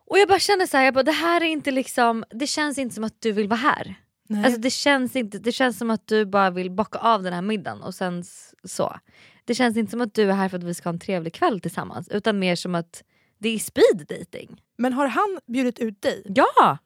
Och 0.06 0.18
jag 0.18 0.28
bara 0.28 0.38
känner 0.38 0.66
så 0.66 0.76
här, 0.76 0.84
jag 0.84 0.94
bara, 0.94 1.02
det 1.02 1.12
här 1.12 1.40
är 1.40 1.46
inte 1.46 1.70
liksom, 1.70 2.24
det 2.30 2.46
känns 2.46 2.78
inte 2.78 2.94
som 2.94 3.04
att 3.04 3.20
du 3.20 3.32
vill 3.32 3.48
vara 3.48 3.58
här. 3.60 3.94
Nej. 4.28 4.44
Alltså 4.44 4.60
det 4.60 4.70
känns, 4.70 5.16
inte, 5.16 5.38
det 5.38 5.52
känns 5.52 5.78
som 5.78 5.90
att 5.90 6.06
du 6.06 6.24
bara 6.26 6.50
vill 6.50 6.70
bocka 6.70 6.98
av 6.98 7.22
den 7.22 7.32
här 7.32 7.42
middagen 7.42 7.82
och 7.82 7.94
sen 7.94 8.24
så. 8.64 8.98
Det 9.44 9.54
känns 9.54 9.76
inte 9.76 9.90
som 9.90 10.00
att 10.00 10.14
du 10.14 10.30
är 10.30 10.34
här 10.34 10.48
för 10.48 10.58
att 10.58 10.64
vi 10.64 10.74
ska 10.74 10.88
ha 10.88 10.92
en 10.92 10.98
trevlig 11.00 11.34
kväll 11.34 11.60
tillsammans 11.60 12.08
utan 12.08 12.38
mer 12.38 12.56
som 12.56 12.74
att 12.74 13.02
det 13.38 13.48
är 13.48 13.58
speed 13.58 14.06
dating. 14.08 14.62
Men 14.76 14.92
har 14.92 15.06
han 15.06 15.38
bjudit 15.46 15.78
ut 15.78 16.02
dig? 16.02 16.22
Ja! 16.28 16.78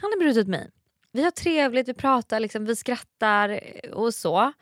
Han 0.00 0.10
har 0.12 0.18
bjudit 0.18 0.36
ut 0.36 0.48
mig. 0.48 0.70
Vi 1.12 1.24
har 1.24 1.30
trevligt, 1.30 1.88
vi 1.88 1.94
pratar, 1.94 2.40
liksom, 2.40 2.64
vi 2.64 2.76
skrattar 2.76 3.60
och 3.92 4.14
så. 4.14 4.52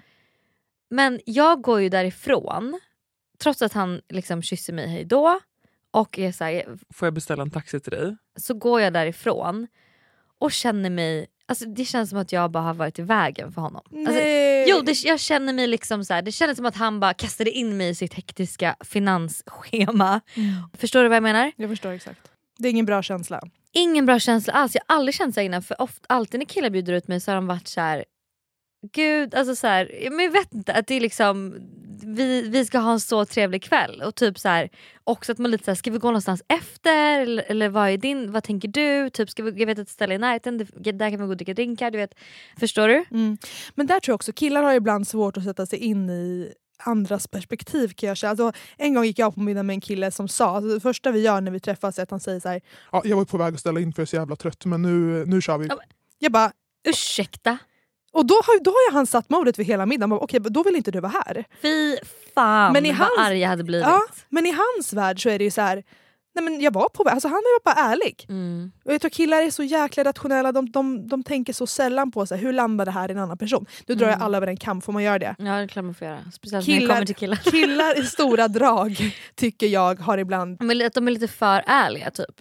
Men 0.90 1.20
jag 1.24 1.62
går 1.62 1.80
ju 1.80 1.88
därifrån 1.88 2.80
trots 3.38 3.62
att 3.62 3.72
han 3.72 4.00
liksom 4.08 4.42
kysser 4.42 4.72
mig 4.72 4.88
hej 4.88 5.04
då 5.04 5.40
och 5.90 6.18
är 6.18 6.32
så, 6.32 6.44
här, 6.44 6.78
Får 6.94 7.06
jag 7.06 7.14
beställa 7.14 7.42
en 7.42 7.50
taxi 7.50 7.80
till 7.80 7.92
dig? 7.92 8.16
så 8.36 8.54
går 8.54 8.80
jag 8.80 8.92
därifrån 8.92 9.66
och 10.38 10.52
känner 10.52 10.90
mig 10.90 11.26
Alltså 11.48 11.64
det 11.64 11.84
känns 11.84 12.10
som 12.10 12.18
att 12.18 12.32
jag 12.32 12.50
bara 12.50 12.62
har 12.62 12.74
varit 12.74 12.98
i 12.98 13.02
vägen 13.02 13.52
för 13.52 13.60
honom. 13.60 13.82
Alltså, 13.84 14.12
Nej. 14.12 14.64
jo, 14.68 14.80
det, 14.80 15.04
jag 15.04 15.20
känner 15.20 15.52
mig 15.52 15.66
liksom 15.66 16.04
så 16.04 16.14
här, 16.14 16.22
det 16.22 16.32
kändes 16.32 16.56
som 16.56 16.66
att 16.66 16.76
han 16.76 17.00
bara 17.00 17.14
kastade 17.14 17.50
in 17.50 17.76
mig 17.76 17.88
i 17.88 17.94
sitt 17.94 18.14
hektiska 18.14 18.76
finansschema. 18.80 20.20
Förstår 20.78 21.02
du 21.02 21.08
vad 21.08 21.16
jag 21.16 21.22
menar? 21.22 21.52
Jag 21.56 21.70
förstår 21.70 21.90
exakt. 21.92 22.30
Det 22.58 22.68
är 22.68 22.70
ingen 22.70 22.86
bra 22.86 23.02
känsla. 23.02 23.40
Ingen 23.72 24.06
bra 24.06 24.18
känsla 24.18 24.52
alls. 24.52 24.74
Jag 24.74 24.82
har 24.86 24.96
aldrig 24.96 25.14
känt 25.14 25.34
så 25.34 25.40
innan. 25.40 25.62
För 25.62 25.82
ofta, 25.82 26.06
alltid 26.08 26.40
när 26.40 26.46
killar 26.46 26.70
bjuder 26.70 26.92
ut 26.92 27.08
mig 27.08 27.20
så 27.20 27.30
har 27.30 27.36
de 27.36 27.46
varit 27.46 27.68
så 27.68 27.80
här. 27.80 28.04
Gud, 28.92 29.34
alltså 29.34 29.56
så 29.56 29.66
här, 29.66 30.08
men 30.10 30.24
jag 30.24 30.32
vet 30.32 30.54
inte. 30.54 30.72
Att 30.72 30.86
det 30.86 30.94
är 30.94 31.00
liksom, 31.00 31.54
vi, 32.02 32.42
vi 32.48 32.64
ska 32.64 32.78
ha 32.78 32.92
en 32.92 33.00
så 33.00 33.24
trevlig 33.24 33.62
kväll. 33.62 34.02
Och 34.02 34.14
typ 34.14 34.38
så 34.38 34.48
här, 34.48 34.70
också 35.04 35.32
att 35.32 35.38
man 35.38 35.50
lite 35.50 35.64
så 35.64 35.70
här, 35.70 35.76
ska 35.76 35.90
vi 35.90 35.98
gå 35.98 36.08
någonstans 36.08 36.42
efter? 36.48 37.20
Eller, 37.20 37.44
eller 37.48 37.68
vad, 37.68 37.88
är 37.90 37.96
din, 37.96 38.32
vad 38.32 38.44
tänker 38.44 38.68
du? 38.68 39.10
Typ, 39.10 39.30
ska 39.30 39.42
vi, 39.42 39.60
jag 39.60 39.66
vet 39.66 39.78
ett 39.78 39.88
ställe 39.88 40.14
i 40.14 40.18
närheten, 40.18 40.58
det- 40.58 40.92
där 40.92 41.10
kan 41.10 41.20
vi 41.20 41.24
gå 41.26 41.30
och 41.30 41.36
dricka 41.36 41.54
drinkar. 41.54 41.90
Du 41.90 41.98
vet. 41.98 42.14
Förstår 42.60 42.88
du? 42.88 43.04
Mm. 43.10 43.38
Men 43.74 43.86
där 43.86 44.00
tror 44.00 44.12
jag 44.12 44.14
också 44.16 44.32
killar 44.32 44.62
har 44.62 44.74
ibland 44.74 45.08
svårt 45.08 45.36
att 45.36 45.44
sätta 45.44 45.66
sig 45.66 45.78
in 45.78 46.10
i 46.10 46.52
andras 46.84 47.26
perspektiv 47.26 47.88
kan 47.88 48.08
jag 48.08 48.16
känna. 48.16 48.30
Alltså, 48.30 48.52
en 48.76 48.94
gång 48.94 49.04
gick 49.04 49.18
jag 49.18 49.34
på 49.34 49.40
middag 49.40 49.62
med 49.62 49.74
en 49.74 49.80
kille 49.80 50.10
som 50.10 50.28
sa, 50.28 50.56
alltså, 50.56 50.74
det 50.74 50.80
första 50.80 51.10
vi 51.12 51.20
gör 51.20 51.40
när 51.40 51.50
vi 51.50 51.60
träffas 51.60 51.98
är 51.98 52.02
att 52.02 52.10
han 52.10 52.20
säger 52.20 52.40
så 52.40 52.48
här. 52.48 52.60
Ja, 52.92 53.02
jag 53.04 53.16
var 53.16 53.24
på 53.24 53.38
väg 53.38 53.54
att 53.54 53.60
ställa 53.60 53.80
in 53.80 53.92
för 53.92 54.02
jag 54.02 54.04
är 54.04 54.08
så 54.08 54.16
jävla 54.16 54.36
trött 54.36 54.64
men 54.64 54.82
nu, 54.82 55.24
nu 55.26 55.40
kör 55.40 55.58
vi. 55.58 55.68
Jag 56.18 56.32
bara, 56.32 56.52
ursäkta? 56.88 57.58
Och 58.12 58.26
då 58.26 58.34
har, 58.34 58.60
då 58.64 58.70
har 58.70 58.92
han 58.92 59.06
satt 59.06 59.30
modet 59.30 59.56
för 59.56 59.62
hela 59.62 59.86
middagen. 59.86 60.12
Okej, 60.12 60.40
då 60.40 60.62
vill 60.62 60.76
inte 60.76 60.90
du 60.90 61.00
vara 61.00 61.12
här. 61.26 61.44
Fy 61.62 61.96
fan 62.34 62.72
Men 62.72 62.86
i 62.86 62.88
vad 62.88 62.96
hans- 62.98 63.18
arg 63.18 63.38
jag 63.38 63.48
hade 63.48 63.64
blivit. 63.64 63.86
Ja, 63.86 64.00
men 64.28 64.46
i 64.46 64.50
hans 64.76 64.92
värld 64.92 65.22
så 65.22 65.28
är 65.28 65.38
det 65.38 65.44
ju 65.44 65.50
så 65.50 65.60
här. 65.60 65.84
Nej 66.34 66.44
men 66.44 66.60
jag 66.60 66.72
var 66.72 66.88
på 66.88 67.04
väg. 67.04 67.12
Alltså 67.14 67.28
han 67.28 67.34
har 67.34 67.40
ju 67.40 67.54
varit 67.64 67.76
bara 67.76 67.84
ärlig. 67.92 68.26
Mm. 68.28 68.72
Och 68.84 68.92
jag 68.92 69.00
tror 69.00 69.10
killar 69.10 69.42
är 69.42 69.50
så 69.50 69.62
jäkla 69.62 70.04
rationella. 70.04 70.52
De, 70.52 70.70
de, 70.70 71.08
de 71.08 71.22
tänker 71.24 71.52
så 71.52 71.66
sällan 71.66 72.10
på 72.12 72.26
så 72.26 72.34
här, 72.34 72.42
hur 72.42 72.52
landar 72.52 72.84
det 72.84 72.90
här 72.90 73.08
i 73.08 73.12
en 73.12 73.18
annan 73.18 73.38
person. 73.38 73.66
Nu 73.86 73.94
drar 73.94 74.06
jag 74.06 74.14
Mm. 74.14 74.24
alla 74.26 74.36
över 74.36 74.46
en 74.46 74.56
kam, 74.56 74.80
får 74.80 74.92
man 74.92 75.02
göra 75.02 75.18
det? 75.18 75.34
Ja 75.38 75.44
det 75.44 75.50
är 75.50 75.66
klart 75.68 75.84
man 75.84 75.94
får 75.94 76.06
göra. 76.06 76.18
Speciellt 76.32 76.66
när 76.66 76.74
det 76.74 76.80
Killar, 76.80 76.94
kommer 76.94 77.06
till 77.06 77.14
killar. 77.14 77.36
killar 77.36 77.98
i 77.98 78.06
stora 78.06 78.48
drag 78.58 78.96
tycker 79.34 79.66
jag 79.66 80.00
har 80.00 80.18
ibland 80.18 80.56
Men 80.62 80.86
att 80.86 80.94
de 80.94 81.06
är 81.08 81.12
lite 81.12 81.28
för 81.28 81.62
ärliga 81.66 82.10
typ. 82.10 82.40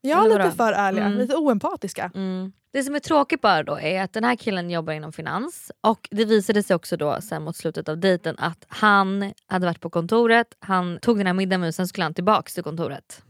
Ja, 0.00 0.22
lite 0.24 0.38
vadå? 0.38 0.50
för 0.50 0.72
ärliga, 0.72 1.04
Mm. 1.04 1.18
lite 1.18 1.36
oempatiska. 1.36 2.10
Mm. 2.14 2.52
Det 2.72 2.82
som 2.82 2.94
är 2.94 2.98
tråkigt 2.98 3.40
bara 3.40 3.62
då 3.62 3.78
är 3.80 4.02
att 4.02 4.12
den 4.12 4.24
här 4.24 4.36
killen 4.36 4.70
jobbar 4.70 4.92
inom 4.92 5.12
finans 5.12 5.70
och 5.80 6.08
det 6.10 6.24
visade 6.24 6.62
sig 6.62 6.76
också 6.76 6.96
då 6.96 7.20
sen 7.20 7.42
mot 7.42 7.56
slutet 7.56 7.88
av 7.88 7.98
dejten 7.98 8.34
att 8.38 8.64
han 8.68 9.32
hade 9.46 9.66
varit 9.66 9.80
på 9.80 9.90
kontoret, 9.90 10.46
han 10.60 10.98
tog 11.02 11.18
den 11.18 11.26
här 11.26 11.34
middagen 11.34 11.60
men 11.60 11.72
sen 11.72 11.88
skulle 11.88 12.04
han 12.04 12.14
tillbaks 12.14 12.54
till 12.54 12.62
kontoret. 12.62 13.22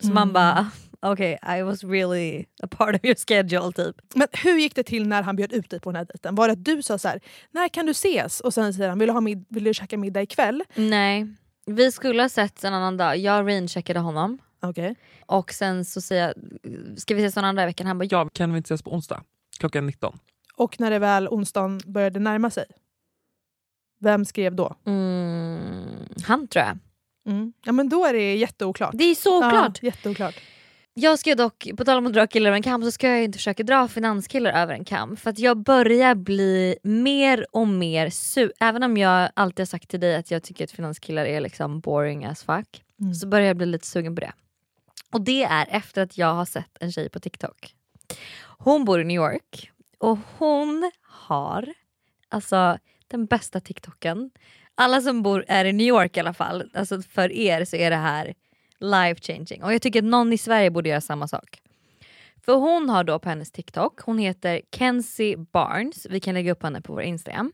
Så 0.00 0.06
man 0.06 0.22
Mm. 0.22 0.32
bara 0.32 0.70
okej 1.00 1.38
I 1.58 1.62
was 1.62 1.84
really 1.84 2.44
a 2.62 2.66
part 2.70 2.94
of 2.96 3.00
your 3.04 3.14
schedule 3.28 3.72
typ. 3.72 3.96
Men 4.14 4.28
hur 4.32 4.58
gick 4.58 4.74
det 4.74 4.82
till 4.82 5.08
när 5.08 5.22
han 5.22 5.36
bjöd 5.36 5.52
ut 5.52 5.70
dig 5.70 5.80
på 5.80 5.90
den 5.92 5.96
här 5.96 6.04
dejten? 6.04 6.34
Var 6.34 6.48
det 6.48 6.52
att 6.52 6.64
du 6.64 6.82
sa 6.82 6.98
så 6.98 7.08
här, 7.08 7.20
när 7.50 7.68
kan 7.68 7.86
du 7.86 7.90
ses? 7.92 8.40
Och 8.40 8.54
sen 8.54 8.74
säger 8.74 8.88
han, 8.88 8.98
vill 8.98 9.06
du, 9.08 9.12
ha 9.12 9.20
mid- 9.20 9.44
vill 9.48 9.64
du 9.64 9.74
käka 9.74 9.96
middag 9.98 10.22
ikväll? 10.22 10.62
Nej, 10.74 11.26
vi 11.66 11.92
skulle 11.92 12.22
ha 12.22 12.28
sett 12.28 12.64
en 12.64 12.74
annan 12.74 12.96
dag. 12.96 13.16
Jag 13.18 13.46
raincheckade 13.46 14.00
honom. 14.00 14.38
Okay. 14.62 14.94
Och 15.26 15.52
sen 15.52 15.84
så 15.84 16.00
säger 16.00 16.26
jag, 16.26 16.34
ska 17.00 17.14
vi 17.14 17.20
ses 17.20 17.36
någon 17.36 17.44
annan 17.44 17.66
veckan? 17.66 17.86
Han 17.86 17.98
bara 17.98 18.08
Ja, 18.10 18.28
kan 18.32 18.52
vi 18.52 18.56
inte 18.56 18.66
ses 18.66 18.82
på 18.82 18.92
onsdag? 18.92 19.22
Klockan 19.58 19.86
19. 19.86 20.18
Och 20.56 20.80
när 20.80 20.90
det 20.90 20.98
väl 20.98 21.28
onsdagen 21.28 21.80
började 21.86 22.20
närma 22.20 22.50
sig? 22.50 22.64
Vem 24.00 24.24
skrev 24.24 24.54
då? 24.54 24.76
Mm, 24.86 26.08
han 26.24 26.48
tror 26.48 26.64
jag. 26.64 26.78
Mm. 27.26 27.52
Ja 27.64 27.72
men 27.72 27.88
då 27.88 28.04
är 28.04 28.12
det 28.12 28.36
jätteoklart. 28.36 28.90
Det 28.94 29.04
är 29.04 29.14
så 29.14 29.36
oklart. 29.36 29.78
Ja, 29.82 29.86
jätteoklart. 29.86 30.34
Jag 30.94 31.18
ska 31.18 31.34
dock, 31.34 31.68
på 31.76 31.84
tal 31.84 31.98
om 31.98 32.06
att 32.06 32.12
dra 32.12 32.26
killar 32.26 32.50
över 32.50 32.56
en 32.56 32.62
kam, 32.62 32.82
så 32.82 32.90
ska 32.90 33.08
jag 33.08 33.24
inte 33.24 33.38
försöka 33.38 33.62
dra 33.62 33.88
finanskillar 33.88 34.52
över 34.52 34.74
en 34.74 34.84
kam. 34.84 35.16
För 35.16 35.30
att 35.30 35.38
jag 35.38 35.56
börjar 35.56 36.14
bli 36.14 36.76
mer 36.82 37.46
och 37.52 37.68
mer 37.68 38.10
su... 38.10 38.50
Även 38.60 38.82
om 38.82 38.96
jag 38.96 39.30
alltid 39.34 39.60
har 39.60 39.66
sagt 39.66 39.88
till 39.88 40.00
dig 40.00 40.16
att 40.16 40.30
jag 40.30 40.42
tycker 40.42 40.64
att 40.64 40.70
finanskillar 40.70 41.24
är 41.24 41.40
liksom 41.40 41.80
boring 41.80 42.24
as 42.24 42.42
fuck. 42.42 42.82
Mm. 43.00 43.14
Så 43.14 43.28
börjar 43.28 43.46
jag 43.46 43.56
bli 43.56 43.66
lite 43.66 43.86
sugen 43.86 44.14
på 44.14 44.20
det. 44.20 44.32
Och 45.12 45.20
det 45.20 45.42
är 45.42 45.66
efter 45.70 46.02
att 46.02 46.18
jag 46.18 46.34
har 46.34 46.44
sett 46.44 46.76
en 46.80 46.92
tjej 46.92 47.10
på 47.10 47.20
TikTok. 47.20 47.74
Hon 48.58 48.84
bor 48.84 49.00
i 49.00 49.04
New 49.04 49.16
York 49.16 49.70
och 49.98 50.18
hon 50.38 50.90
har 51.02 51.74
alltså 52.28 52.78
den 53.06 53.26
bästa 53.26 53.60
TikToken. 53.60 54.30
Alla 54.74 55.00
som 55.00 55.22
bor 55.22 55.44
är 55.48 55.64
i 55.64 55.72
New 55.72 55.86
York 55.86 56.16
i 56.16 56.20
alla 56.20 56.34
fall, 56.34 56.70
alltså 56.74 57.02
för 57.02 57.32
er 57.32 57.64
så 57.64 57.76
är 57.76 57.90
det 57.90 57.96
här 57.96 58.34
life 58.78 59.20
changing. 59.20 59.62
Och 59.62 59.74
jag 59.74 59.82
tycker 59.82 59.98
att 59.98 60.04
någon 60.04 60.32
i 60.32 60.38
Sverige 60.38 60.70
borde 60.70 60.88
göra 60.88 61.00
samma 61.00 61.28
sak. 61.28 61.62
För 62.44 62.54
hon 62.54 62.90
har 62.90 63.04
då 63.04 63.18
på 63.18 63.28
hennes 63.28 63.50
TikTok, 63.50 64.00
hon 64.00 64.18
heter 64.18 64.60
Kenzie 64.72 65.36
Barnes, 65.36 66.06
vi 66.10 66.20
kan 66.20 66.34
lägga 66.34 66.52
upp 66.52 66.62
henne 66.62 66.80
på 66.80 66.92
vår 66.92 67.02
Instagram. 67.02 67.52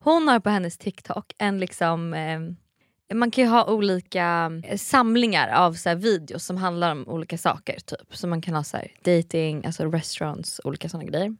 Hon 0.00 0.28
har 0.28 0.40
på 0.40 0.50
hennes 0.50 0.78
TikTok 0.78 1.32
en 1.38 1.58
liksom 1.58 2.14
eh, 2.14 2.40
man 3.14 3.30
kan 3.30 3.44
ju 3.44 3.50
ha 3.50 3.64
olika 3.64 4.52
eh, 4.64 4.78
samlingar 4.78 5.48
av 5.48 5.72
så 5.72 5.88
här 5.88 5.96
videos 5.96 6.44
som 6.44 6.56
handlar 6.56 6.92
om 6.92 7.08
olika 7.08 7.38
saker. 7.38 7.78
typ. 7.84 8.16
Så 8.16 8.26
man 8.26 8.42
kan 8.42 8.54
ha 8.54 8.64
så 8.64 8.76
här 8.76 8.92
dating, 9.04 9.66
alltså 9.66 9.84
restaurants, 9.84 10.60
olika 10.64 10.88
sådana 10.88 11.10
grejer. 11.10 11.36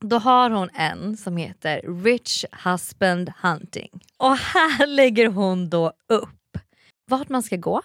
Då 0.00 0.18
har 0.18 0.50
hon 0.50 0.68
en 0.74 1.16
som 1.16 1.36
heter 1.36 2.02
Rich 2.04 2.44
Husband 2.64 3.32
Hunting. 3.42 4.00
Och 4.16 4.36
här 4.36 4.86
lägger 4.96 5.26
hon 5.26 5.68
då 5.70 5.92
upp 6.08 6.58
vart 7.06 7.28
man 7.28 7.42
ska 7.42 7.56
gå, 7.56 7.82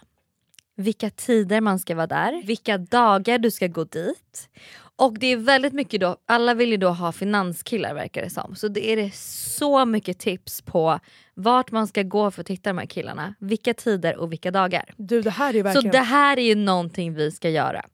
vilka 0.75 1.09
tider 1.09 1.61
man 1.61 1.79
ska 1.79 1.95
vara 1.95 2.07
där, 2.07 2.43
vilka 2.45 2.77
dagar 2.77 3.37
du 3.37 3.51
ska 3.51 3.67
gå 3.67 3.83
dit. 3.83 4.49
Och 4.97 5.19
det 5.19 5.27
är 5.27 5.37
väldigt 5.37 5.73
mycket 5.73 6.01
då, 6.01 6.17
alla 6.25 6.53
vill 6.53 6.71
ju 6.71 6.77
då 6.77 6.89
ha 6.89 7.11
finanskillar 7.11 7.93
verkar 7.93 8.21
det 8.21 8.29
som. 8.29 8.55
Så 8.55 8.67
det 8.67 8.91
är 8.91 8.95
det 8.95 9.15
så 9.15 9.85
mycket 9.85 10.19
tips 10.19 10.61
på 10.61 10.99
vart 11.33 11.71
man 11.71 11.87
ska 11.87 12.03
gå 12.03 12.31
för 12.31 12.41
att 12.41 12.49
hitta 12.49 12.69
de 12.69 12.77
här 12.77 12.85
killarna, 12.85 13.35
vilka 13.39 13.73
tider 13.73 14.17
och 14.17 14.31
vilka 14.31 14.51
dagar. 14.51 14.93
Du 14.97 15.21
det 15.21 15.29
här 15.29 15.49
är 15.49 15.53
ju 15.53 15.59
Så 15.59 15.63
verkligen... 15.63 15.91
det 15.91 15.99
här 15.99 16.39
är 16.39 16.43
ju 16.43 16.55
någonting 16.55 17.13
vi 17.13 17.31
ska 17.31 17.49
göra. 17.49 17.85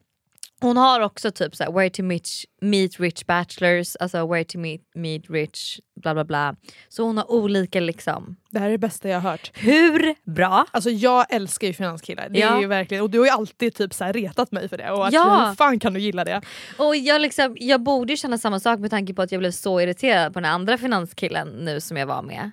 Hon 0.62 0.76
har 0.76 1.00
också 1.00 1.30
typ 1.30 1.56
så 1.56 1.64
här, 1.64 1.72
where 1.72 1.90
to 1.90 2.02
meet, 2.02 2.28
meet 2.60 3.00
rich 3.00 3.24
bachelors, 3.26 3.96
alltså 3.96 4.26
where 4.26 4.44
to 4.44 4.58
meet, 4.58 4.80
meet 4.94 5.30
rich 5.30 5.78
bla 6.02 6.14
bla 6.14 6.24
bla. 6.24 6.56
Så 6.88 7.02
hon 7.04 7.16
har 7.16 7.30
olika 7.30 7.80
liksom. 7.80 8.36
Det 8.50 8.58
här 8.58 8.66
är 8.66 8.70
det 8.70 8.78
bästa 8.78 9.08
jag 9.08 9.20
har 9.20 9.30
hört. 9.30 9.50
Hur 9.54 10.14
bra? 10.30 10.66
Alltså 10.70 10.90
jag 10.90 11.26
älskar 11.34 11.66
ju 11.66 11.72
finanskillar. 11.72 12.28
Det 12.28 12.38
Ja. 12.38 12.62
är 12.62 12.66
verkligen, 12.66 13.02
och 13.02 13.10
du 13.10 13.18
har 13.18 13.26
ju 13.26 13.30
alltid 13.32 13.74
typ 13.74 13.94
så 13.94 14.04
här 14.04 14.12
retat 14.12 14.52
mig 14.52 14.68
för 14.68 14.78
det. 14.78 14.90
Och 14.90 15.06
att, 15.06 15.12
Ja. 15.12 15.46
Hur 15.48 15.54
fan 15.54 15.78
kan 15.80 15.94
du 15.94 16.00
gilla 16.00 16.24
det? 16.24 16.42
Och 16.78 16.96
jag, 16.96 17.20
liksom, 17.20 17.56
jag 17.60 17.82
borde 17.82 18.12
ju 18.12 18.16
känna 18.16 18.38
samma 18.38 18.60
sak 18.60 18.78
med 18.80 18.90
tanke 18.90 19.14
på 19.14 19.22
att 19.22 19.32
jag 19.32 19.38
blev 19.38 19.50
så 19.50 19.80
irriterad 19.80 20.34
på 20.34 20.40
den 20.40 20.50
andra 20.50 20.78
finanskillen 20.78 21.48
nu 21.48 21.80
som 21.80 21.96
jag 21.96 22.06
var 22.06 22.22
med. 22.22 22.50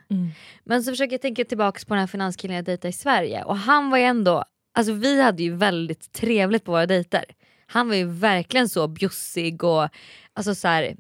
Men 0.64 0.84
så 0.84 0.92
försöker 0.92 1.14
jag 1.14 1.22
tänka 1.22 1.46
tillbaka 1.46 1.80
på 1.88 1.94
den 1.94 2.00
här 2.00 2.08
finanskillen 2.08 2.56
jag 2.56 2.66
dejtade 2.66 2.90
i 2.90 2.94
Sverige 2.94 3.44
och 3.44 3.58
han 3.58 3.90
var 3.90 3.98
ju 3.98 4.04
ändå, 4.04 4.44
alltså 4.78 4.94
vi 4.94 5.22
hade 5.22 5.44
ju 5.44 5.56
väldigt 5.56 6.12
trevligt 6.14 6.66
på 6.66 6.72
våra 6.72 6.86
dejter. 6.86 7.24
Han 7.72 7.88
var 7.88 7.96
ju 7.96 8.06
verkligen 8.06 8.70
så 8.70 8.88
bjussig 8.88 9.64
och 9.64 9.90
alltså 10.34 10.56
så 10.56 10.68
här, 10.68 10.96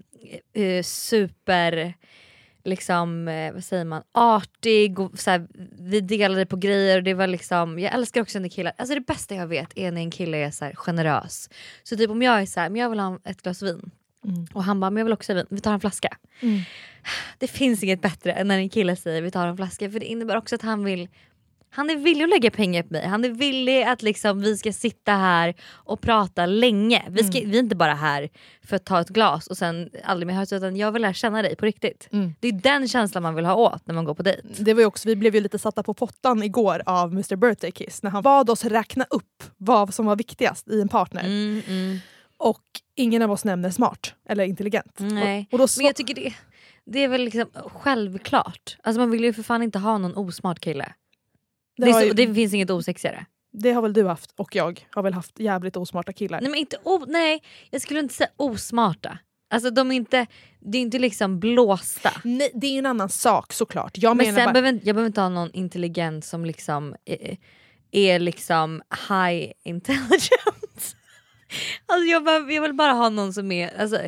eh, 0.53 0.83
super 0.83 1.93
liksom, 2.63 3.27
eh, 3.27 3.53
vad 3.53 3.63
säger 3.63 3.85
man, 3.85 4.03
artig 4.11 4.99
och 4.99 5.19
så 5.19 5.31
här, 5.31 5.47
vi 5.79 6.01
delade 6.01 6.45
på 6.45 6.55
grejer 6.55 6.97
och 6.97 7.03
det 7.03 7.13
var 7.13 7.27
liksom, 7.27 7.79
jag 7.79 7.93
älskar 7.93 8.21
också 8.21 8.39
när 8.39 8.49
killar, 8.49 8.73
alltså 8.77 8.95
det 8.95 9.01
bästa 9.01 9.35
jag 9.35 9.47
vet 9.47 9.77
är 9.77 9.91
när 9.91 10.01
en 10.01 10.11
kille 10.11 10.37
är 10.37 10.51
så 10.51 10.65
här, 10.65 10.75
generös. 10.75 11.49
Så 11.83 11.97
typ 11.97 12.09
om 12.09 12.21
jag 12.21 12.41
är 12.41 12.45
så 12.45 12.59
här, 12.59 12.69
men 12.69 12.81
jag 12.81 12.89
vill 12.89 12.99
ha 12.99 13.19
ett 13.23 13.41
glas 13.41 13.61
vin 13.61 13.91
Mm. 14.25 14.47
och 14.53 14.63
han 14.63 14.79
bara, 14.79 14.91
men 14.91 14.97
jag 14.97 15.05
vill 15.05 15.13
också 15.13 15.33
ha 15.33 15.35
vin, 15.35 15.45
vi 15.49 15.59
tar 15.59 15.73
en 15.73 15.79
flaska. 15.79 16.17
Mm. 16.39 16.61
Det 17.37 17.47
finns 17.47 17.83
inget 17.83 18.01
bättre 18.01 18.33
än 18.33 18.47
när 18.47 18.57
en 18.57 18.69
kille 18.69 18.95
säger 18.95 19.21
vi 19.21 19.31
tar 19.31 19.47
en 19.47 19.57
flaska 19.57 19.91
för 19.91 19.99
det 19.99 20.05
innebär 20.05 20.37
också 20.37 20.55
att 20.55 20.61
han 20.61 20.83
vill 20.83 21.07
han 21.69 21.89
är 21.89 21.95
villig 21.95 22.23
att 22.23 22.29
lägga 22.29 22.51
pengar 22.51 22.83
på 22.83 22.93
mig, 22.93 23.05
han 23.05 23.25
är 23.25 23.29
villig 23.29 23.83
att 23.83 24.01
liksom, 24.01 24.41
vi 24.41 24.57
ska 24.57 24.73
sitta 24.73 25.11
här 25.11 25.55
och 25.71 26.01
prata 26.01 26.45
länge. 26.45 27.05
Vi, 27.09 27.23
ska, 27.23 27.39
vi 27.45 27.55
är 27.55 27.59
inte 27.59 27.75
bara 27.75 27.93
här 27.93 28.29
för 28.63 28.75
att 28.75 28.85
ta 28.85 29.01
ett 29.01 29.09
glas 29.09 29.47
och 29.47 29.57
sen 29.57 29.89
aldrig 30.03 30.27
mer 30.27 30.33
höras 30.33 30.53
utan 30.53 30.75
jag 30.75 30.91
vill 30.91 31.01
lära 31.01 31.13
känna 31.13 31.41
dig 31.41 31.55
på 31.55 31.65
riktigt. 31.65 32.09
Mm. 32.11 32.33
Det 32.39 32.47
är 32.47 32.51
den 32.51 32.87
känslan 32.87 33.23
man 33.23 33.35
vill 33.35 33.45
ha 33.45 33.55
åt 33.55 33.87
när 33.87 33.95
man 33.95 34.05
går 34.05 34.13
på 34.13 34.23
dejt. 34.23 34.41
Det 34.57 34.73
var 34.73 34.85
också, 34.85 35.07
vi 35.07 35.15
blev 35.15 35.35
ju 35.35 35.41
lite 35.41 35.59
satta 35.59 35.83
på 35.83 35.93
pottan 35.93 36.43
igår 36.43 36.81
av 36.85 37.11
Mr 37.11 37.35
Birthday 37.35 37.71
Kiss 37.71 38.03
när 38.03 38.11
han 38.11 38.23
bad 38.23 38.49
oss 38.49 38.65
räkna 38.65 39.05
upp 39.09 39.43
vad 39.57 39.93
som 39.93 40.05
var 40.05 40.15
viktigast 40.15 40.69
i 40.69 40.81
en 40.81 40.87
partner. 40.87 41.23
Mm, 41.23 41.61
mm. 41.67 41.99
Och 42.37 42.63
ingen 42.95 43.21
av 43.21 43.31
oss 43.31 43.45
nämner 43.45 43.69
smart 43.69 44.13
eller 44.29 44.43
intelligent. 44.43 44.95
Nej. 44.97 45.47
Och, 45.51 45.53
och 45.53 45.59
då 45.59 45.67
Men 45.77 45.85
jag 45.85 45.95
tycker 45.95 46.15
det, 46.15 46.33
det 46.85 47.03
är 47.03 47.07
väl 47.07 47.21
liksom 47.21 47.45
självklart. 47.65 48.77
Alltså 48.83 48.99
man 48.99 49.11
vill 49.11 49.23
ju 49.23 49.33
för 49.33 49.43
fan 49.43 49.63
inte 49.63 49.79
ha 49.79 49.97
någon 49.97 50.17
osmart 50.17 50.59
kille. 50.59 50.93
Det 51.79 51.85
Det, 51.85 51.93
så, 51.93 52.01
ju- 52.01 52.13
det 52.13 52.33
finns 52.33 52.53
inget 52.53 52.69
osexigare. 52.69 53.25
Det 53.51 53.71
har 53.71 53.81
väl 53.81 53.93
du 53.93 54.07
haft 54.07 54.33
och 54.35 54.55
jag 54.55 54.87
har 54.91 55.03
väl 55.03 55.13
haft 55.13 55.39
jävligt 55.39 55.77
osmarta 55.77 56.13
killar. 56.13 56.41
Nej, 56.41 56.49
men 56.49 56.59
inte 56.59 56.77
o, 56.83 57.05
nej 57.07 57.43
jag 57.69 57.81
skulle 57.81 57.99
inte 57.99 58.13
säga 58.13 58.29
osmarta. 58.37 59.17
Alltså 59.49 59.69
de 59.69 59.91
är 59.91 59.95
inte, 59.95 60.27
det 60.59 60.77
är 60.77 60.81
inte 60.81 60.99
liksom 60.99 61.39
blåsta. 61.39 62.11
Nej, 62.23 62.51
det 62.53 62.67
är 62.67 62.79
en 62.79 62.85
annan 62.85 63.09
sak 63.09 63.53
såklart. 63.53 63.97
Jag 63.97 64.17
Men 64.17 64.25
menar 64.25 64.37
sen 64.39 64.45
bara, 64.45 64.53
behöver, 64.53 64.79
jag 64.83 64.95
behöver 64.95 65.05
inte 65.07 65.21
ha 65.21 65.29
någon 65.29 65.51
intelligent 65.53 66.25
som 66.25 66.45
liksom 66.45 66.95
är, 67.05 67.37
är 67.91 68.19
liksom 68.19 68.81
high 69.09 69.51
intelligence. 69.63 70.29
alltså 71.85 72.05
jag, 72.05 72.23
behöver, 72.23 72.53
jag 72.53 72.61
vill 72.61 72.73
bara 72.73 72.91
ha 72.93 73.09
någon 73.09 73.33
som 73.33 73.51
är, 73.51 73.81
alltså, 73.81 73.99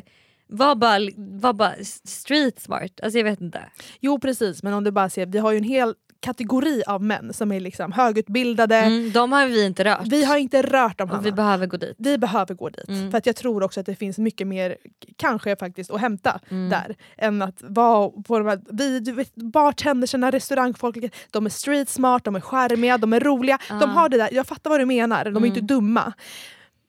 var 0.47 0.75
bara, 0.75 0.99
var 1.17 1.53
bara 1.53 1.75
street 2.03 2.59
smart. 2.61 2.99
Alltså 3.03 3.17
jag 3.19 3.23
vet 3.25 3.41
inte. 3.41 3.63
Jo 3.99 4.19
precis, 4.19 4.63
men 4.63 4.73
om 4.73 4.83
du 4.83 4.91
bara 4.91 5.09
ser, 5.09 5.25
vi 5.25 5.37
har 5.39 5.51
ju 5.51 5.57
en 5.57 5.63
hel 5.63 5.95
kategori 6.21 6.83
av 6.87 7.03
män 7.03 7.33
som 7.33 7.51
är 7.51 7.59
liksom 7.59 7.91
högutbildade. 7.91 8.75
Mm, 8.75 9.11
de 9.11 9.31
har 9.31 9.47
vi 9.47 9.65
inte 9.65 9.83
rört. 9.83 10.07
Vi 10.07 10.23
har 10.23 10.37
inte 10.37 10.61
rört 10.61 10.97
dem 10.97 11.09
och 11.09 11.15
Hanna. 11.15 11.23
vi 11.23 11.31
behöver 11.31 11.65
gå 11.67 11.77
dit. 11.77 11.95
Vi 11.97 12.17
behöver 12.17 12.55
gå 12.55 12.69
dit. 12.69 12.87
Mm. 12.87 13.11
För 13.11 13.17
att 13.17 13.25
jag 13.25 13.35
tror 13.35 13.63
också 13.63 13.79
att 13.79 13.85
det 13.85 13.95
finns 13.95 14.17
mycket 14.17 14.47
mer, 14.47 14.77
kanske 15.17 15.55
faktiskt, 15.55 15.91
att 15.91 16.01
hämta 16.01 16.39
Mm. 16.49 16.69
där. 16.69 16.95
Än 17.17 17.41
att 17.41 17.55
vara 17.61 18.09
på 18.09 18.39
de 18.39 18.47
här, 18.47 18.61
vi, 18.71 18.99
du 18.99 19.11
vet, 19.11 19.35
bartendersarna, 19.35 20.31
restaurangfolk, 20.31 20.97
de 21.31 21.45
är 21.45 21.49
street 21.49 21.89
smart, 21.89 22.23
de 22.23 22.35
är 22.35 22.39
charmiga, 22.41 22.97
de 22.97 23.13
är 23.13 23.19
roliga. 23.19 23.57
Ah. 23.69 23.79
De 23.79 23.89
har 23.89 24.09
det 24.09 24.17
där, 24.17 24.29
jag 24.31 24.47
fattar 24.47 24.69
vad 24.69 24.79
du 24.79 24.85
menar, 24.85 25.23
de 25.25 25.29
är 25.29 25.37
Mm. 25.37 25.45
inte 25.45 25.61
dumma. 25.61 26.13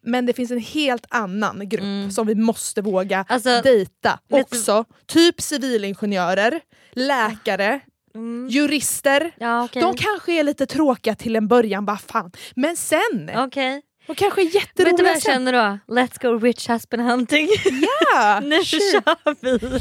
Men 0.04 0.26
det 0.26 0.32
finns 0.32 0.50
en 0.50 0.58
helt 0.58 1.06
annan 1.08 1.68
grupp 1.68 1.82
Mm. 1.82 2.10
som 2.10 2.26
vi 2.26 2.34
måste 2.34 2.82
våga 2.82 3.24
Alltså, 3.28 3.60
dejta 3.62 4.18
också. 4.30 4.84
Typ 5.06 5.40
civilingenjörer, 5.40 6.60
läkare, 6.92 7.80
Mm. 8.14 8.48
jurister. 8.48 9.32
Ja, 9.38 9.64
okej. 9.64 9.82
De 9.82 9.94
kanske 9.96 10.32
är 10.32 10.42
lite 10.44 10.66
tråkiga 10.66 11.14
till 11.14 11.36
en 11.36 11.48
början, 11.48 11.84
bara 11.86 11.98
fan. 11.98 12.32
Men 12.56 12.76
sen, 12.76 13.30
Okej. 13.36 13.82
de 14.06 14.14
kanske 14.16 14.40
är 14.40 14.44
Vet 14.44 14.52
du 14.52 14.58
jätteroliga 14.58 15.02
vad 15.04 15.12
jag 15.14 15.22
sen. 15.22 15.32
känner 15.32 15.52
då? 15.52 15.94
Let's 15.94 16.22
go 16.22 16.38
rich 16.46 16.68
husband 16.70 17.02
hunting. 17.02 17.48
Ja, 18.14 18.40
nu 18.44 18.64
sure. 18.64 18.80
kör 18.80 19.34
vi! 19.40 19.80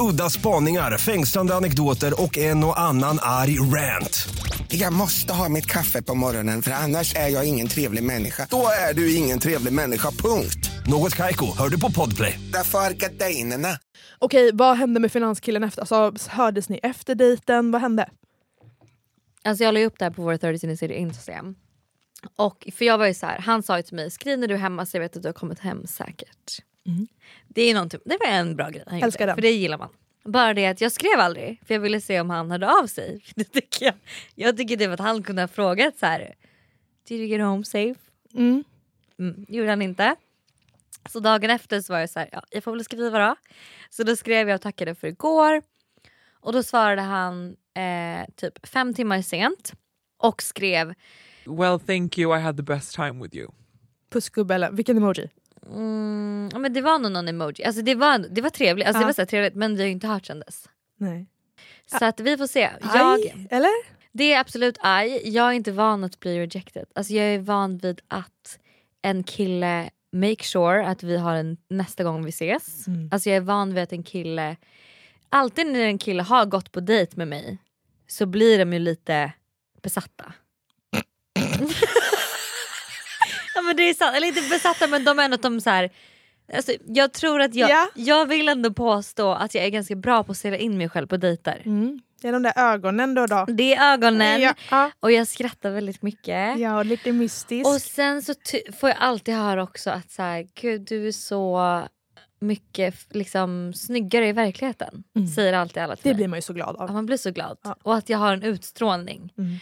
Udda 0.00 0.30
spaningar, 0.30 0.98
fängslande 0.98 1.54
anekdoter 1.54 2.22
och 2.22 2.38
en 2.38 2.64
och 2.64 2.80
annan 2.80 3.18
arg 3.22 3.58
rant. 3.58 4.28
Jag 4.68 4.92
måste 4.92 5.32
ha 5.32 5.48
mitt 5.48 5.66
kaffe 5.66 6.02
på 6.02 6.14
morgonen 6.14 6.62
för 6.62 6.70
annars 6.70 7.14
är 7.16 7.28
jag 7.28 7.48
ingen 7.48 7.68
trevlig 7.68 8.02
människa. 8.02 8.46
Då 8.50 8.66
är 8.90 8.94
du 8.94 9.14
ingen 9.14 9.38
trevlig 9.38 9.72
människa, 9.72 10.10
punkt. 10.10 10.70
Något 10.86 11.14
Kaiko, 11.14 11.46
hör 11.58 11.68
du 11.68 11.80
på 11.80 11.90
Podplay. 11.90 12.40
Därför 12.52 12.78
är 12.78 12.90
gardinerna. 12.90 13.68
Okej, 14.18 14.50
vad 14.54 14.76
hände 14.76 15.00
med 15.00 15.12
finanskillen 15.12 15.64
efter? 15.64 15.80
Alltså, 15.80 16.28
hördes 16.30 16.68
ni 16.68 16.80
efter 16.82 17.14
dejten? 17.14 17.70
Vad 17.70 17.80
hände? 17.82 18.10
Alltså 19.44 19.64
jag 19.64 19.74
la 19.74 19.80
upp 19.80 19.98
det 19.98 20.04
här 20.04 20.12
på 20.12 20.22
vår 20.22 20.36
30 20.36 20.58
Cine 20.58 20.76
Serie 20.76 20.96
Instagram. 20.96 21.54
Och 22.36 22.68
för 22.76 22.84
jag 22.84 22.98
var 22.98 23.06
ju 23.06 23.14
så 23.14 23.26
här, 23.26 23.38
han 23.38 23.62
sa 23.62 23.76
ju 23.76 23.82
till 23.82 23.96
mig 23.96 24.10
skriv 24.10 24.38
när 24.38 24.48
du 24.48 24.54
är 24.54 24.58
hemma 24.58 24.86
så 24.86 24.96
jag 24.96 25.02
vet 25.02 25.16
att 25.16 25.22
du 25.22 25.28
har 25.28 25.32
kommit 25.32 25.58
hem 25.58 25.86
säkert. 25.86 26.62
Mm. 26.86 27.06
Det, 27.48 27.62
är 27.62 27.74
någonting, 27.74 28.00
det 28.04 28.18
var 28.24 28.30
en 28.30 28.56
bra 28.56 28.70
grej 28.70 28.84
han 28.86 29.02
Älskar 29.02 29.24
gjorde, 29.24 29.30
den. 29.30 29.36
för 29.36 29.42
det 29.42 29.50
gillar 29.50 29.78
man. 29.78 29.88
Bara 30.24 30.54
det 30.54 30.66
att 30.66 30.80
jag 30.80 30.92
skrev 30.92 31.20
aldrig 31.20 31.60
för 31.66 31.74
jag 31.74 31.80
ville 31.80 32.00
se 32.00 32.20
om 32.20 32.30
han 32.30 32.50
hörde 32.50 32.70
av 32.70 32.86
sig. 32.86 33.24
Det 33.34 33.44
tycker 33.44 33.86
jag. 33.86 33.94
jag 34.34 34.56
tycker 34.56 34.76
typ 34.76 34.90
att 34.90 35.00
han 35.00 35.22
kunde 35.22 35.42
ha 35.42 35.48
frågat 35.48 35.98
så 35.98 36.06
här. 36.06 36.34
Did 37.08 37.18
you 37.20 37.28
get 37.28 37.40
home 37.40 37.64
safe? 37.64 38.00
Mm. 38.34 38.64
Mm, 39.18 39.46
gjorde 39.48 39.70
han 39.70 39.82
inte. 39.82 40.16
Så 41.08 41.20
dagen 41.20 41.50
efter 41.50 41.80
så 41.80 41.92
var 41.92 42.00
jag 42.00 42.10
så 42.10 42.18
här, 42.18 42.28
ja, 42.32 42.42
jag 42.50 42.64
får 42.64 42.72
väl 42.72 42.84
skriva 42.84 43.18
då. 43.28 43.36
Så 43.90 44.02
då 44.02 44.16
skrev 44.16 44.48
jag 44.48 44.54
och 44.54 44.60
tackade 44.62 44.94
för 44.94 45.08
igår. 45.08 45.62
Och 46.40 46.52
då 46.52 46.62
svarade 46.62 47.02
han 47.02 47.56
eh, 47.74 48.26
typ 48.36 48.66
fem 48.66 48.94
timmar 48.94 49.22
sent 49.22 49.72
och 50.18 50.42
skrev 50.42 50.94
Well, 51.46 51.80
thank 51.80 52.18
you. 52.18 52.38
I 52.38 52.40
had 52.40 52.56
the 52.56 52.62
best 52.62 52.94
time 52.94 53.22
with 53.22 53.36
you. 53.36 53.50
Pussgubbe 54.10 54.54
eller 54.54 54.70
vilken 54.72 54.96
emoji? 54.96 55.28
Mm, 55.66 56.48
ja, 56.52 56.58
men 56.58 56.72
det 56.72 56.80
var 56.80 56.98
nog 56.98 57.12
någon 57.12 57.28
emoji. 57.28 57.64
Alltså 57.64 57.82
det 57.82 57.94
var, 57.94 58.18
det 58.18 58.40
var 58.40 58.50
trevligt, 58.50 58.86
alltså, 58.86 58.98
det 58.98 59.02
Ja. 59.02 59.06
var 59.06 59.12
så 59.12 59.26
trevligt 59.26 59.54
men 59.54 59.74
vi 59.76 59.82
har 59.82 59.86
ju 59.86 59.92
inte 59.92 60.06
hört 60.06 60.26
sen 60.26 60.40
dess. 60.40 60.68
Nej. 60.98 61.26
Så 61.98 62.04
att 62.04 62.20
vi 62.20 62.36
får 62.36 62.46
se. 62.46 62.70
Jag, 62.80 63.14
Aj, 63.14 63.46
eller? 63.50 63.70
det 64.12 64.32
är 64.32 64.40
absolut 64.40 64.76
aj. 64.80 65.28
Jag 65.34 65.46
är 65.48 65.52
inte 65.52 65.72
van 65.72 66.04
att 66.04 66.20
bli 66.20 66.38
rejected. 66.38 66.84
Alltså 66.94 67.12
jag 67.12 67.26
är 67.26 67.38
van 67.38 67.78
vid 67.78 68.00
att 68.08 68.58
en 69.02 69.24
kille 69.24 69.90
make 70.12 70.44
sure 70.44 70.86
att 70.86 71.02
vi 71.02 71.16
har 71.16 71.34
en 71.34 71.56
nästa 71.68 72.04
gång 72.04 72.24
vi 72.24 72.28
ses. 72.28 72.86
Mm. 72.86 73.08
Alltså 73.12 73.28
jag 73.30 73.36
är 73.36 73.40
van 73.40 73.74
vid 73.74 73.82
att 73.82 73.92
en 73.92 74.02
kille, 74.02 74.56
alltid 75.28 75.66
när 75.66 75.80
en 75.80 75.98
kille 75.98 76.22
har 76.22 76.46
gått 76.46 76.72
på 76.72 76.80
dejt 76.80 77.12
med 77.16 77.28
mig 77.28 77.58
så 78.06 78.26
blir 78.26 78.58
de 78.58 78.72
ju 78.72 78.78
lite 78.78 79.32
besatta. 79.82 80.32
ja 83.53 83.53
men 83.66 83.76
det 83.76 83.82
är 83.82 83.94
sant, 83.94 84.16
eller 84.16 84.26
inte 84.28 84.42
besatta 84.50 84.86
men 84.86 85.04
de 85.04 85.18
är 85.18 85.24
ändå 85.24 85.36
de 85.36 85.60
så 85.60 85.70
här, 85.70 85.90
alltså, 86.54 86.72
jag 86.86 87.12
tror 87.12 87.40
att 87.40 87.54
jag, 87.54 87.70
Ja. 87.70 87.88
jag 87.94 88.26
vill 88.26 88.48
ändå 88.48 88.72
påstå 88.72 89.32
att 89.32 89.54
jag 89.54 89.64
är 89.64 89.68
ganska 89.68 89.94
bra 89.94 90.24
på 90.24 90.32
att 90.32 90.38
sälja 90.38 90.58
in 90.58 90.78
mig 90.78 90.88
själv 90.88 91.06
på 91.06 91.16
dejter. 91.16 91.62
Mm. 91.64 92.00
Det 92.22 92.28
är 92.28 92.32
de 92.32 92.42
där 92.42 92.52
ögonen 92.56 93.14
då. 93.14 93.26
då. 93.26 93.44
Det 93.48 93.74
är 93.74 93.92
ögonen 93.92 94.40
Ja, 94.40 94.54
ja. 94.70 94.90
och 95.00 95.12
jag 95.12 95.26
skrattar 95.28 95.70
väldigt 95.70 96.02
mycket. 96.02 96.58
ja, 96.58 96.82
lite 96.82 97.12
mystisk. 97.12 97.66
Och 97.66 97.80
sen 97.80 98.22
så 98.22 98.34
ty- 98.34 98.72
får 98.80 98.88
jag 98.88 98.98
alltid 99.00 99.34
höra 99.34 99.62
också 99.62 99.90
att 99.90 100.10
så 100.10 100.22
här, 100.22 100.46
Gud, 100.60 100.80
du 100.80 101.08
är 101.08 101.12
så 101.12 101.82
mycket 102.40 102.94
f- 102.94 103.06
liksom, 103.10 103.72
snyggare 103.74 104.28
i 104.28 104.32
verkligheten. 104.32 105.04
Mm. 105.16 105.28
Säger 105.28 105.52
alltid 105.52 105.82
alla 105.82 105.96
till 105.96 106.02
det 106.02 106.08
mig. 106.08 106.16
blir 106.16 106.28
man 106.28 106.36
ju 106.38 106.42
så 106.42 106.52
glad 106.52 106.76
Ja, 106.78 106.84
av. 106.84 106.92
man 106.92 107.06
blir 107.06 107.16
så 107.16 107.30
glad. 107.30 107.58
Ja. 107.64 107.76
Och 107.82 107.94
att 107.96 108.08
jag 108.08 108.18
har 108.18 108.32
en 108.32 108.42
utstrålning. 108.42 109.32
Mm. 109.38 109.56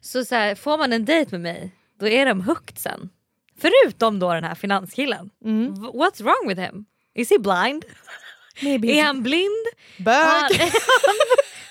Så, 0.00 0.24
så 0.24 0.34
här, 0.34 0.54
får 0.54 0.78
man 0.78 0.92
en 0.92 1.04
dejt 1.04 1.30
med 1.30 1.40
mig, 1.40 1.70
då 2.00 2.08
är 2.08 2.26
de 2.26 2.40
hooked 2.40 2.78
sen. 2.78 3.10
Förutom 3.60 4.18
då 4.18 4.32
den 4.34 4.44
här 4.44 4.54
finanskillen. 4.54 5.30
Mm. 5.44 5.74
What's 5.74 6.22
wrong 6.22 6.48
with 6.48 6.60
him? 6.60 6.84
Is 7.14 7.30
he 7.30 7.38
blind? 7.38 7.84
Maybe 8.62 8.88
Är 8.88 9.02
han 9.04 9.22
blind? 9.22 9.66
bög. 9.98 10.14
Han, 10.14 10.44
är 10.44 10.58
han 10.58 11.16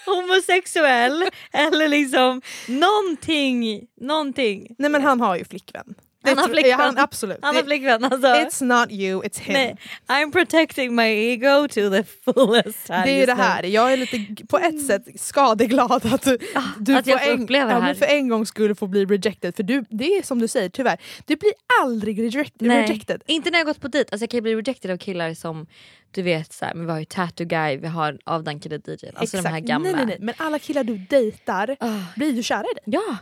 homosexuell? 0.15 1.29
Eller 1.51 1.88
liksom 1.88 2.41
någonting. 2.67 3.88
någonting. 4.01 4.75
Nej 4.77 4.89
men 4.91 5.01
han 5.01 5.21
har 5.21 5.35
ju 5.38 5.45
flickvän. 5.45 5.95
Det 6.36 6.41
Han 6.41 6.49
har 6.49 6.53
flickvän. 6.55 6.80
Han, 6.80 6.97
absolut. 6.97 7.38
Han 7.41 7.55
har 7.55 7.61
Det- 7.61 7.67
flickvän 7.67 8.03
alltså. 8.03 8.28
It's 8.28 8.63
not 8.63 8.91
you, 8.91 9.21
it's 9.23 9.39
him. 9.39 9.53
Nej, 9.53 9.75
I'm 10.07 10.32
protecting 10.32 10.95
my 10.95 11.03
ego 11.03 11.67
to 11.67 11.73
the 11.89 12.03
fullest. 12.03 12.89
här 12.89 13.05
Det 13.05 13.11
är 13.11 13.19
ju 13.19 13.25
det 13.25 13.34
här, 13.34 13.63
jag 13.63 13.93
är 13.93 13.97
lite 13.97 14.45
på 14.47 14.57
ett 14.57 14.86
sätt 14.88 15.03
skadeglad 15.15 16.05
att 16.13 16.21
du, 16.21 16.38
du 16.80 16.95
att 16.95 17.07
jag 17.07 17.23
får 17.23 17.32
en, 17.32 17.43
uppleva 17.43 17.65
det 17.65 17.71
ja, 17.71 17.80
här. 17.80 17.86
men 17.88 17.95
för 17.95 18.05
en 18.05 18.28
gång 18.28 18.45
skulle 18.45 18.75
få 18.75 18.88
bli 18.88 19.05
rejected. 19.05 19.55
För 19.55 19.63
du, 19.63 19.84
det 19.89 20.05
är 20.17 20.23
som 20.23 20.39
du 20.39 20.47
säger, 20.47 20.69
tyvärr, 20.69 20.97
du 21.25 21.36
blir 21.36 21.51
aldrig 21.82 22.21
reject, 22.21 22.53
Nej, 22.59 22.82
rejected. 22.88 23.21
inte 23.28 23.49
när 23.51 23.57
jag 23.59 23.65
gått 23.67 23.82
på 23.82 23.88
dejt. 23.88 24.09
Alltså 24.11 24.23
jag 24.23 24.30
kan 24.30 24.38
ju 24.38 24.41
bli 24.41 24.55
rejected 24.55 24.91
av 24.91 24.97
killar 24.97 25.34
som 25.34 25.67
du 26.11 26.21
vet 26.21 26.53
så 26.53 26.65
här, 26.65 26.73
men 26.73 26.86
vi 26.86 26.91
har 26.91 26.99
ju 26.99 27.05
Tattoo 27.05 27.47
Guy, 27.47 27.78
vi 27.78 27.88
har 27.88 28.17
avdankade 28.25 28.75
DJn. 28.75 29.11
Alltså 29.15 29.38
de 29.38 29.49
här 29.49 29.59
gamla. 29.59 29.89
Nej, 29.89 29.95
nej, 29.97 30.05
nej. 30.05 30.17
Men 30.21 30.36
alla 30.38 30.59
killar 30.59 30.84
du 30.84 30.97
dejtar 30.97 31.78
Ah. 31.80 31.99
blir 32.15 32.32
ju 32.34 32.43
kära 32.43 32.59
i 32.61 32.73
dig. 32.73 32.84
Ja. 32.86 33.17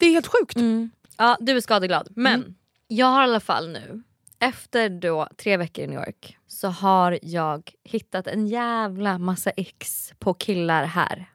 Det 0.00 0.06
är 0.06 0.10
helt 0.10 0.26
sjukt. 0.26 0.56
Mm. 0.56 0.90
Ja, 1.16 1.36
du 1.40 1.56
är 1.56 1.60
skadeglad. 1.60 2.08
Men 2.16 2.54
jag 2.88 3.06
har 3.06 3.20
i 3.20 3.24
alla 3.24 3.40
fall 3.40 3.68
nu 3.72 4.02
efter 4.40 4.88
då 4.88 5.28
tre 5.36 5.56
veckor 5.56 5.84
i 5.84 5.86
New 5.86 5.98
York 5.98 6.36
så 6.46 6.68
har 6.68 7.18
jag 7.22 7.70
hittat 7.84 8.26
en 8.26 8.46
jävla 8.46 9.18
massa 9.18 9.50
ex 9.50 10.12
på 10.18 10.34
killar 10.34 10.84
här. 10.84 11.26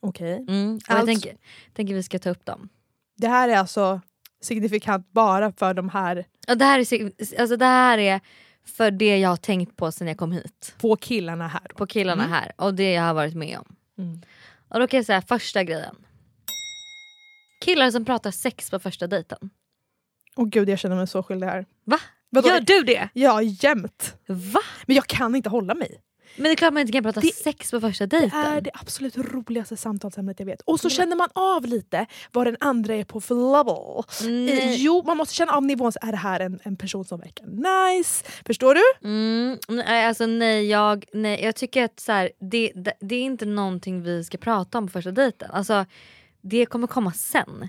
Okej. 0.00 0.46
Mm. 0.48 0.74
Och 0.76 0.80
jag 0.88 0.94
Alltså- 0.96 1.06
tänker, 1.06 1.36
tänker 1.74 1.94
vi 1.94 2.02
ska 2.02 2.18
ta 2.18 2.30
upp 2.30 2.44
dem. 2.44 2.68
Det 3.16 3.28
här 3.28 3.48
är 3.48 3.56
alltså 3.56 4.00
signifikant 4.42 5.12
bara 5.12 5.52
för 5.52 5.74
de 5.74 5.88
här 5.88 6.24
Och 6.48 6.58
det, 6.58 6.64
här 6.64 6.78
är, 6.78 7.12
alltså 7.40 7.56
det 7.56 7.64
här 7.64 7.98
är 7.98 8.20
för 8.66 8.90
det 8.90 9.18
jag 9.18 9.28
har 9.28 9.36
tänkt 9.36 9.76
på 9.76 9.92
sen 9.92 10.08
jag 10.08 10.18
kom 10.18 10.32
hit. 10.32 10.74
på 10.80 10.96
killarna 10.96 11.48
här. 11.48 11.66
Då. 11.68 11.74
På 11.76 11.86
killarna 11.86 12.24
Mm. 12.24 12.32
här 12.32 12.52
och 12.58 12.74
det 12.74 12.92
jag 12.92 13.02
har 13.02 13.14
varit 13.14 13.34
med 13.34 13.58
om. 13.58 13.76
Mm. 13.98 14.22
Och 14.68 14.80
då 14.80 14.86
kan 14.86 14.98
jag 14.98 15.06
säga 15.06 15.22
första 15.22 15.64
grejen. 15.64 15.94
Killar 17.60 17.90
som 17.90 18.04
pratar 18.04 18.30
sex 18.30 18.70
på 18.70 18.78
första 18.78 19.06
dejten. 19.06 19.50
Åh 20.36 20.46
gud 20.48 20.68
jag 20.68 20.78
känner 20.78 20.96
mig 20.96 21.06
så 21.06 21.22
skyldig 21.22 21.46
här. 21.46 21.66
Va? 21.84 21.98
Vadå? 22.30 22.48
Gör 22.48 22.60
du 22.60 22.82
det? 22.82 23.08
Ja 23.12 23.42
jämt. 23.42 24.14
Va? 24.26 24.60
Men 24.86 24.96
jag 24.96 25.06
kan 25.06 25.34
inte 25.34 25.48
hålla 25.48 25.74
mig. 25.74 26.00
Men 26.36 26.44
det 26.44 26.50
är 26.50 26.54
klart 26.56 26.72
man 26.72 26.80
inte 26.80 26.92
kan 26.92 27.02
prata 27.02 27.20
Det- 27.20 27.34
sex 27.34 27.70
på 27.70 27.80
första 27.80 28.06
Det 28.06 28.18
dejten. 28.18 28.38
är 28.40 28.60
det 28.60 28.70
absolut 28.74 29.16
roligaste 29.18 29.76
samtalsämnet 29.76 30.38
jag 30.38 30.46
vet. 30.46 30.60
Och 30.60 30.80
så 30.80 30.90
känner 30.90 31.16
man 31.16 31.28
av 31.34 31.66
lite 31.66 32.06
vad 32.32 32.46
den 32.46 32.56
andra 32.60 32.94
är 32.94 33.04
på 33.04 33.20
för 33.20 33.34
level. 33.34 34.48
Eh, 34.58 34.74
Jo, 34.74 35.02
man 35.06 35.16
måste 35.16 35.34
känna 35.34 35.52
av 35.52 35.62
nivån. 35.64 35.92
Så 35.92 35.98
är 36.02 36.10
det 36.10 36.16
här 36.18 36.40
en, 36.40 36.60
en 36.62 36.76
person 36.76 37.04
som 37.04 37.20
verkar 37.20 37.46
nice? 37.46 38.24
Förstår 38.46 38.74
du? 38.74 39.08
Mm, 39.08 39.58
alltså 40.06 40.26
nej, 40.26 40.66
jag, 40.68 41.04
nej, 41.12 41.44
jag 41.44 41.56
tycker 41.56 41.84
att 41.84 42.00
så 42.00 42.12
här, 42.12 42.30
det, 42.40 42.72
det, 42.74 42.92
det 43.00 43.14
är 43.16 43.22
inte 43.22 43.44
någonting 43.46 44.02
vi 44.02 44.24
ska 44.24 44.38
prata 44.38 44.78
om 44.78 44.86
på 44.86 44.92
första 44.92 45.10
dejten. 45.10 45.50
Alltså, 45.50 45.86
det 46.42 46.66
kommer 46.66 46.86
komma 46.86 47.12
sen. 47.12 47.68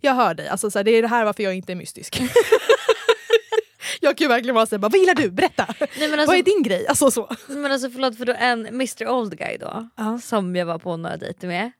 Jag 0.00 0.14
hör 0.14 0.34
dig. 0.34 0.48
Alltså, 0.48 0.70
så 0.70 0.78
här, 0.78 0.84
det 0.84 0.90
är 0.90 1.02
det 1.02 1.08
här 1.08 1.24
varför 1.24 1.42
jag 1.42 1.54
inte 1.54 1.72
är 1.72 1.76
mystisk. 1.76 2.22
jag 4.00 4.16
kan 4.16 4.24
ju 4.24 4.28
verkligen 4.28 4.54
vara 4.54 4.66
såhär, 4.66 4.80
vad 4.80 4.94
gillar 4.96 5.14
du? 5.14 5.30
Berätta! 5.30 5.66
Nej, 5.78 5.88
men 5.98 6.10
vad 6.10 6.20
alltså, 6.20 6.36
är 6.36 6.42
din 6.42 6.62
grej? 6.62 6.86
Alltså, 6.86 7.10
så. 7.10 7.28
men 7.48 7.72
alltså 7.72 7.90
förlåt 7.90 8.16
för 8.16 8.24
då 8.26 8.32
en 8.38 8.66
Mr 8.66 9.08
Old 9.08 9.38
Guy 9.38 9.56
då, 9.58 9.88
Ja. 9.96 10.18
som 10.18 10.56
jag 10.56 10.66
var 10.66 10.78
på 10.78 10.96
några 10.96 11.16
dejter 11.16 11.48
med. 11.48 11.70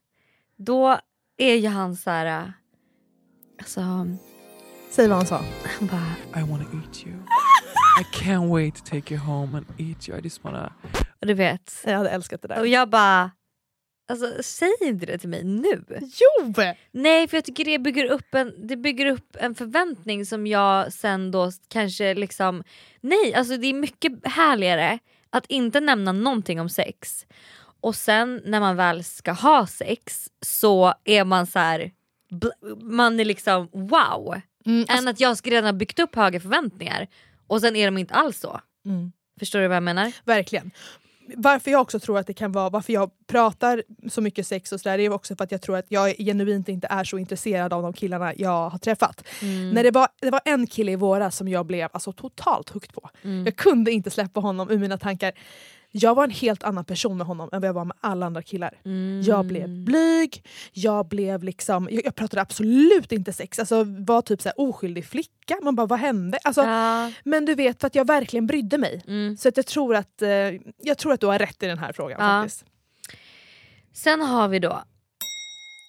Då 0.57 0.99
är 1.38 1.55
ju 1.55 1.68
han 1.68 1.97
så 1.97 2.11
här. 2.11 2.26
äh, 2.26 2.49
Alltså, 3.59 4.07
Säg 4.91 5.09
vad 5.09 5.16
han 5.16 5.26
sa. 5.26 5.45
han 5.78 5.88
bara, 5.88 6.41
I 6.43 6.51
wanna 6.51 6.64
eat 6.64 7.07
you. 7.07 7.16
I 8.01 8.05
can't 8.24 8.51
wait 8.53 8.74
to 8.74 8.84
take 8.84 9.14
you 9.14 9.24
home 9.24 9.57
and 9.57 9.66
eat 9.78 10.09
you. 10.09 10.18
I 10.18 10.20
just 10.24 10.45
wanna... 10.45 10.72
och 11.20 11.26
du 11.26 11.34
vet. 11.34 11.82
Jag 11.84 11.97
hade 11.97 12.11
älskat 12.11 12.43
det 12.43 12.49
där. 12.49 12.61
Och 12.61 12.66
jag 12.66 12.91
bara, 12.91 13.30
alltså 14.11 14.43
säg 14.43 14.73
inte 14.81 15.07
det 15.07 15.19
till 15.19 15.29
mig 15.29 15.45
nu. 15.45 15.85
Jo! 16.01 16.55
Nej 16.91 17.29
för 17.29 17.37
jag 17.37 17.45
tycker 17.45 17.65
det 17.65 17.79
bygger 17.79 18.05
upp 18.05 18.35
en, 18.35 18.55
det 18.69 18.77
bygger 18.77 19.07
upp 19.07 19.37
en 19.41 19.55
förväntning 19.55 20.27
som 20.27 20.47
jag 20.47 20.93
sen 20.93 21.31
då 21.31 21.53
kanske 21.69 22.15
liksom... 22.15 22.65
Nej 23.01 23.35
alltså 23.35 23.57
det 23.57 23.67
är 23.67 23.75
mycket 23.75 24.13
härligare 24.25 24.99
att 25.31 25.47
inte 25.47 25.81
nämna 25.81 26.13
någonting 26.13 26.61
om 26.61 26.69
sex 26.69 27.27
och 27.81 27.97
sen 27.97 28.43
när 28.45 28.61
man 28.61 28.77
väl 28.77 29.05
ska 29.05 29.33
ha 29.33 29.67
sex 29.67 30.29
så 30.41 30.95
är 31.05 31.25
man 31.25 31.47
så 31.47 31.59
här. 31.59 31.91
Man 32.81 33.21
är 33.21 33.25
liksom 33.25 33.69
wow. 33.73 34.41
Mm, 34.67 34.87
Än 34.89 35.09
att 35.09 35.21
jag 35.21 35.37
ska 35.37 35.51
redan 35.51 35.65
ha 35.65 35.73
byggt 35.73 35.99
upp 35.99 36.15
höga 36.15 36.41
förväntningar 36.41 37.09
och 37.47 37.61
sen 37.61 37.77
är 37.77 37.87
de 37.87 37.99
inte 37.99 38.15
alls 38.15 38.41
så. 38.41 38.61
Mm. 38.85 39.13
Förstår 39.39 39.59
du 39.59 39.69
vad 39.69 39.77
jag 39.77 39.83
menar? 39.83 40.13
Verkligen. 40.25 40.71
Varför 41.37 41.70
jag 41.70 41.81
också 41.81 42.01
tror 42.01 42.18
att 42.18 42.26
det 42.26 42.33
kan 42.33 42.53
vara, 42.53 42.70
varför 42.70 42.93
jag 42.93 43.11
pratar 43.26 43.83
så 44.09 44.20
mycket 44.20 44.47
sex 44.47 44.72
och 44.72 44.81
sådär, 44.81 44.99
det 44.99 45.05
är 45.05 45.12
också 45.12 45.37
för 45.37 45.45
att 45.45 45.53
jag 45.53 45.62
tror 45.62 45.76
att 45.76 45.87
jag 45.89 46.16
genuint 46.18 46.68
inte 46.68 46.87
är 46.91 47.05
så 47.05 47.18
intresserad 47.18 47.72
av 47.72 47.83
de 47.83 47.93
killarna 47.93 48.35
jag 48.37 48.70
har 48.70 48.78
träffat. 48.78 49.24
Mm. 49.43 49.70
När 49.70 49.83
det, 49.83 49.91
var, 49.91 50.09
det 50.20 50.31
var 50.31 50.41
en 50.45 50.66
kille 50.66 50.93
i 50.93 50.97
våras 50.97 51.37
som 51.37 51.49
jag 51.49 51.66
blev 51.66 51.89
alltså, 51.93 52.12
totalt 52.12 52.68
hooked 52.68 52.93
på. 52.93 53.11
Mm. 53.22 53.45
Jag 53.45 53.57
kunde 53.57 53.93
inte 53.93 54.11
släppa 54.11 54.41
honom 54.41 54.70
ur 54.70 54.78
mina 54.78 54.99
tankar. 54.99 55.33
Jag 55.93 56.14
var 56.14 56.24
en 56.24 56.30
helt 56.30 56.62
annan 56.62 56.84
person 56.84 57.18
med 57.18 57.26
honom 57.26 57.49
än 57.53 57.61
vad 57.61 57.68
jag 57.68 57.74
var 57.74 57.84
med 57.84 57.97
alla 58.01 58.26
andra 58.26 58.43
killar. 58.43 58.80
Mm. 58.84 59.22
Jag 59.22 59.47
blev 59.47 59.84
blyg, 59.84 60.45
jag 60.72 61.09
blev 61.09 61.45
liksom, 61.45 61.88
jag, 61.91 62.05
jag 62.05 62.14
pratade 62.14 62.43
absolut 62.43 63.12
inte 63.12 63.32
sex, 63.32 63.59
alltså 63.59 63.84
var 63.84 64.22
typ 64.22 64.43
så 64.43 64.49
här 64.49 64.61
oskyldig 64.61 65.05
flicka. 65.07 65.57
Man 65.62 65.76
bara 65.76 65.86
vad 65.86 65.99
hände? 65.99 66.38
Alltså, 66.45 66.62
Ja. 66.62 67.12
Men 67.24 67.45
du 67.45 67.55
vet 67.55 67.80
för 67.80 67.86
att 67.86 67.95
jag 67.95 68.07
verkligen 68.07 68.47
brydde 68.47 68.78
mig. 68.78 69.03
Mm. 69.07 69.36
Så 69.36 69.49
att 69.49 69.57
jag, 69.57 69.66
tror 69.66 69.97
att, 69.97 70.22
eh, 70.22 70.28
jag 70.82 70.99
tror 70.99 71.12
att 71.12 71.20
du 71.20 71.26
har 71.26 71.38
rätt 71.38 71.62
i 71.62 71.66
den 71.66 71.78
här 71.78 71.93
frågan. 71.93 72.18
Ja. 72.20 72.43
faktiskt. 72.43 72.64
Sen 73.93 74.20
har 74.20 74.49
vi 74.49 74.59
då 74.59 74.82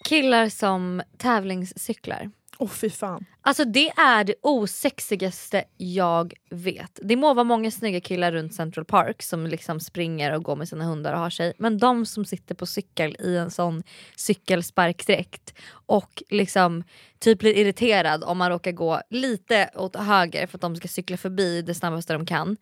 killar 0.05 0.49
som 0.49 1.01
tävlingscyklar. 1.17 2.31
Åh 2.62 2.68
fy 2.68 2.89
fan. 2.89 3.26
Alltså 3.41 3.66
det 3.66 3.89
är 3.89 4.24
det 4.24 4.36
osexigaste 4.41 5.64
jag 5.78 6.34
vet. 6.49 6.99
Det 7.03 7.16
må 7.16 7.34
vara 7.34 7.43
många 7.43 7.72
snygga 7.72 8.01
killar 8.01 8.32
runt 8.32 8.55
Central 8.55 8.86
Park 8.86 9.22
som 9.22 9.47
liksom 9.47 9.80
springer 9.80 10.36
och 10.36 10.43
går 10.43 10.55
med 10.55 10.70
sina 10.70 10.84
hundar 10.84 11.14
och 11.14 11.20
har 11.20 11.30
sig. 11.30 11.53
Men 11.57 11.78
de 11.78 12.05
som 12.05 12.26
sitter 12.26 12.55
på 12.55 12.66
cykel 12.66 13.16
i 13.20 13.38
en 13.38 13.51
sån 13.51 13.84
cykelsparkdräkt 14.16 15.53
och 15.72 16.24
liksom 16.30 16.84
typ 17.20 17.39
blir 17.39 17.57
irriterad 17.57 18.24
om 18.24 18.38
man 18.38 18.49
råkar 18.49 18.72
gå 18.72 19.01
lite 19.09 19.70
åt 19.76 19.95
höger 19.95 20.47
för 20.47 20.57
att 20.57 20.62
de 20.62 20.76
ska 20.76 20.88
cykla 20.88 21.18
förbi 21.18 21.62
det 21.62 21.74
snabbaste 21.74 22.14
de 22.14 22.26
kan. 22.26 22.57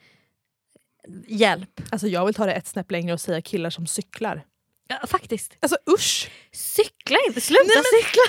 Hjälp. 1.28 1.82
Alltså 1.90 2.08
jag 2.08 2.26
vill 2.26 2.36
ta 2.36 2.46
det 2.46 2.54
ett 2.54 2.68
snäpp 2.68 2.92
längre 2.92 3.14
och 3.14 3.22
säga 3.22 3.42
killar 3.42 3.70
som 3.70 3.88
cyklar. 3.88 4.46
Ja, 4.92 5.08
faktiskt. 5.08 5.58
Alltså 5.60 5.78
usch! 5.90 6.32
Cykla 6.52 7.18
inte, 7.28 7.42
sluta 7.42 7.64
Nej, 7.66 7.76
men- 7.76 8.02
cykla! 8.04 8.22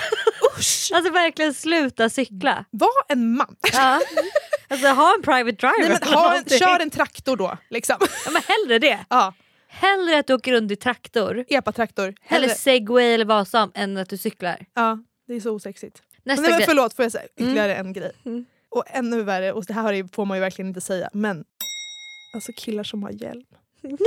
Usch! 0.59 0.91
Alltså 0.95 1.11
verkligen 1.13 1.53
sluta 1.53 2.09
cykla. 2.09 2.65
Var 2.71 2.89
en 3.09 3.35
man. 3.35 3.55
Ja. 3.73 4.01
Alltså 4.67 4.87
ha 4.87 5.13
en 5.15 5.21
private 5.21 5.51
driver. 5.51 5.89
Nej, 5.89 5.97
men 6.01 6.13
ha 6.13 6.35
en, 6.37 6.59
kör 6.59 6.79
en 6.79 6.89
traktor 6.89 7.37
då. 7.37 7.57
Liksom. 7.69 7.95
Ja, 8.25 8.31
men 8.31 8.41
hellre 8.41 8.79
det. 8.79 8.99
Ja. 9.09 9.33
Hellre 9.67 10.19
att 10.19 10.27
du 10.27 10.33
åker 10.33 10.51
runt 10.51 10.71
i 10.71 10.75
traktor, 10.75 11.45
Epa-traktor. 11.47 12.15
eller 12.27 12.47
segway 12.49 13.13
eller 13.13 13.25
vad 13.25 13.47
som 13.47 13.71
än 13.75 13.97
att 13.97 14.09
du 14.09 14.17
cyklar. 14.17 14.65
Ja, 14.73 14.99
det 15.27 15.33
är 15.33 15.39
så 15.39 15.51
osexigt. 15.51 16.01
Nästa 16.23 16.41
Nej, 16.41 16.51
men 16.51 16.61
förlåt, 16.61 16.95
får 16.95 17.05
jag 17.05 17.11
säga 17.11 17.25
ytterligare 17.25 17.75
en 17.75 17.93
grej? 17.93 18.11
Mm. 18.25 18.45
Och 18.69 18.83
ännu 18.87 19.23
värre, 19.23 19.53
och 19.53 19.65
det 19.65 19.73
här 19.73 20.13
får 20.15 20.25
man 20.25 20.37
ju 20.37 20.41
verkligen 20.41 20.67
inte 20.67 20.81
säga, 20.81 21.09
men 21.13 21.43
alltså 22.33 22.51
killar 22.57 22.83
som 22.83 23.03
har 23.03 23.11
hjälm. 23.11 23.43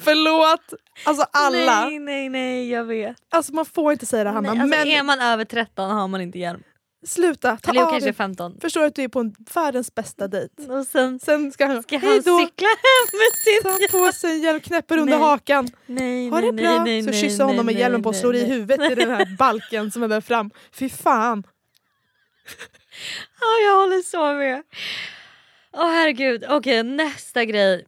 Förlåt! 0.00 0.74
Alltså 1.04 1.26
alla. 1.32 1.84
Nej 1.84 1.98
nej 1.98 2.28
nej 2.28 2.70
jag 2.70 2.84
vet. 2.84 3.16
Alltså 3.30 3.52
man 3.54 3.64
får 3.64 3.92
inte 3.92 4.06
säga 4.06 4.24
det 4.24 4.30
Hanna, 4.30 4.52
nej, 4.54 4.62
alltså, 4.62 4.78
men 4.78 4.88
Är 4.88 5.02
man 5.02 5.20
över 5.20 5.44
13 5.44 5.90
har 5.90 6.08
man 6.08 6.20
inte 6.20 6.38
hjälm. 6.38 6.62
sluta. 7.06 7.56
Ta 7.56 7.70
Eller 7.70 7.82
av 7.82 7.90
kanske 7.90 8.06
dig. 8.06 8.14
15. 8.14 8.60
Förstår 8.60 8.84
att 8.84 8.94
du 8.94 9.02
är 9.02 9.08
på 9.08 9.20
en 9.20 9.34
världens 9.54 9.94
bästa 9.94 10.28
dejt. 10.28 10.62
Och 10.72 10.86
sen 10.86 11.18
Sen 11.20 11.52
ska 11.52 11.66
han, 11.66 11.82
ska 11.82 11.98
han 11.98 12.22
cykla 12.22 12.68
hem 12.68 13.08
med 13.12 13.32
sin 13.44 13.62
ta 13.90 13.98
på 13.98 14.12
sig 14.12 14.32
en 14.32 14.40
hjälm, 14.42 14.60
knäpper 14.60 14.98
under 14.98 15.18
Nej. 15.18 15.28
hakan. 15.28 15.68
Nej, 15.86 16.28
Ha 16.30 16.40
det 16.40 16.52
nej, 16.52 16.64
bra. 16.64 16.84
nej, 16.84 17.02
så 17.02 17.12
kysser 17.12 17.44
honom 17.44 17.66
med 17.66 17.74
hjälmen 17.78 18.02
på 18.02 18.08
och 18.08 18.14
nej, 18.14 18.20
slår 18.20 18.36
i 18.36 18.44
huvudet 18.44 18.92
i 18.92 18.94
den 18.94 19.10
här 19.10 19.36
balken 19.38 19.90
som 19.90 20.02
är 20.02 20.08
där 20.08 20.20
fram. 20.20 20.50
Fy 20.72 20.88
fan. 20.88 21.42
Ja 23.40 23.64
jag 23.66 23.76
håller 23.80 24.02
så 24.02 24.32
med. 24.34 24.62
Åh 25.72 25.86
herregud, 25.90 26.44
okej 26.48 26.82
nästa 26.82 27.44
grej. 27.44 27.86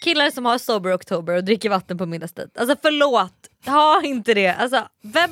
Killar 0.00 0.30
som 0.30 0.44
har 0.44 0.58
sober 0.58 0.94
oktober 0.96 1.34
och 1.36 1.44
dricker 1.44 1.68
vatten 1.70 1.98
på 1.98 2.06
middagsdejt. 2.06 2.50
Alltså 2.60 2.76
förlåt, 2.82 3.32
ha 3.66 4.02
inte 4.04 4.34
det. 4.34 4.48
Alltså 4.48 4.88
vem... 5.02 5.30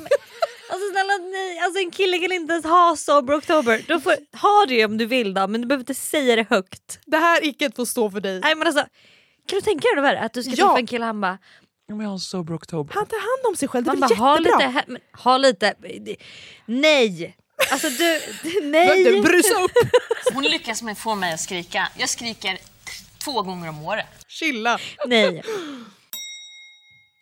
Alltså 0.71 0.91
snälla 0.91 1.13
nej, 1.31 1.59
alltså 1.59 1.79
en 1.79 1.91
kille 1.91 2.19
kan 2.19 2.31
inte 2.31 2.53
ens 2.53 2.65
ha 2.65 2.95
sober 2.95 3.37
oktober. 3.37 3.81
Du 3.87 4.01
får 4.01 4.13
ha 4.41 4.65
det 4.67 4.85
om 4.85 4.97
du 4.97 5.05
vill 5.05 5.33
då 5.33 5.47
men 5.47 5.61
du 5.61 5.67
behöver 5.67 5.81
inte 5.81 5.93
säga 5.93 6.35
det 6.35 6.45
högt. 6.49 6.99
Det 7.05 7.17
här 7.17 7.45
icke 7.45 7.71
får 7.75 7.85
stå 7.85 8.11
för 8.11 8.21
dig. 8.21 8.39
Nej 8.39 8.55
men 8.55 8.67
alltså, 8.67 8.81
kan 9.47 9.55
du 9.59 9.61
tänka 9.61 9.87
dig 9.87 9.95
det 9.95 10.01
värre? 10.01 10.19
Att 10.19 10.33
du 10.33 10.43
ska 10.43 10.51
Ja. 10.51 10.55
träffa 10.67 10.79
en 10.79 10.87
kille 10.87 11.05
han 11.05 11.21
bara, 11.21 11.37
I'm 11.91 12.07
on 12.11 12.19
sober 12.19 12.53
October. 12.55 12.93
Han 12.95 13.05
tar 13.05 13.17
hand 13.17 13.47
om 13.53 13.55
sig 13.55 13.67
själv, 13.67 13.85
det 13.85 13.91
väl 13.91 13.99
bara 13.99 14.15
ha 14.15 14.39
jättebra? 14.39 14.67
lite, 14.67 14.83
men, 14.87 15.01
ha 15.13 15.37
lite, 15.37 15.73
nej! 16.65 17.35
Alltså 17.71 17.89
du, 17.89 18.21
nej! 18.63 19.03
Du, 19.03 19.21
brusa 19.21 19.53
upp, 19.63 19.71
Hon 20.33 20.43
lyckas 20.43 20.81
med 20.81 20.91
att 20.91 20.97
få 20.99 21.15
mig 21.15 21.33
att 21.33 21.39
skrika. 21.39 21.87
Jag 21.97 22.09
skriker 22.09 22.57
två 23.33 23.41
gånger 23.41 23.69
om 23.69 23.85
året. 23.85 24.25
chilla. 24.27 24.79
Nej. 25.05 25.43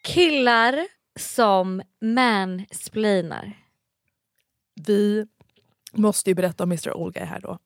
Killar 0.04 0.88
som 1.20 1.82
mansplainar. 2.02 3.54
Vi 4.88 5.26
måste 5.94 6.30
ju 6.30 6.34
berätta 6.34 6.64
om 6.64 6.70
Mr 6.72 6.94
Olga 6.98 7.26
här 7.26 7.40
då. 7.40 7.60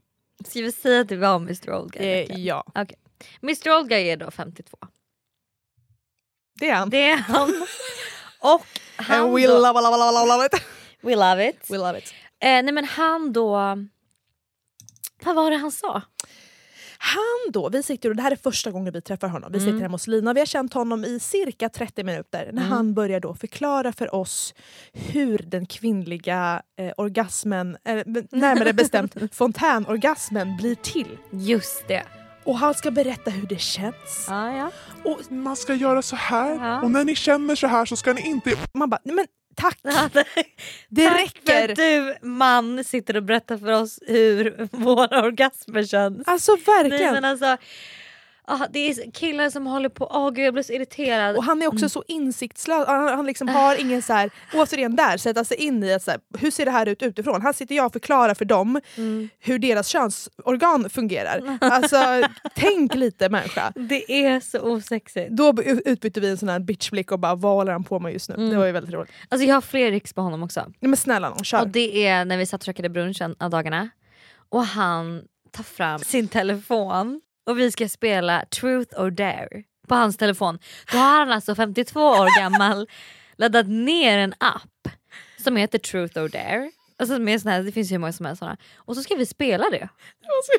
Ska 0.46 0.62
vi 0.62 0.72
säga 0.72 1.02
att 1.02 1.12
vi 1.12 1.16
var 1.16 1.36
Mr 1.36 1.74
Old 1.74 1.92
Guy? 1.92 2.06
Eh, 2.06 2.39
ja, 2.39 2.64
Okej. 2.76 2.98
Mr 3.44 3.78
Old 3.78 3.89
Guy 3.89 4.08
är 4.10 4.18
då 4.18 4.32
52. 4.32 4.78
det 6.60 6.70
är 6.70 6.76
han. 6.76 6.89
Det 6.89 7.10
är 7.10 7.18
han. 7.18 7.68
Och 8.39 8.66
han 8.96 9.22
And 9.22 9.34
we 9.36 9.48
då, 9.48 9.54
love, 9.54 9.82
love, 9.82 9.98
love, 9.98 10.28
love 10.28 10.46
it. 10.46 10.54
we 11.02 11.16
love 11.16 11.50
it. 11.50 11.70
We 11.70 11.78
love 11.78 11.98
it. 12.00 12.14
Eh, 12.39 12.64
nej 12.64 12.72
men 12.72 12.86
han 12.86 13.34
då... 13.34 13.78
Vad 15.24 15.36
var 15.36 15.52
det 15.52 15.58
han 15.58 15.72
sa? 15.72 16.02
Han 17.04 17.52
då, 17.54 17.70
vi 17.70 17.84
sitter 17.84 18.10
och 18.10 18.16
det 18.16 18.22
här 18.22 18.32
är 18.32 18.36
första 18.36 18.72
gången 18.72 18.93
vi 18.93 19.02
träffar 19.02 19.28
honom. 19.28 19.52
Vi 19.52 19.58
Mm. 19.58 19.70
sitter 19.72 19.82
hemma 19.82 19.93
hos 19.93 20.08
Lina 20.08 20.30
och 20.32 20.36
vi 20.38 20.41
har 20.41 20.45
känt 20.45 20.74
honom 20.74 21.06
i 21.06 21.20
cirka 21.20 21.70
30 21.70 22.04
minuter. 22.04 22.43
När 22.54 22.62
Mm. 22.62 22.72
han 22.72 22.93
börjar 22.93 23.20
då 23.20 23.36
förklara 23.36 23.91
för 23.93 24.16
oss 24.16 24.54
hur 24.93 25.38
den 25.38 25.66
kvinnliga 25.66 26.62
eh, 26.80 26.91
orgasmen, 26.97 27.78
eh, 27.86 27.95
närmare 28.32 28.74
bestämt 28.74 29.16
fontänorgasmen 29.36 30.58
blir 30.58 30.76
till. 30.76 31.18
Just 31.32 31.88
det. 31.88 32.04
Och 32.43 32.58
han 32.58 32.74
ska 32.74 32.91
berätta 32.91 33.32
hur 33.32 33.47
det 33.47 33.60
känns. 33.62 34.26
Ja, 34.30 34.56
ja. 34.58 34.72
Och 35.12 35.32
Man 35.32 35.56
ska 35.56 35.74
göra 35.74 36.02
så 36.02 36.16
här 36.16 36.56
Ja. 36.56 36.82
och 36.82 36.91
när 36.91 37.04
ni 37.06 37.16
känner 37.16 37.56
så 37.56 37.68
här 37.68 37.86
så 37.86 37.95
ska 37.95 38.14
ni 38.14 38.22
inte... 38.22 38.54
man 38.74 38.89
bara, 38.89 38.99
men 39.04 39.26
tack! 39.56 39.80
det 40.89 41.08
Tack 41.10 41.20
räcker. 41.20 41.54
för 41.54 41.70
att 41.70 41.76
du 41.76 42.28
man 42.28 42.84
sitter 42.84 43.16
och 43.18 43.24
berättar 43.24 43.58
för 43.58 43.72
oss 43.72 43.99
hur 44.08 44.68
våra 44.78 45.22
orgasmer 45.24 45.84
känns. 45.84 46.28
Alltså 46.28 46.52
Nej, 46.52 46.84
verkligen. 46.84 47.14
men 47.14 47.26
alltså, 47.26 47.58
ah, 48.52 48.68
det 48.72 48.89
är 48.89 49.12
killar 49.12 49.49
som 49.49 49.68
håller 49.68 49.89
på, 49.89 50.08
åh 50.12 50.30
gud 50.30 50.45
jag 50.45 50.54
blir 50.54 50.64
så 50.64 50.74
irriterad. 50.74 51.36
Och 51.38 51.43
han 51.43 51.62
är 51.62 51.68
också 51.68 51.89
så 51.89 52.04
insiktslös, 52.08 52.88
han, 52.88 53.08
han 53.08 53.26
liksom 53.26 53.47
har 53.47 53.82
ingen 53.82 54.02
så 54.02 54.14
här, 54.14 54.30
återigen 54.54 54.95
där, 54.95 55.18
sätta 55.18 55.43
sig 55.43 55.58
in 55.58 55.84
i 55.84 55.93
att 55.93 56.04
så 56.04 56.12
här, 56.12 56.20
hur 56.38 56.52
ser 56.52 56.66
det 56.66 56.72
här 56.72 56.86
ut 56.86 57.02
utifrån? 57.04 57.41
Här 57.41 57.54
sitter 57.54 57.76
jag 57.76 57.86
och 57.86 57.93
förklarar 57.93 58.34
för 58.34 58.45
dem 58.45 58.82
hur 59.39 59.60
deras 59.60 59.88
könsorgan 59.88 60.89
fungerar. 60.89 61.58
Alltså 61.72 61.97
tänk 62.56 62.95
lite 62.95 63.30
människa. 63.30 63.74
Det 63.76 64.26
är 64.26 64.39
så 64.39 64.60
osexigt. 64.60 65.32
Då 65.32 65.54
utbytte 65.86 66.20
vi 66.20 66.30
en 66.30 66.38
sån 66.38 66.49
här 66.49 66.60
bitchblick 66.60 67.12
och 67.12 67.20
bara 67.20 67.36
vad 67.36 67.54
håller 67.54 67.72
han 67.72 67.84
på 67.84 67.99
med 67.99 68.14
just 68.14 68.30
nu? 68.30 68.36
Mm. 68.36 68.49
Det 68.49 68.58
var 68.58 68.66
ju 68.66 68.72
väldigt 68.72 68.93
roligt. 68.93 69.12
Alltså 69.30 69.47
jag 69.47 69.56
har 69.56 69.62
fler 69.62 69.91
riks 69.91 70.14
på 70.14 70.22
honom 70.22 70.43
också. 70.43 70.60
Nej, 70.60 70.89
men 70.89 70.97
snälla 70.97 71.30
nån, 71.30 71.43
kör. 71.43 71.62
Och 71.62 71.68
det 71.68 72.08
är 72.08 72.26
när 72.26 72.38
vi 72.38 72.45
satt 72.45 72.62
och 72.62 72.66
käkade 72.66 72.89
brunch 72.89 73.22
en 73.22 73.36
av 73.39 73.49
dagarna 73.49 73.89
och 74.49 74.66
han 74.66 75.22
tar 75.52 75.64
fram 75.64 75.99
sin 75.99 76.28
telefon 76.28 77.22
och 77.46 77.60
vi 77.60 77.72
ska 77.72 77.89
spela 77.89 78.46
truth 78.46 79.00
or 79.02 79.12
dare 79.12 79.64
på 79.88 79.96
hans 79.96 80.18
telefon. 80.18 80.60
Då 80.92 80.98
har 80.98 81.20
han 81.20 81.32
alltså 81.32 81.56
52 81.56 82.00
år 82.00 82.39
gammal 82.39 82.88
laddat 83.36 83.68
ner 83.68 84.18
en 84.18 84.34
app 84.38 84.88
som 85.44 85.56
heter 85.56 85.80
truth 85.80 86.20
or 86.20 86.30
dare. 86.30 86.72
Alltså 86.98 87.20
med 87.20 87.42
såna 87.42 87.52
här, 87.52 87.64
det 87.64 87.72
finns 87.72 87.92
ju 87.92 87.94
hur 87.94 88.00
många 88.00 88.14
som 88.14 88.26
helst 88.26 88.39
såna. 88.39 88.58
Och 88.76 88.96
så 88.96 89.04
ska 89.04 89.16
vi 89.16 89.26
spela 89.26 89.70
det. 89.70 89.89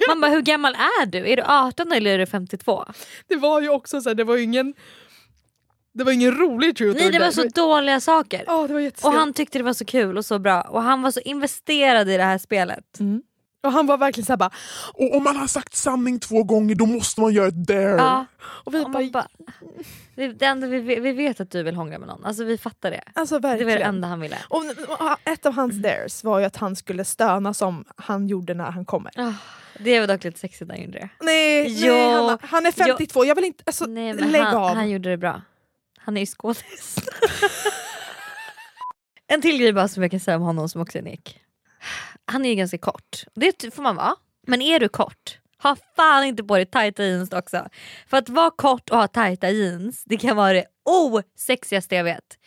Man 0.09 0.21
bara 0.21 0.31
hur 0.31 0.43
gammal 0.43 0.75
är 0.75 1.07
du? 1.07 1.33
Är 1.33 1.37
du 1.37 1.43
18 1.43 1.93
eller 1.93 2.11
är 2.15 2.19
du 2.19 2.27
52? 2.27 2.85
Det 3.29 3.37
var 3.37 3.61
ju 3.61 3.69
också 3.69 4.01
så 4.01 4.11
här, 4.11 4.15
det 4.15 4.25
var 4.25 4.37
ju 4.37 4.43
ingen 4.43 4.75
det 5.95 6.05
var 6.05 6.13
ingen 6.13 6.33
rolig 6.39 6.77
truth 6.77 7.01
Nej 7.01 7.11
det 7.11 7.19
var 7.19 7.31
så 7.31 7.43
dåliga 7.49 8.01
saker. 8.01 8.45
Det 8.69 8.75
var 8.75 8.81
och 9.05 9.13
han 9.13 9.33
tyckte 9.33 9.59
det 9.59 9.65
var 9.65 9.73
så 9.73 9.85
kul 9.85 10.19
och 10.19 10.25
så 10.25 10.39
bra 10.39 10.63
och 10.63 10.83
han 10.83 11.03
var 11.03 11.11
så 11.11 11.21
investerad 11.21 12.09
i 12.09 12.17
det 12.17 12.23
här 12.23 12.39
spelet. 12.39 12.85
Och 13.63 13.73
han 13.73 13.87
var 13.87 13.99
verkligen 13.99 14.27
såhär 14.27 14.37
bara... 14.37 14.51
Och 14.95 15.17
om 15.17 15.25
man 15.25 15.37
har 15.37 15.47
sagt 15.47 15.75
sanning 15.75 16.21
två 16.21 16.43
gånger 16.45 16.75
då 16.75 16.87
måste 16.87 17.21
man 17.21 17.33
göra 17.33 17.49
ett 17.49 17.67
dare. 17.67 17.97
Ja. 17.97 18.27
Och 18.43 18.75
vi 18.75 18.85
Och 18.85 18.91
man 18.91 19.11
bara, 19.11 19.27
det, 20.15 20.29
det 20.29 20.47
enda 20.47 20.67
vi, 20.67 20.81
vet- 20.81 21.03
vi 21.03 21.13
vet 21.13 21.41
att 21.41 21.51
du 21.51 21.63
vill 21.63 21.75
hångla 21.75 21.99
med 21.99 22.09
någon, 22.09 22.25
alltså 22.25 22.45
vi 22.45 22.59
fattar 22.59 22.91
det. 22.91 23.03
Alltså 23.15 23.39
Det 23.39 23.49
var 23.49 23.57
verkligen. 23.57 23.79
det 23.79 23.85
enda 23.85 24.09
han 24.09 24.21
ville. 24.21 24.39
Och, 24.49 24.63
och 24.89 25.29
ett 25.31 25.47
av 25.47 25.53
hans 25.55 25.83
dares 25.83 26.25
var 26.25 26.39
ju 26.39 26.45
att 26.45 26.57
han 26.57 26.77
skulle 26.77 27.05
stöna 27.05 27.55
som 27.55 27.85
han 27.97 28.29
gjorde 28.29 28.55
när 28.55 28.71
han 28.71 28.85
kommer. 28.85 29.13
Ah, 29.17 29.33
det 29.79 30.01
var 30.01 30.07
dock 30.07 30.25
lite 30.25 30.39
sexigt 30.39 30.69
när 30.69 30.75
han 30.77 30.85
gjorde 30.85 30.99
det. 30.99 31.09
Nej, 31.21 31.67
Jo. 31.87 31.93
nej 31.93 32.13
Hanna, 32.15 32.39
han 32.43 32.67
är 32.67 32.73
52, 32.73 33.25
jag 33.25 33.35
vill 33.35 33.45
inte... 33.45 33.63
Alltså, 33.67 33.87
Nej, 33.87 34.15
men 34.15 34.31
lägg 34.33 34.43
han, 34.43 34.57
av. 34.57 34.75
han 34.75 34.91
gjorde 34.91 35.11
det 35.11 35.17
bra. 35.17 35.43
Han 35.99 36.17
är 36.17 36.21
ju 36.21 36.27
skådis. 36.27 36.97
en 39.27 39.43
till 39.43 39.59
grej 39.59 39.73
bara 39.73 39.89
som 39.89 40.03
jag 40.03 40.11
kan 40.11 40.21
säga 40.21 40.37
om 40.37 40.43
honom 40.43 40.69
som 40.69 40.81
också 40.81 40.99
är 40.99 41.03
Nick. 41.03 41.39
Han 42.27 42.45
är 42.45 42.49
ju 42.49 42.55
ganska 42.55 42.79
kort. 42.79 43.25
Det 43.35 43.75
får 43.75 43.83
man 43.83 43.97
vara. 43.97 44.15
Men 44.47 44.63
är 44.63 44.81
du 44.81 44.89
kort, 44.89 45.39
ha 45.63 45.77
fan 45.97 46.25
inte 46.25 46.45
på 46.45 46.57
dig 46.57 46.67
tajta 46.67 47.05
jeans 47.05 47.33
också. 47.33 47.69
För 48.07 48.17
att 48.17 48.29
vara 48.29 48.51
kort 48.51 48.91
och 48.91 48.97
ha 48.99 49.09
tajta 49.09 49.51
jeans, 49.51 50.03
det 50.07 50.17
kan 50.17 50.37
vara 50.37 50.53
det 50.53 50.65
osexigaste 50.85 51.95
jag 51.95 52.05
vet. 52.05 52.39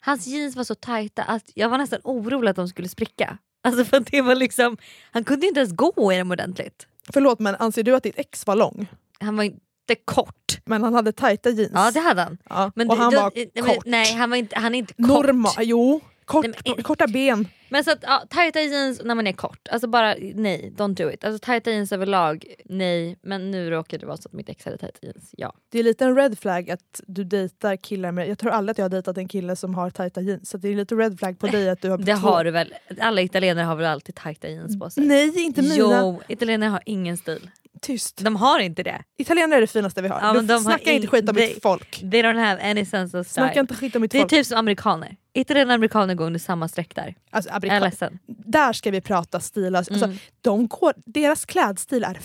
Hans 0.00 0.26
jeans 0.26 0.56
var 0.56 0.64
så 0.64 0.74
tajta 0.74 1.22
att 1.22 1.50
jag 1.54 1.68
var 1.68 1.78
nästan 1.78 2.00
orolig 2.04 2.50
att 2.50 2.56
de 2.56 2.68
skulle 2.68 2.88
spricka. 2.88 3.38
Alltså 3.62 3.84
för 3.84 3.96
att 3.96 4.06
det 4.06 4.20
var 4.22 4.34
liksom, 4.34 4.76
han 5.10 5.24
kunde 5.24 5.46
inte 5.46 5.60
ens 5.60 5.72
gå 5.72 6.12
i 6.12 6.18
dem 6.18 6.30
ordentligt. 6.30 6.86
Förlåt 7.12 7.38
men 7.38 7.54
anser 7.54 7.82
du 7.82 7.94
att 7.96 8.02
ditt 8.02 8.18
ex 8.18 8.46
var 8.46 8.56
lång? 8.56 8.86
Han 9.20 9.36
var 9.36 9.44
inte 9.44 9.94
kort. 10.04 10.58
Men 10.64 10.82
han 10.84 10.94
hade 10.94 11.12
tajta 11.12 11.50
jeans? 11.50 11.72
Ja 11.74 11.90
det 11.90 12.00
hade 12.00 12.22
han. 12.22 12.38
Ja, 12.48 12.72
Men 12.74 12.90
och 12.90 12.96
det- 12.96 13.02
han 13.02 13.14
var 13.14 13.32
men- 13.54 13.64
kort. 13.64 13.86
Nej 13.86 14.12
han, 14.14 14.30
var 14.30 14.36
inte, 14.36 14.58
han 14.58 14.74
är 14.74 14.78
inte 14.78 14.94
kort. 14.94 15.06
Normal, 15.06 15.52
jo. 15.58 16.00
Kort, 16.24 16.44
Nej, 16.46 16.54
men- 16.76 16.82
korta 16.82 17.06
ben. 17.06 17.48
Men 17.70 17.84
så 17.84 17.90
att 17.90 17.98
ja, 18.02 18.22
tajta 18.30 18.60
jeans 18.60 19.00
när 19.04 19.14
man 19.14 19.26
är 19.26 19.32
kort, 19.32 19.68
alltså 19.68 19.88
bara 19.88 20.14
nej, 20.34 20.72
don't 20.76 20.94
do 20.94 21.10
it. 21.10 21.24
Alltså 21.24 21.46
tajta 21.46 21.70
jeans 21.70 21.92
överlag, 21.92 22.44
nej. 22.64 23.18
Men 23.22 23.50
nu 23.50 23.70
råkade 23.70 24.00
det 24.00 24.06
vara 24.06 24.16
så 24.16 24.28
att 24.28 24.32
mitt 24.32 24.48
ex 24.48 24.64
hade 24.64 24.78
tajta 24.78 24.98
jeans, 25.02 25.30
ja. 25.36 25.52
Det 25.68 25.78
är 25.78 25.82
lite 25.82 26.04
en 26.04 26.16
red 26.16 26.38
flag 26.38 26.70
att 26.70 27.00
du 27.06 27.24
dejtar 27.24 27.76
killar 27.76 28.12
med... 28.12 28.28
Jag 28.28 28.38
tror 28.38 28.50
aldrig 28.50 28.70
att 28.72 28.78
jag 28.78 28.84
har 28.84 28.90
dejtat 28.90 29.18
en 29.18 29.28
kille 29.28 29.56
som 29.56 29.74
har 29.74 29.90
tajta 29.90 30.20
jeans. 30.20 30.50
Så 30.50 30.58
det 30.58 30.68
är 30.68 30.74
lite 30.74 30.94
red 30.94 31.18
flag 31.18 31.38
på 31.38 31.46
dig 31.46 31.70
att 31.70 31.82
du 31.82 31.90
har 31.90 31.98
Det 32.08 32.16
två. 32.16 32.28
har 32.28 32.44
du 32.44 32.50
väl, 32.50 32.74
alla 33.00 33.20
italienare 33.22 33.64
har 33.64 33.76
väl 33.76 33.86
alltid 33.86 34.14
tajta 34.14 34.48
jeans 34.48 34.78
på 34.78 34.90
sig? 34.90 35.06
Nej, 35.06 35.44
inte 35.44 35.62
mina. 35.62 35.74
Jo, 35.76 36.20
italienare 36.28 36.70
har 36.70 36.82
ingen 36.86 37.16
stil. 37.16 37.50
Tyst. 37.82 38.24
De 38.24 38.36
har 38.36 38.60
inte 38.60 38.82
det. 38.82 39.02
Italienare 39.18 39.56
är 39.56 39.60
det 39.60 39.66
finaste 39.66 40.02
vi 40.02 40.08
har. 40.08 40.20
Ja, 40.20 40.32
de 40.42 40.52
har 40.52 40.60
snackar 40.60 40.90
inte 40.92 41.04
in- 41.06 41.10
skit 41.10 41.28
om 41.28 41.36
they- 41.36 41.48
mitt 41.48 41.62
folk. 41.62 42.00
They 42.00 42.22
don't 42.22 42.38
have 42.44 42.70
any 42.70 42.84
sense 42.84 43.18
of 43.18 43.26
style. 43.26 43.44
Snacka 43.46 43.60
inte 43.60 43.74
skit 43.74 43.96
om 43.96 44.02
mitt 44.02 44.10
det 44.10 44.18
är 44.18 44.22
folk. 44.22 44.30
typ 44.30 44.46
som 44.46 44.58
amerikaner. 44.58 45.16
Italienare 45.32 45.68
och 45.68 45.74
amerikaner 45.74 46.14
går 46.14 46.24
under 46.26 46.40
samma 46.40 46.68
streck 46.68 46.94
där. 46.94 47.14
Alltså, 47.30 47.50
Jag 47.66 47.72
är 47.76 47.80
amerikan- 47.80 47.90
ledsen. 47.90 48.18
Där 48.26 48.72
ska 48.72 48.90
vi 48.90 49.00
prata 49.00 49.40
stilöst. 49.40 49.90
Alltså, 49.90 50.06
Mm. 50.06 50.18
de 50.40 50.66
går, 50.68 50.92
deras 50.96 51.44
klädstil 51.44 52.04
är 52.04 52.18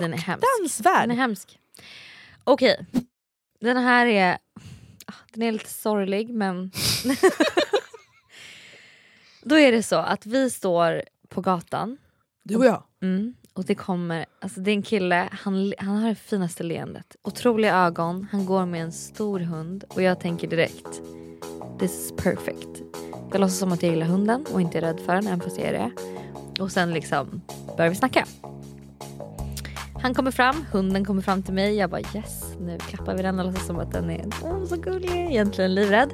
Den 0.00 0.14
är 0.14 0.18
hemsk. 0.18 0.44
fruktansvärd. 0.46 1.02
Den 1.02 1.10
är 1.10 1.14
hemsk. 1.14 1.58
Okej, 2.44 2.86
den 3.60 3.76
här 3.76 4.06
är... 4.06 4.38
ah, 5.06 5.12
Den 5.32 5.42
är 5.42 5.52
lite 5.52 5.70
sorglig 5.70 6.28
men... 6.30 6.70
Då 9.42 9.58
är 9.58 9.72
det 9.72 9.82
så 9.82 9.96
att 9.96 10.26
vi 10.26 10.50
står 10.50 11.02
på 11.28 11.40
gatan. 11.40 11.96
Du 12.42 12.56
och 12.56 12.64
jag. 12.64 12.82
Mm, 13.02 13.34
och 13.52 13.64
det 13.64 13.74
kommer, 13.74 14.26
alltså 14.40 14.60
det 14.60 14.70
är 14.70 14.74
en 14.74 14.82
kille, 14.82 15.28
han, 15.32 15.72
han 15.78 15.96
har 15.96 16.08
det 16.08 16.14
finaste 16.14 16.62
leendet. 16.62 17.16
Otroliga 17.22 17.74
ögon, 17.76 18.26
han 18.32 18.46
går 18.46 18.66
med 18.66 18.82
en 18.82 18.92
stor 18.92 19.40
hund 19.40 19.84
och 19.88 20.02
jag 20.02 20.20
tänker 20.20 20.48
direkt 20.48 21.00
this 21.78 21.92
is 22.06 22.12
perfect. 22.16 22.82
Jag 23.34 23.40
låtsas 23.40 23.58
som 23.58 23.72
att 23.72 23.82
jag 23.82 23.92
gillar 23.92 24.06
hunden 24.06 24.46
och 24.52 24.60
inte 24.60 24.78
är 24.78 24.82
rädd 24.82 25.00
för 25.00 25.14
den 25.14 25.26
även 25.26 25.40
fast 25.40 25.58
jag 25.58 25.66
är 25.66 25.72
det. 25.72 25.90
Och 26.62 26.72
sen 26.72 26.94
liksom 26.94 27.42
börjar 27.76 27.90
vi 27.90 27.96
snacka. 27.96 28.26
Han 30.02 30.14
kommer 30.14 30.30
fram, 30.30 30.64
hunden 30.72 31.04
kommer 31.04 31.22
fram 31.22 31.42
till 31.42 31.54
mig. 31.54 31.76
Jag 31.76 31.90
bara 31.90 32.00
yes, 32.00 32.42
nu 32.60 32.78
klappar 32.78 33.16
vi 33.16 33.22
den 33.22 33.38
och 33.38 33.44
låtsas 33.44 33.66
som 33.66 33.78
att 33.78 33.92
den 33.92 34.10
är 34.10 34.24
oh, 34.42 34.64
så 34.64 34.76
gullig. 34.76 35.10
Egentligen 35.10 35.74
livrädd. 35.74 36.10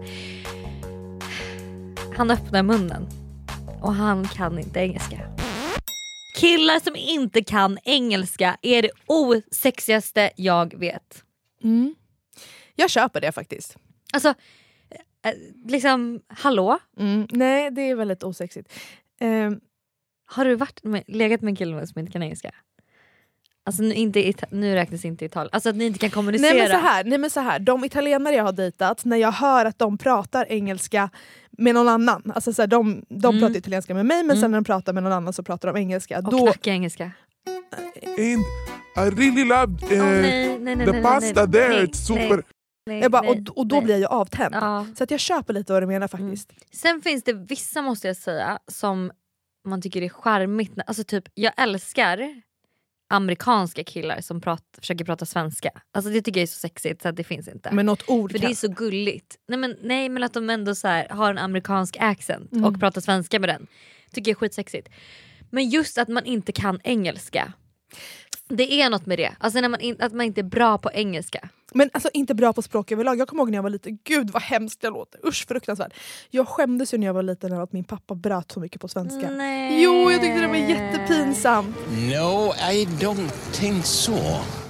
Han 2.16 2.31
öppnar 2.31 2.62
munnen 2.62 3.09
och 3.81 3.95
han 3.95 4.29
kan 4.29 4.59
inte 4.59 4.81
engelska. 4.81 5.21
Killar 6.37 6.81
som 6.81 6.97
inte 6.97 7.45
kan 7.45 7.79
engelska 7.85 8.57
är 8.62 8.83
det 8.83 8.91
osexigaste 9.07 10.31
jag 10.37 10.79
vet. 10.79 11.25
Mm. 11.62 11.95
Jag 12.75 12.91
köper 12.91 13.21
det 13.21 13.33
faktiskt. 13.33 13.77
Alltså, 14.12 14.35
liksom 15.66 16.21
hallå? 16.29 16.79
Mm. 16.99 17.27
Nej, 17.31 17.71
det 17.71 17.83
är 17.83 17.95
väldigt 17.95 18.23
osexigt. 18.23 18.73
Ehm, 19.21 19.61
Har 20.27 20.45
du 20.45 20.55
varit 20.55 20.85
med, 20.85 21.03
legat 21.07 21.41
med 21.43 21.51
en 21.53 21.57
kille 21.57 21.87
som 21.87 21.99
inte 21.99 22.12
kan 22.12 22.23
engelska? 22.23 22.51
Alltså 23.64 23.83
nu, 23.83 23.95
inte, 23.95 24.18
Ita- 24.21 24.47
nu 24.51 24.75
räknas 24.75 25.05
inte 25.05 25.25
Italien, 25.25 25.51
alltså 25.53 25.68
att 25.68 25.77
ni 25.77 25.85
inte 25.85 25.99
kan 25.99 26.11
kommunicera. 26.11 26.51
nej, 26.53 26.59
men 26.59 26.71
så 26.71 26.87
här, 26.87 27.05
nej 27.05 27.18
men 27.18 27.31
så 27.31 27.41
här, 27.41 27.59
de 27.59 27.85
italienare 27.85 28.35
jag 28.35 28.45
har 28.45 28.53
dejtat, 28.53 29.05
när 29.05 29.16
jag 29.16 29.33
hör 29.33 29.64
att 29.64 29.79
de 29.79 29.99
pratar 29.99 30.47
engelska 30.49 31.11
med 31.51 31.75
någon 31.75 31.89
annan, 31.89 32.33
alltså 32.35 32.53
så 32.53 32.62
här, 32.62 32.66
de, 32.66 33.05
de 33.09 33.27
Mm. 33.37 33.41
pratar 33.41 33.57
italienska 33.59 33.95
med 33.95 34.07
mig 34.07 34.16
men 34.16 34.31
Mm. 34.31 34.41
sen 34.41 34.51
när 34.51 34.59
de 34.59 34.64
pratar 34.64 34.93
med 34.93 35.03
någon 35.03 35.12
annan 35.12 35.33
så 35.33 35.43
pratar 35.43 35.73
de 35.73 35.81
engelska. 35.81 36.18
Och 36.18 36.31
Då, 36.31 36.39
knacka 36.39 36.71
engelska. 36.71 37.11
And 38.18 38.45
I 38.97 39.11
really 39.21 39.45
loved 39.45 39.83
uh, 39.93 39.99
Åh, 40.01 40.07
nej, 40.07 40.59
nej, 40.61 40.77
nej, 40.77 40.87
the 40.87 40.93
nej, 40.93 41.03
pasta 41.03 41.45
nej, 41.45 41.53
there, 41.53 41.68
nej, 41.68 41.85
it's 41.87 41.95
super. 42.07 42.43
Nej, 42.87 43.01
jag 43.01 43.11
bara, 43.12 43.22
nej, 43.22 43.31
och, 43.49 43.59
och 43.59 43.66
då 43.66 43.76
nej. 43.76 43.85
blir 43.85 43.99
jag 43.99 44.12
avtänd. 44.12 44.55
Ja. 44.55 44.87
Så 44.97 45.05
att 45.05 45.11
jag 45.11 45.20
köper 45.20 45.53
lite 45.55 45.72
vad 45.72 45.83
du 45.83 45.87
menar 45.87 46.09
faktiskt. 46.09 46.53
Sen 46.72 47.03
finns 47.03 47.24
det 47.24 47.33
vissa 47.33 47.83
måste 47.83 48.07
jag 48.07 48.16
säga 48.16 48.59
som 48.68 49.12
man 49.68 49.83
tycker 49.83 50.03
är 50.03 50.09
charmigt. 50.09 50.72
Alltså 50.87 51.05
typ, 51.05 51.24
jag 51.35 51.53
älskar 51.57 52.43
amerikanska 53.12 53.85
killar 53.85 54.20
som 54.20 54.41
prat, 54.41 54.62
försöker 54.78 55.05
prata 55.05 55.26
svenska. 55.26 55.70
Alltså 55.93 56.11
det 56.11 56.22
tycker 56.22 56.41
jag 56.41 56.43
är 56.43 56.47
så 56.47 56.59
sexigt 56.59 57.03
så 57.03 57.09
att 57.09 57.16
det 57.16 57.24
finns 57.24 57.49
inte. 57.49 57.70
Men 57.72 57.87
något 57.87 58.09
ord 58.09 58.31
För 58.31 58.39
det 58.39 58.43
kan- 58.43 58.51
är 58.51 58.55
så 58.55 58.68
gulligt. 58.68 59.37
Nej 59.49 59.59
men, 59.59 59.76
nej, 59.83 60.09
men 60.09 60.22
att 60.22 60.33
de 60.35 60.51
ändå 60.51 60.74
så 60.74 60.89
här, 60.89 61.09
har 61.09 61.31
en 61.31 61.39
amerikansk 61.39 61.97
accent 62.01 62.53
Mm. 62.53 62.64
och 62.64 62.81
pratar 62.81 63.01
svenska 63.01 63.39
med 63.41 63.49
den. 63.49 63.66
Tycker 64.12 64.31
jag 64.31 64.37
är 64.37 64.39
skitsexigt. 64.39 64.89
Men 65.51 65.68
just 65.68 65.99
att 65.99 66.09
man 66.09 66.24
inte 66.24 66.53
kan 66.53 66.81
engelska. 66.85 67.53
Det 68.51 68.73
är 68.83 68.91
något 68.91 69.07
med 69.07 69.19
det, 69.19 69.33
alltså 69.39 69.61
när 69.61 69.69
man 69.69 69.81
in, 69.81 69.97
att 70.01 70.13
man 70.13 70.27
inte 70.27 70.41
är 70.41 70.43
bra 70.45 70.79
på 70.79 70.91
engelska. 70.93 71.49
Men 71.75 71.91
alltså 71.93 72.09
inte 72.15 72.35
bra 72.35 72.53
på 72.53 72.63
språk 72.63 72.93
överlag. 72.93 73.19
Jag 73.19 73.29
kommer 73.29 73.43
ihåg 73.43 73.51
när 73.51 73.59
jag 73.59 73.63
var 73.63 73.71
liten, 73.71 73.99
gud 74.05 74.31
vad 74.31 74.43
hemskt 74.43 74.83
jag 74.83 74.93
låter. 74.93 75.27
Usch 75.29 75.49
fruktansvärt. 75.49 75.93
Jag 76.31 76.49
skämdes 76.49 76.95
ju 76.95 76.99
när 76.99 77.07
jag 77.07 77.15
var 77.15 77.23
liten 77.23 77.53
över 77.53 77.63
att 77.63 77.73
min 77.73 77.85
pappa 77.85 78.15
bröt 78.15 78.53
så 78.53 78.61
mycket 78.61 78.81
på 78.81 78.89
svenska. 78.89 79.31
Nej. 79.31 79.83
Jo, 79.83 80.11
jag 80.11 80.21
tyckte 80.21 80.41
det 80.41 80.47
var 80.49 80.55
jättepinsamt. 80.57 81.77
No, 81.91 82.53
I 82.73 82.85
don't 83.01 83.29
think 83.53 83.85
so. 83.87 84.15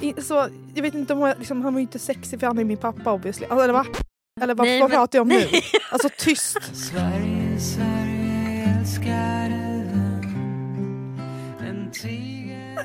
I- 0.01 0.23
Så, 0.23 0.49
jag 0.75 0.83
vet 0.83 0.95
inte 0.95 1.13
om 1.13 1.21
jag, 1.21 1.39
liksom, 1.39 1.63
han 1.63 1.73
var 1.75 1.81
ju 1.81 1.83
inte 1.83 1.99
sexig 1.99 2.41
för 2.41 2.47
han 2.47 2.59
är 2.59 2.65
min 2.65 2.77
pappa 2.79 3.13
obviously. 3.13 3.47
Alltså, 3.47 3.65
eller 3.65 3.75
va? 3.75 3.87
Eller 4.41 4.55
vad, 4.55 4.67
Nej, 4.67 4.81
vad 4.81 4.91
men- 4.91 4.97
pratar 4.97 5.19
jag 5.19 5.23
om 5.23 5.29
nu? 5.29 5.35
nej. 5.53 5.63
Alltså 5.91 6.09
tyst. 6.19 6.59
Sverige, 6.91 7.61
Sverige 7.61 8.77
älskar 8.81 9.60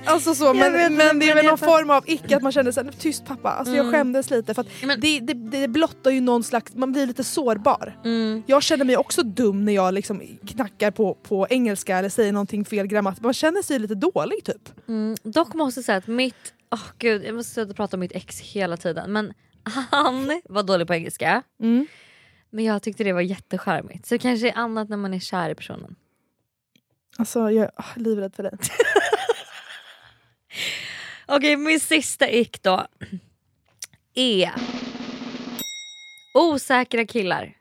Alltså 0.05 0.35
så, 0.35 0.43
Jag 0.45 0.55
men, 0.55 0.73
vet, 0.73 0.91
men 0.91 1.07
men 1.07 1.19
det 1.19 1.29
är 1.29 1.35
väl 1.35 1.45
jag 1.45 1.51
någon 1.51 1.57
form 1.57 1.89
av 1.89 2.03
icke 2.07 2.35
att 2.37 2.43
man 2.43 2.51
känner 2.51 2.71
såhär, 2.71 2.91
tyst 2.91 3.25
pappa. 3.25 3.49
Alltså 3.49 3.75
jag 3.75 3.85
Mm. 3.85 3.93
skämdes 3.99 4.29
lite 4.29 4.53
för 4.53 4.61
att 4.61 5.01
det, 5.01 5.19
det, 5.19 5.33
det 5.33 5.67
blottar 5.67 6.11
ju 6.11 6.21
någon 6.21 6.43
slags, 6.43 6.73
man 6.75 6.91
blir 6.91 7.05
lite 7.07 7.23
sårbar. 7.23 7.99
Mm. 8.05 8.43
Jag 8.47 8.63
känner 8.63 8.85
mig 8.85 8.97
också 8.97 9.23
dum 9.23 9.65
när 9.65 9.73
jag 9.73 9.93
liksom 9.93 10.21
knackar 10.47 10.91
på, 10.91 11.13
på 11.13 11.47
engelska 11.49 11.97
eller 11.97 12.09
säger 12.09 12.31
någonting 12.31 12.65
fel 12.65 12.87
grammatik. 12.87 13.23
Man 13.23 13.33
känner 13.33 13.61
sig 13.61 13.79
lite 13.79 13.95
dålig 13.95 14.43
typ. 14.43 14.87
Mm, 14.87 15.15
dock 15.23 15.53
måste 15.53 15.77
jag 15.79 15.85
säga 15.85 15.97
att 15.97 16.07
mitt, 16.07 16.53
åh 16.71 16.79
gud 16.97 17.23
jag 17.25 17.35
måste 17.35 17.53
sluta 17.53 17.73
prata 17.73 17.95
om 17.97 17.99
mitt 17.99 18.11
ex 18.11 18.39
hela 18.39 18.77
tiden 18.77 19.11
men 19.13 19.33
han 19.91 20.41
var 20.49 20.63
dålig 20.63 20.87
på 20.87 20.93
engelska. 20.93 21.41
Mm. 21.61 21.87
Men 22.49 22.65
jag 22.65 22.81
tyckte 22.81 23.03
det 23.03 23.13
var 23.13 23.21
jättecharmigt. 23.21 24.05
Så 24.05 24.15
det 24.15 24.19
kanske 24.19 24.47
är 24.49 24.57
annat 24.57 24.89
när 24.89 24.97
man 24.97 25.13
är 25.13 25.19
kär 25.19 25.49
i 25.49 25.55
personen. 25.55 25.95
Alltså 27.17 27.39
jag 27.51 27.63
är 27.63 27.71
livrädd 27.99 28.35
för 28.35 28.43
dig. 28.43 28.51
Okej 31.25 31.57
min 31.57 31.79
sista 31.79 32.29
ick 32.29 32.63
då 32.63 32.87
är 34.13 34.51
osäkra 36.33 37.05
killar 37.05 37.57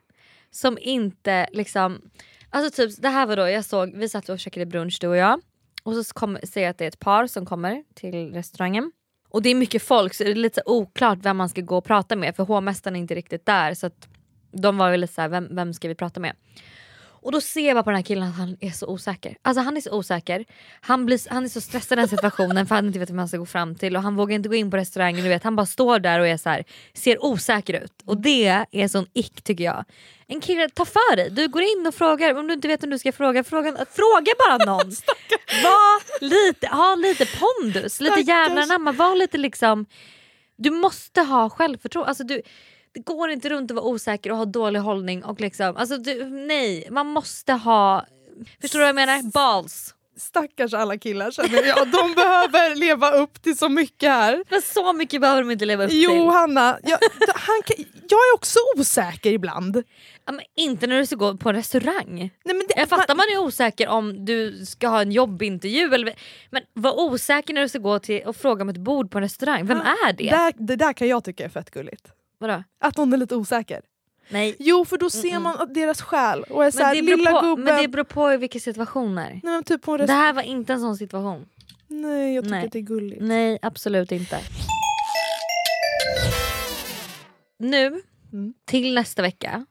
som 0.51 0.77
inte 0.81 1.47
liksom, 1.51 2.01
alltså 2.49 2.71
typ 2.71 3.01
det 3.01 3.09
här 3.09 3.25
var 3.25 3.35
då 3.35 3.49
jag 3.49 3.65
såg, 3.65 3.97
vi 3.97 4.09
satt 4.09 4.29
och 4.29 4.39
käkade 4.39 4.65
brunch 4.65 4.97
du 5.01 5.07
och 5.07 5.17
jag 5.17 5.41
och 5.83 5.93
så 5.93 6.13
kom, 6.13 6.37
ser 6.43 6.61
jag 6.61 6.69
att 6.69 6.77
det 6.77 6.85
är 6.85 6.87
ett 6.87 6.99
par 6.99 7.27
som 7.27 7.45
kommer 7.45 7.83
till 7.93 8.33
restaurangen 8.33 8.91
och 9.29 9.41
det 9.41 9.49
är 9.49 9.55
mycket 9.55 9.83
folk 9.83 10.13
så 10.13 10.23
det 10.23 10.31
är 10.31 10.35
lite 10.35 10.61
oklart 10.65 11.19
vem 11.21 11.37
man 11.37 11.49
ska 11.49 11.61
gå 11.61 11.77
och 11.77 11.85
prata 11.85 12.15
med 12.15 12.35
för 12.35 12.43
hovmästaren 12.43 12.95
är 12.95 12.99
inte 12.99 13.15
riktigt 13.15 13.45
där 13.45 13.73
så 13.73 13.87
att 13.87 14.07
de 14.51 14.77
var 14.77 14.91
väl 14.91 15.01
lite 15.01 15.13
såhär, 15.13 15.29
vem, 15.29 15.55
vem 15.55 15.73
ska 15.73 15.87
vi 15.87 15.95
prata 15.95 16.19
med? 16.19 16.35
Och 17.25 17.31
då 17.31 17.41
ser 17.41 17.67
jag 17.67 17.75
bara 17.75 17.83
på 17.83 17.89
den 17.89 17.95
här 17.95 18.03
killen 18.03 18.29
att 18.29 18.35
han 18.35 18.57
är 18.61 18.71
så 18.71 18.87
osäker. 18.87 19.37
Alltså 19.41 19.61
han 19.61 19.77
är 19.77 19.81
så 19.81 19.91
osäker. 19.91 20.45
Han, 20.81 21.05
blir, 21.05 21.29
han 21.29 21.45
är 21.45 21.49
så 21.49 21.61
stressad 21.61 21.97
i 21.97 22.01
den 22.01 22.09
situationen 22.09 22.67
för 22.67 22.75
han 22.75 22.87
inte 22.87 22.99
vet 22.99 23.09
vem 23.09 23.17
han 23.17 23.27
ska 23.27 23.37
gå 23.37 23.45
fram 23.45 23.75
till 23.75 23.95
och 23.95 24.01
han 24.01 24.15
vågar 24.15 24.35
inte 24.35 24.49
gå 24.49 24.55
in 24.55 24.71
på 24.71 24.77
restaurangen. 24.77 25.23
Du 25.23 25.29
vet, 25.29 25.43
han 25.43 25.55
bara 25.55 25.65
står 25.65 25.99
där 25.99 26.19
och 26.19 26.27
är 26.27 26.37
så 26.37 26.49
här, 26.49 26.63
ser 26.93 27.25
osäker 27.25 27.83
ut. 27.83 27.93
Och 28.05 28.21
det 28.21 28.65
är 28.71 28.87
sån 28.87 29.07
ick 29.13 29.41
tycker 29.41 29.63
jag. 29.63 29.85
En 30.27 30.41
kille, 30.41 30.69
ta 30.69 30.85
för 30.85 31.15
dig. 31.15 31.29
Du 31.29 31.47
går 31.47 31.61
in 31.61 31.87
och 31.87 31.95
frågar, 31.95 32.35
om 32.35 32.47
du 32.47 32.53
inte 32.53 32.67
vet 32.67 32.83
om 32.83 32.89
du 32.89 32.99
ska 32.99 33.11
fråga, 33.11 33.43
fråga, 33.43 33.71
fråga 33.71 34.31
bara 34.47 34.65
någon. 34.65 34.87
Var 35.63 36.21
lite, 36.21 36.67
ha 36.67 36.95
lite 36.95 37.25
pondus, 37.25 38.01
lite 38.01 38.19
jävlar 38.19 38.61
anamma. 38.61 38.91
Var 38.91 39.15
lite 39.15 39.37
liksom, 39.37 39.85
du 40.57 40.69
måste 40.69 41.21
ha 41.21 41.49
självförtroende. 41.49 42.09
Alltså 42.09 42.23
du, 42.23 42.41
det 42.95 42.99
går 43.05 43.29
inte 43.29 43.49
runt 43.49 43.71
att 43.71 43.75
vara 43.75 43.85
osäker 43.85 44.31
och 44.31 44.37
ha 44.37 44.45
dålig 44.45 44.79
hållning 44.79 45.23
och 45.23 45.41
liksom, 45.41 45.77
alltså 45.77 45.97
du, 45.97 46.25
nej, 46.29 46.87
man 46.91 47.07
måste 47.07 47.53
ha, 47.53 48.05
förstår 48.61 48.79
du 48.79 48.83
vad 48.83 48.89
jag 48.89 48.95
menar? 48.95 49.31
Balls. 49.31 49.91
Stackars 50.17 50.73
alla 50.73 50.97
killar 50.97 51.31
känner 51.31 51.63
jag. 51.67 51.77
De 51.91 52.13
behöver 52.13 52.75
leva 52.75 53.11
upp 53.11 53.41
till 53.41 53.57
så 53.57 53.69
mycket 53.69 54.09
här. 54.09 54.43
Men 54.49 54.61
så 54.61 54.93
mycket 54.93 55.21
behöver 55.21 55.41
de 55.41 55.51
inte 55.51 55.65
leva 55.65 55.83
upp 55.83 55.89
till. 55.89 56.03
Jo 56.03 56.29
Hanna, 56.29 56.79
jag, 56.83 56.97
han, 57.35 57.61
kan- 57.65 57.85
jag 58.09 58.19
är 58.19 58.35
också 58.35 58.59
osäker 58.77 59.31
ibland. 59.31 59.83
Ja, 60.25 60.33
inte 60.55 60.87
när 60.87 60.97
du 60.97 61.05
ska 61.05 61.15
gå 61.15 61.37
på 61.37 61.49
en 61.49 61.55
restaurang. 61.55 62.15
Nej, 62.45 62.55
men 62.55 62.59
det, 62.67 62.73
Jag 62.77 62.89
fattar 62.89 63.15
man 63.15 63.25
är 63.33 63.37
osäker 63.37 63.87
om 63.87 64.25
du 64.25 64.65
ska 64.65 64.87
ha 64.87 65.01
en 65.01 65.11
jobbintervju 65.11 65.93
eller, 65.93 66.13
men 66.51 66.63
var 66.73 66.99
osäker 66.99 67.53
när 67.53 67.61
du 67.61 67.69
ska 67.69 67.79
gå 67.79 67.99
till 67.99 68.21
och 68.25 68.35
fråga 68.35 68.61
om 68.61 68.69
ett 68.69 68.77
bord 68.77 69.11
på 69.11 69.17
en 69.17 69.23
restaurang. 69.23 69.67
Vem 69.67 69.81
är 69.81 70.13
det? 70.13 70.29
Där, 70.29 70.53
det 70.57 70.75
där 70.75 70.93
kan 70.93 71.07
jag 71.07 71.23
tycka 71.23 71.45
är 71.45 71.49
fett 71.49 71.71
gulligt. 71.71 72.07
Vadå? 72.37 72.63
Att 72.79 72.97
någon 72.97 73.13
är 73.13 73.17
lite 73.17 73.35
osäker. 73.35 73.81
Nej. 74.29 74.55
Jo 74.59 74.85
för 74.85 74.97
då 74.97 75.09
ser 75.09 75.39
man 75.39 75.57
att 75.59 75.73
deras 75.73 76.01
själ 76.01 76.43
och 76.43 76.65
är 76.65 76.71
Men 76.95 77.05
det, 77.05 77.15
lilla 77.15 77.31
på, 77.31 77.41
gubben. 77.41 77.65
men 77.65 77.81
det 77.81 77.87
beror 77.87 78.03
på 78.03 78.33
i 78.33 78.37
vilka 78.37 78.59
situationer. 78.59 79.39
Nej, 79.43 79.63
typ 79.63 79.85
Det 79.85 80.13
här 80.13 80.33
var 80.33 80.41
inte 80.41 80.73
en 80.73 80.79
sån 80.79 80.97
situation. 80.97 81.45
Nej 81.87 82.35
jag 82.35 82.43
tycker 82.43 82.55
Nej. 82.55 82.65
att 82.65 82.71
det 82.71 82.79
är 82.79 82.81
gulligt. 82.81 83.21
Nej 83.21 83.59
absolut 83.61 84.11
inte. 84.11 84.39
Nu 87.59 88.01
Mm. 88.33 88.53
till 88.65 88.93
nästa 88.93 89.21
vecka. 89.21 89.65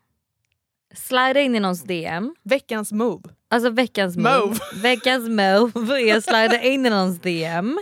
Slida 0.95 1.41
in 1.41 1.55
i 1.55 1.61
någons 1.61 1.83
DM. 1.83 2.35
Veckans 2.43 2.93
move. 2.93 3.23
Alltså 3.51 3.71
veckans 3.71 4.17
move. 4.17 4.41
Move. 4.47 4.57
Veckans 4.83 5.29
move 5.29 6.01
är 6.11 6.21
slida 6.21 6.63
in 6.63 6.87
i 6.87 6.91
någons 6.91 7.19
DM. 7.21 7.79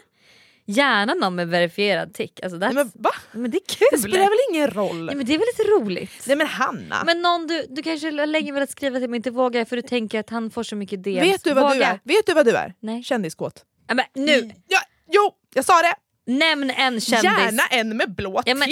Gärna 0.66 1.14
någon 1.14 1.34
med 1.34 1.48
verifierad 1.48 2.14
tick. 2.14 2.40
Alltså 2.42 2.58
that's, 2.58 2.72
Men 2.72 2.90
va? 2.94 3.10
men 3.32 3.50
det 3.50 3.56
är 3.56 3.74
kul. 3.76 3.86
Det 3.92 3.98
spelar 3.98 4.18
väl 4.18 4.38
ingen 4.54 4.70
roll? 4.70 5.04
Nej, 5.04 5.14
men 5.14 5.26
det 5.26 5.34
är 5.34 5.38
väl 5.38 5.46
lite 5.58 5.70
roligt. 5.70 6.24
Nej 6.26 6.36
men 6.36 6.46
Hanna. 6.46 7.02
Men 7.06 7.22
någon 7.22 7.46
du, 7.46 7.66
du 7.68 7.82
kanske 7.82 8.10
länge 8.10 8.52
velat 8.52 8.70
skriva 8.70 8.98
till 8.98 9.08
men 9.08 9.16
inte 9.16 9.30
vågar 9.30 9.64
för 9.64 9.76
du 9.76 9.82
tänker 9.82 10.20
att 10.20 10.30
han 10.30 10.50
får 10.50 10.62
så 10.62 10.76
mycket 10.76 11.04
DMs. 11.04 11.22
vet, 11.22 11.44
du 11.44 11.54
vad 11.54 11.76
du 11.76 11.82
är? 11.82 12.00
vet 12.04 12.26
du 12.26 12.34
vad 12.34 12.46
du 12.46 12.56
är? 12.56 12.74
Nej. 12.80 13.02
Kändiskåt. 13.02 13.64
Ja, 13.88 13.94
men 13.94 14.04
nu, 14.14 14.50
Ja, 14.68 14.78
jo, 15.12 15.30
jag 15.54 15.64
sa 15.64 15.82
det! 15.82 15.94
nämn 16.26 16.70
en 16.70 17.00
kändis. 17.00 17.24
Gärna 17.24 17.62
en 17.70 17.96
med 17.96 18.14
blå 18.14 18.42
Ja, 18.46 18.54
men- 18.54 18.68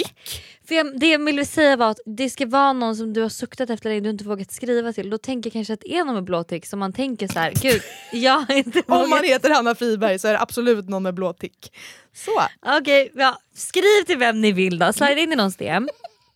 jag, 0.75 0.99
det 0.99 1.09
jag 1.11 1.25
ville 1.25 1.45
säga 1.45 1.75
var 1.75 1.91
att 1.91 1.99
det 2.05 2.29
ska 2.29 2.45
vara 2.45 2.73
någon 2.73 2.95
som 2.95 3.13
du 3.13 3.21
har 3.21 3.29
suktat 3.29 3.69
efter 3.69 3.89
länge 3.89 4.01
du 4.01 4.09
inte 4.09 4.23
vågat 4.23 4.51
skriva 4.51 4.93
till. 4.93 5.09
Då 5.09 5.17
tänker 5.17 5.47
jag 5.49 5.53
kanske 5.53 5.73
att 5.73 5.79
det 5.81 5.93
är 5.97 6.03
någon 6.05 6.15
med 6.15 6.23
blå 6.23 6.43
tick 6.43 6.65
som 6.65 6.79
man 6.79 6.93
tänker 6.93 7.27
så 7.27 7.39
här, 7.39 7.53
gud 7.61 7.81
jag 8.11 8.39
har 8.39 8.55
inte 8.55 8.79
Om 8.79 8.83
man 8.97 9.09
vågat. 9.09 9.25
heter 9.25 9.49
Hanna 9.49 9.75
Friberg 9.75 10.19
så 10.19 10.27
är 10.27 10.33
det 10.33 10.39
absolut 10.39 10.89
någon 10.89 11.03
med 11.03 11.13
blå 11.13 11.33
tick. 11.33 11.73
Så. 12.13 12.41
Okej, 12.79 13.11
ja, 13.15 13.37
skriv 13.55 14.03
till 14.05 14.17
vem 14.17 14.41
ni 14.41 14.51
vill 14.51 14.79
då, 14.79 14.93
slide 14.93 15.21
in 15.21 15.31
i 15.31 15.35
någons 15.35 15.57
DM. 15.57 15.89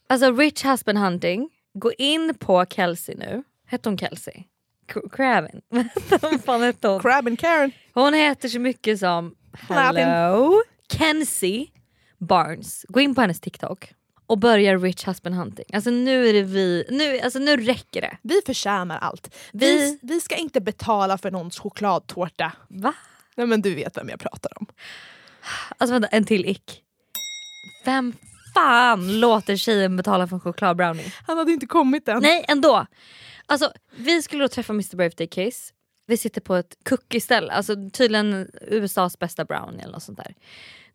Alltså 0.10 0.32
rich 0.32 0.66
husband 0.66 0.98
hunting, 0.98 1.50
gå 1.74 1.92
in 1.94 2.36
på 2.40 2.66
Kelsey 2.70 3.16
nu. 3.16 3.44
Hette 3.68 3.90
hon 3.90 3.98
Kelsey? 3.98 4.44
Craven? 5.12 5.62
Fan 6.46 6.62
hette 6.62 6.88
hon? 6.88 7.00
Crab 7.00 7.28
and 7.28 7.40
Karen. 7.40 7.72
Hon 7.94 8.14
heter 8.14 8.50
så 8.50 8.60
mycket 8.60 9.00
som 9.00 9.36
Hello 9.70 10.62
Kenzie 10.92 11.68
Barnes. 12.20 12.86
Gå 12.88 13.00
in 13.00 13.16
på 13.16 13.22
hennes 13.22 13.40
TikTok 13.40 13.94
och 14.28 14.38
börja 14.38 14.76
rich 14.78 15.08
husband 15.08 15.36
hunting. 15.36 15.66
Alltså 15.74 15.90
nu 15.90 16.28
är 16.30 16.34
det 16.34 16.42
vi, 16.42 16.86
nu, 16.90 17.20
alltså 17.20 17.40
nu 17.40 17.58
räcker 17.58 18.02
det. 18.02 18.18
Vi 18.22 18.42
förtjänar 18.46 18.98
allt. 18.98 19.36
Vi, 19.54 19.78
Vi- 19.78 20.00
vi 20.02 20.22
ska 20.22 20.36
inte 20.36 20.62
betala 20.62 21.18
för 21.18 21.32
någons 21.32 21.60
chokladtårta. 21.60 22.52
Va? 22.68 22.94
Nej, 23.36 23.48
men 23.48 23.62
du 23.62 23.76
vet 23.76 23.98
vem 23.98 24.10
jag 24.10 24.20
pratar 24.20 24.52
om. 24.60 24.68
Alltså 25.78 25.94
vänta, 25.94 26.08
en 26.08 26.26
till 26.26 26.46
ick. 26.46 26.82
Vem 27.86 28.14
fan 28.54 29.20
låter 29.20 29.56
tjejen 29.56 29.98
betala 29.98 30.28
för 30.28 30.36
en 30.36 30.40
chokladbrownie? 30.40 31.14
Han 31.28 31.38
hade 31.38 31.52
inte 31.52 31.66
kommit 31.66 32.08
än. 32.08 32.22
Nej 32.22 32.46
ändå. 32.48 32.86
Alltså 33.46 33.72
vi 33.98 34.22
skulle 34.22 34.44
då 34.44 34.48
träffa 34.48 34.74
Mr 34.74 34.96
Birthday 34.98 35.28
Kiss. 35.28 35.72
Vi 36.08 36.18
sitter 36.18 36.42
på 36.42 36.56
ett 36.56 36.78
cookie-ställe, 36.90 37.52
alltså 37.52 37.76
tydligen 37.94 38.48
USAs 38.62 39.20
bästa 39.20 39.46
brownie 39.46 39.82
eller 39.82 39.94
något 39.94 40.04
sånt 40.04 40.18
där. 40.18 40.36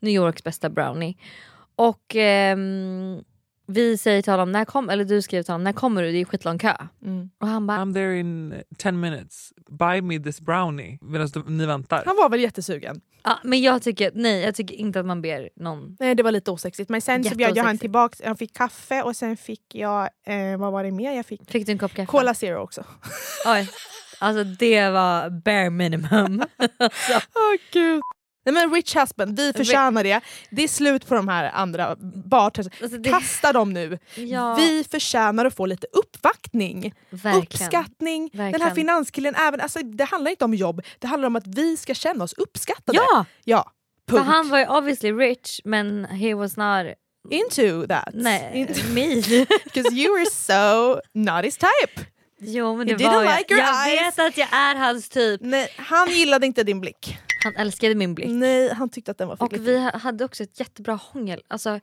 New 0.00 0.14
Yorks 0.14 0.44
bästa 0.44 0.70
brownie. 0.70 1.14
Och 1.80 2.16
ehm, 2.16 3.22
vi 3.66 3.98
säger 3.98 4.22
till 4.22 4.32
honom, 4.32 4.52
när 4.52 4.64
kom, 4.64 4.90
eller 4.90 5.04
du 5.04 5.22
skriver 5.22 5.42
till 5.42 5.52
honom, 5.52 5.64
när 5.64 5.72
kommer 5.72 6.02
du? 6.02 6.12
Det 6.12 6.18
är 6.20 6.24
skitlång 6.24 6.58
kö. 6.58 6.74
Mm. 7.04 7.30
Och 7.40 7.48
han 7.48 7.66
bara, 7.66 7.78
I'm 7.78 7.94
there 7.94 8.18
in 8.18 8.54
10 8.78 8.92
minutes. 8.92 9.52
Buy 9.70 10.00
me 10.02 10.18
this 10.18 10.40
brownie 10.40 10.98
medan 11.02 11.28
du- 11.28 11.44
ni 11.46 11.66
väntar. 11.66 12.02
Han 12.06 12.16
var 12.16 12.28
väl 12.28 12.40
jättesugen. 12.40 13.00
ja, 13.24 13.38
men 13.44 13.60
jag 13.60 13.82
tycker, 13.82 14.10
nej 14.14 14.40
jag 14.44 14.54
tycker 14.54 14.74
inte 14.74 15.00
att 15.00 15.06
man 15.06 15.22
ber 15.22 15.48
någon. 15.56 15.96
Nej 16.00 16.14
det 16.14 16.22
var 16.22 16.32
lite 16.32 16.50
osexigt. 16.50 16.90
Men 16.90 17.00
sen 17.00 17.24
så 17.24 17.34
bjöd 17.34 17.40
jag 17.40 17.46
han 17.48 17.56
Jätteosexigt. 17.56 17.80
tillbaks, 17.80 18.20
jag 18.24 18.38
fick 18.38 18.56
kaffe 18.56 19.02
och 19.02 19.16
sen 19.16 19.36
fick 19.36 19.74
jag, 19.74 20.08
eh, 20.26 20.56
vad 20.58 20.72
var 20.72 20.84
det 20.84 20.90
mer 20.90 21.12
jag 21.16 21.26
fick? 21.26 21.50
Fick 21.50 21.66
du 21.66 21.72
en 21.72 21.78
kopp 21.78 21.94
kaffe? 21.94 22.06
Cola 22.06 22.34
Zero 22.34 22.58
också. 22.62 22.84
Oj. 23.46 23.70
Alltså 24.18 24.44
det 24.44 24.90
var 24.90 25.30
bare 25.30 25.70
minimum. 25.70 26.42
alltså, 26.58 27.12
Åh 27.34 27.56
gud. 27.72 28.02
Nej 28.44 28.52
men 28.54 28.74
rich 28.74 28.96
husband, 28.96 29.36
vi 29.36 29.52
förtjänar 29.52 30.04
det. 30.04 30.20
Det 30.50 30.62
är 30.64 30.68
slut 30.68 31.06
på 31.06 31.14
de 31.14 31.28
här 31.28 31.50
andra 31.54 31.96
bartenders. 32.24 32.82
alltså 32.82 32.98
det, 32.98 33.10
Kasta 33.10 33.52
dem 33.52 33.72
nu. 33.72 33.98
ja, 34.14 34.54
Vi 34.54 34.84
förtjänar 34.90 35.44
att 35.44 35.56
få 35.56 35.66
lite 35.66 35.86
uppvaktning, 35.92 36.94
verkligen. 37.10 37.38
uppskattning. 37.42 38.28
Den 38.32 38.40
här 38.40 38.50
Verkligen. 38.52 38.74
finanskillen, 38.74 39.34
även, 39.34 39.60
alltså, 39.60 39.78
det 39.78 40.04
handlar 40.04 40.30
inte 40.30 40.44
om 40.44 40.54
jobb, 40.54 40.82
det 40.98 41.06
handlar 41.06 41.26
om 41.26 41.36
att 41.36 41.46
vi 41.46 41.76
ska 41.76 41.94
känna 41.94 42.24
oss 42.24 42.32
uppskattade. 42.32 42.98
Ja! 42.98 43.24
ja. 43.44 43.70
För 44.08 44.16
Punkt. 44.16 44.28
han 44.30 44.48
var 44.48 44.58
ju 44.58 44.66
obviously 44.66 45.12
rich 45.12 45.60
men 45.64 46.04
he 46.04 46.34
was 46.34 46.56
not 46.56 46.86
Into 47.30 47.86
that. 47.86 48.08
Nej, 48.14 48.52
Into- 48.54 48.88
me. 48.92 49.46
Because 49.64 49.94
you 49.94 50.18
were 50.18 50.26
so 50.30 51.00
not 51.14 51.44
his 51.44 51.56
type. 51.58 52.06
jo 52.40 52.76
men 52.76 52.88
He 52.88 52.94
det 52.94 53.04
didn't 53.04 53.14
var 53.14 53.22
jag. 53.24 53.38
like 53.38 53.54
jag 53.54 53.84
vet 54.04 54.18
att 54.18 54.36
jag 54.38 54.48
är 54.52 54.74
hans 54.74 55.08
typ. 55.08 55.40
Nej, 55.44 55.68
han 55.76 56.10
gillade 56.10 56.46
inte 56.46 56.62
din 56.62 56.80
blick. 56.80 57.18
Han 57.44 57.56
älskade 57.56 57.94
min 57.94 58.14
blick. 58.14 58.28
Nej, 58.30 58.74
han 58.74 58.88
tyckte 58.88 59.10
att 59.10 59.18
den 59.18 59.28
var 59.28 59.36
för 59.36 59.44
Och 59.44 59.52
vi 59.52 59.78
ha- 59.78 59.98
hade 59.98 60.24
också 60.24 60.42
ett 60.42 60.60
jättebra 60.60 60.94
hångel 60.94 61.42
alltså, 61.48 61.80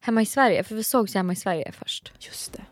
hemma 0.00 0.22
i 0.22 0.26
Sverige. 0.26 0.64
För 0.64 0.74
vi 0.74 0.84
sågs 0.84 1.14
hemma 1.14 1.32
i 1.32 1.36
Sverige 1.36 1.72
först. 1.72 2.12
Just 2.18 2.52
det. 2.52 2.64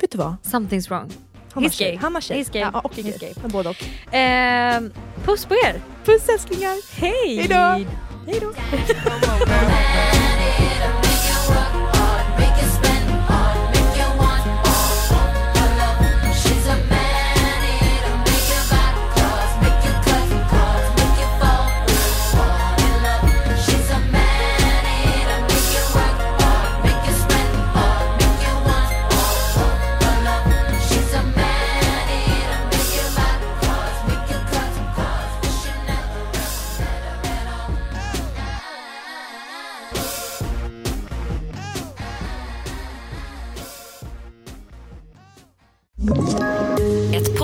Vet 0.00 0.10
du 0.10 0.18
vad? 0.18 0.36
Something's 0.42 0.88
wrong. 0.88 1.12
Han 1.52 1.64
He's 1.64 1.70
tjej. 1.70 1.90
gay. 1.90 1.98
Han 1.98 2.14
har 2.14 2.20
tjej. 2.20 2.42
He's 2.42 2.52
gay. 2.52 2.60
Ja, 2.62 2.80
och 2.80 2.92
He's 2.94 3.02
gay. 3.02 3.18
gay. 3.18 3.34
Både 3.50 3.68
och. 3.68 3.84
Ehm, 4.12 4.92
puss 5.24 5.44
på 5.46 5.54
er! 5.54 5.80
Puss 6.04 6.28
älsklingar! 6.28 7.00
Hej! 7.00 7.36
Hejdå! 7.36 7.86
Hejdå! 8.26 8.50
Ett 8.50 8.96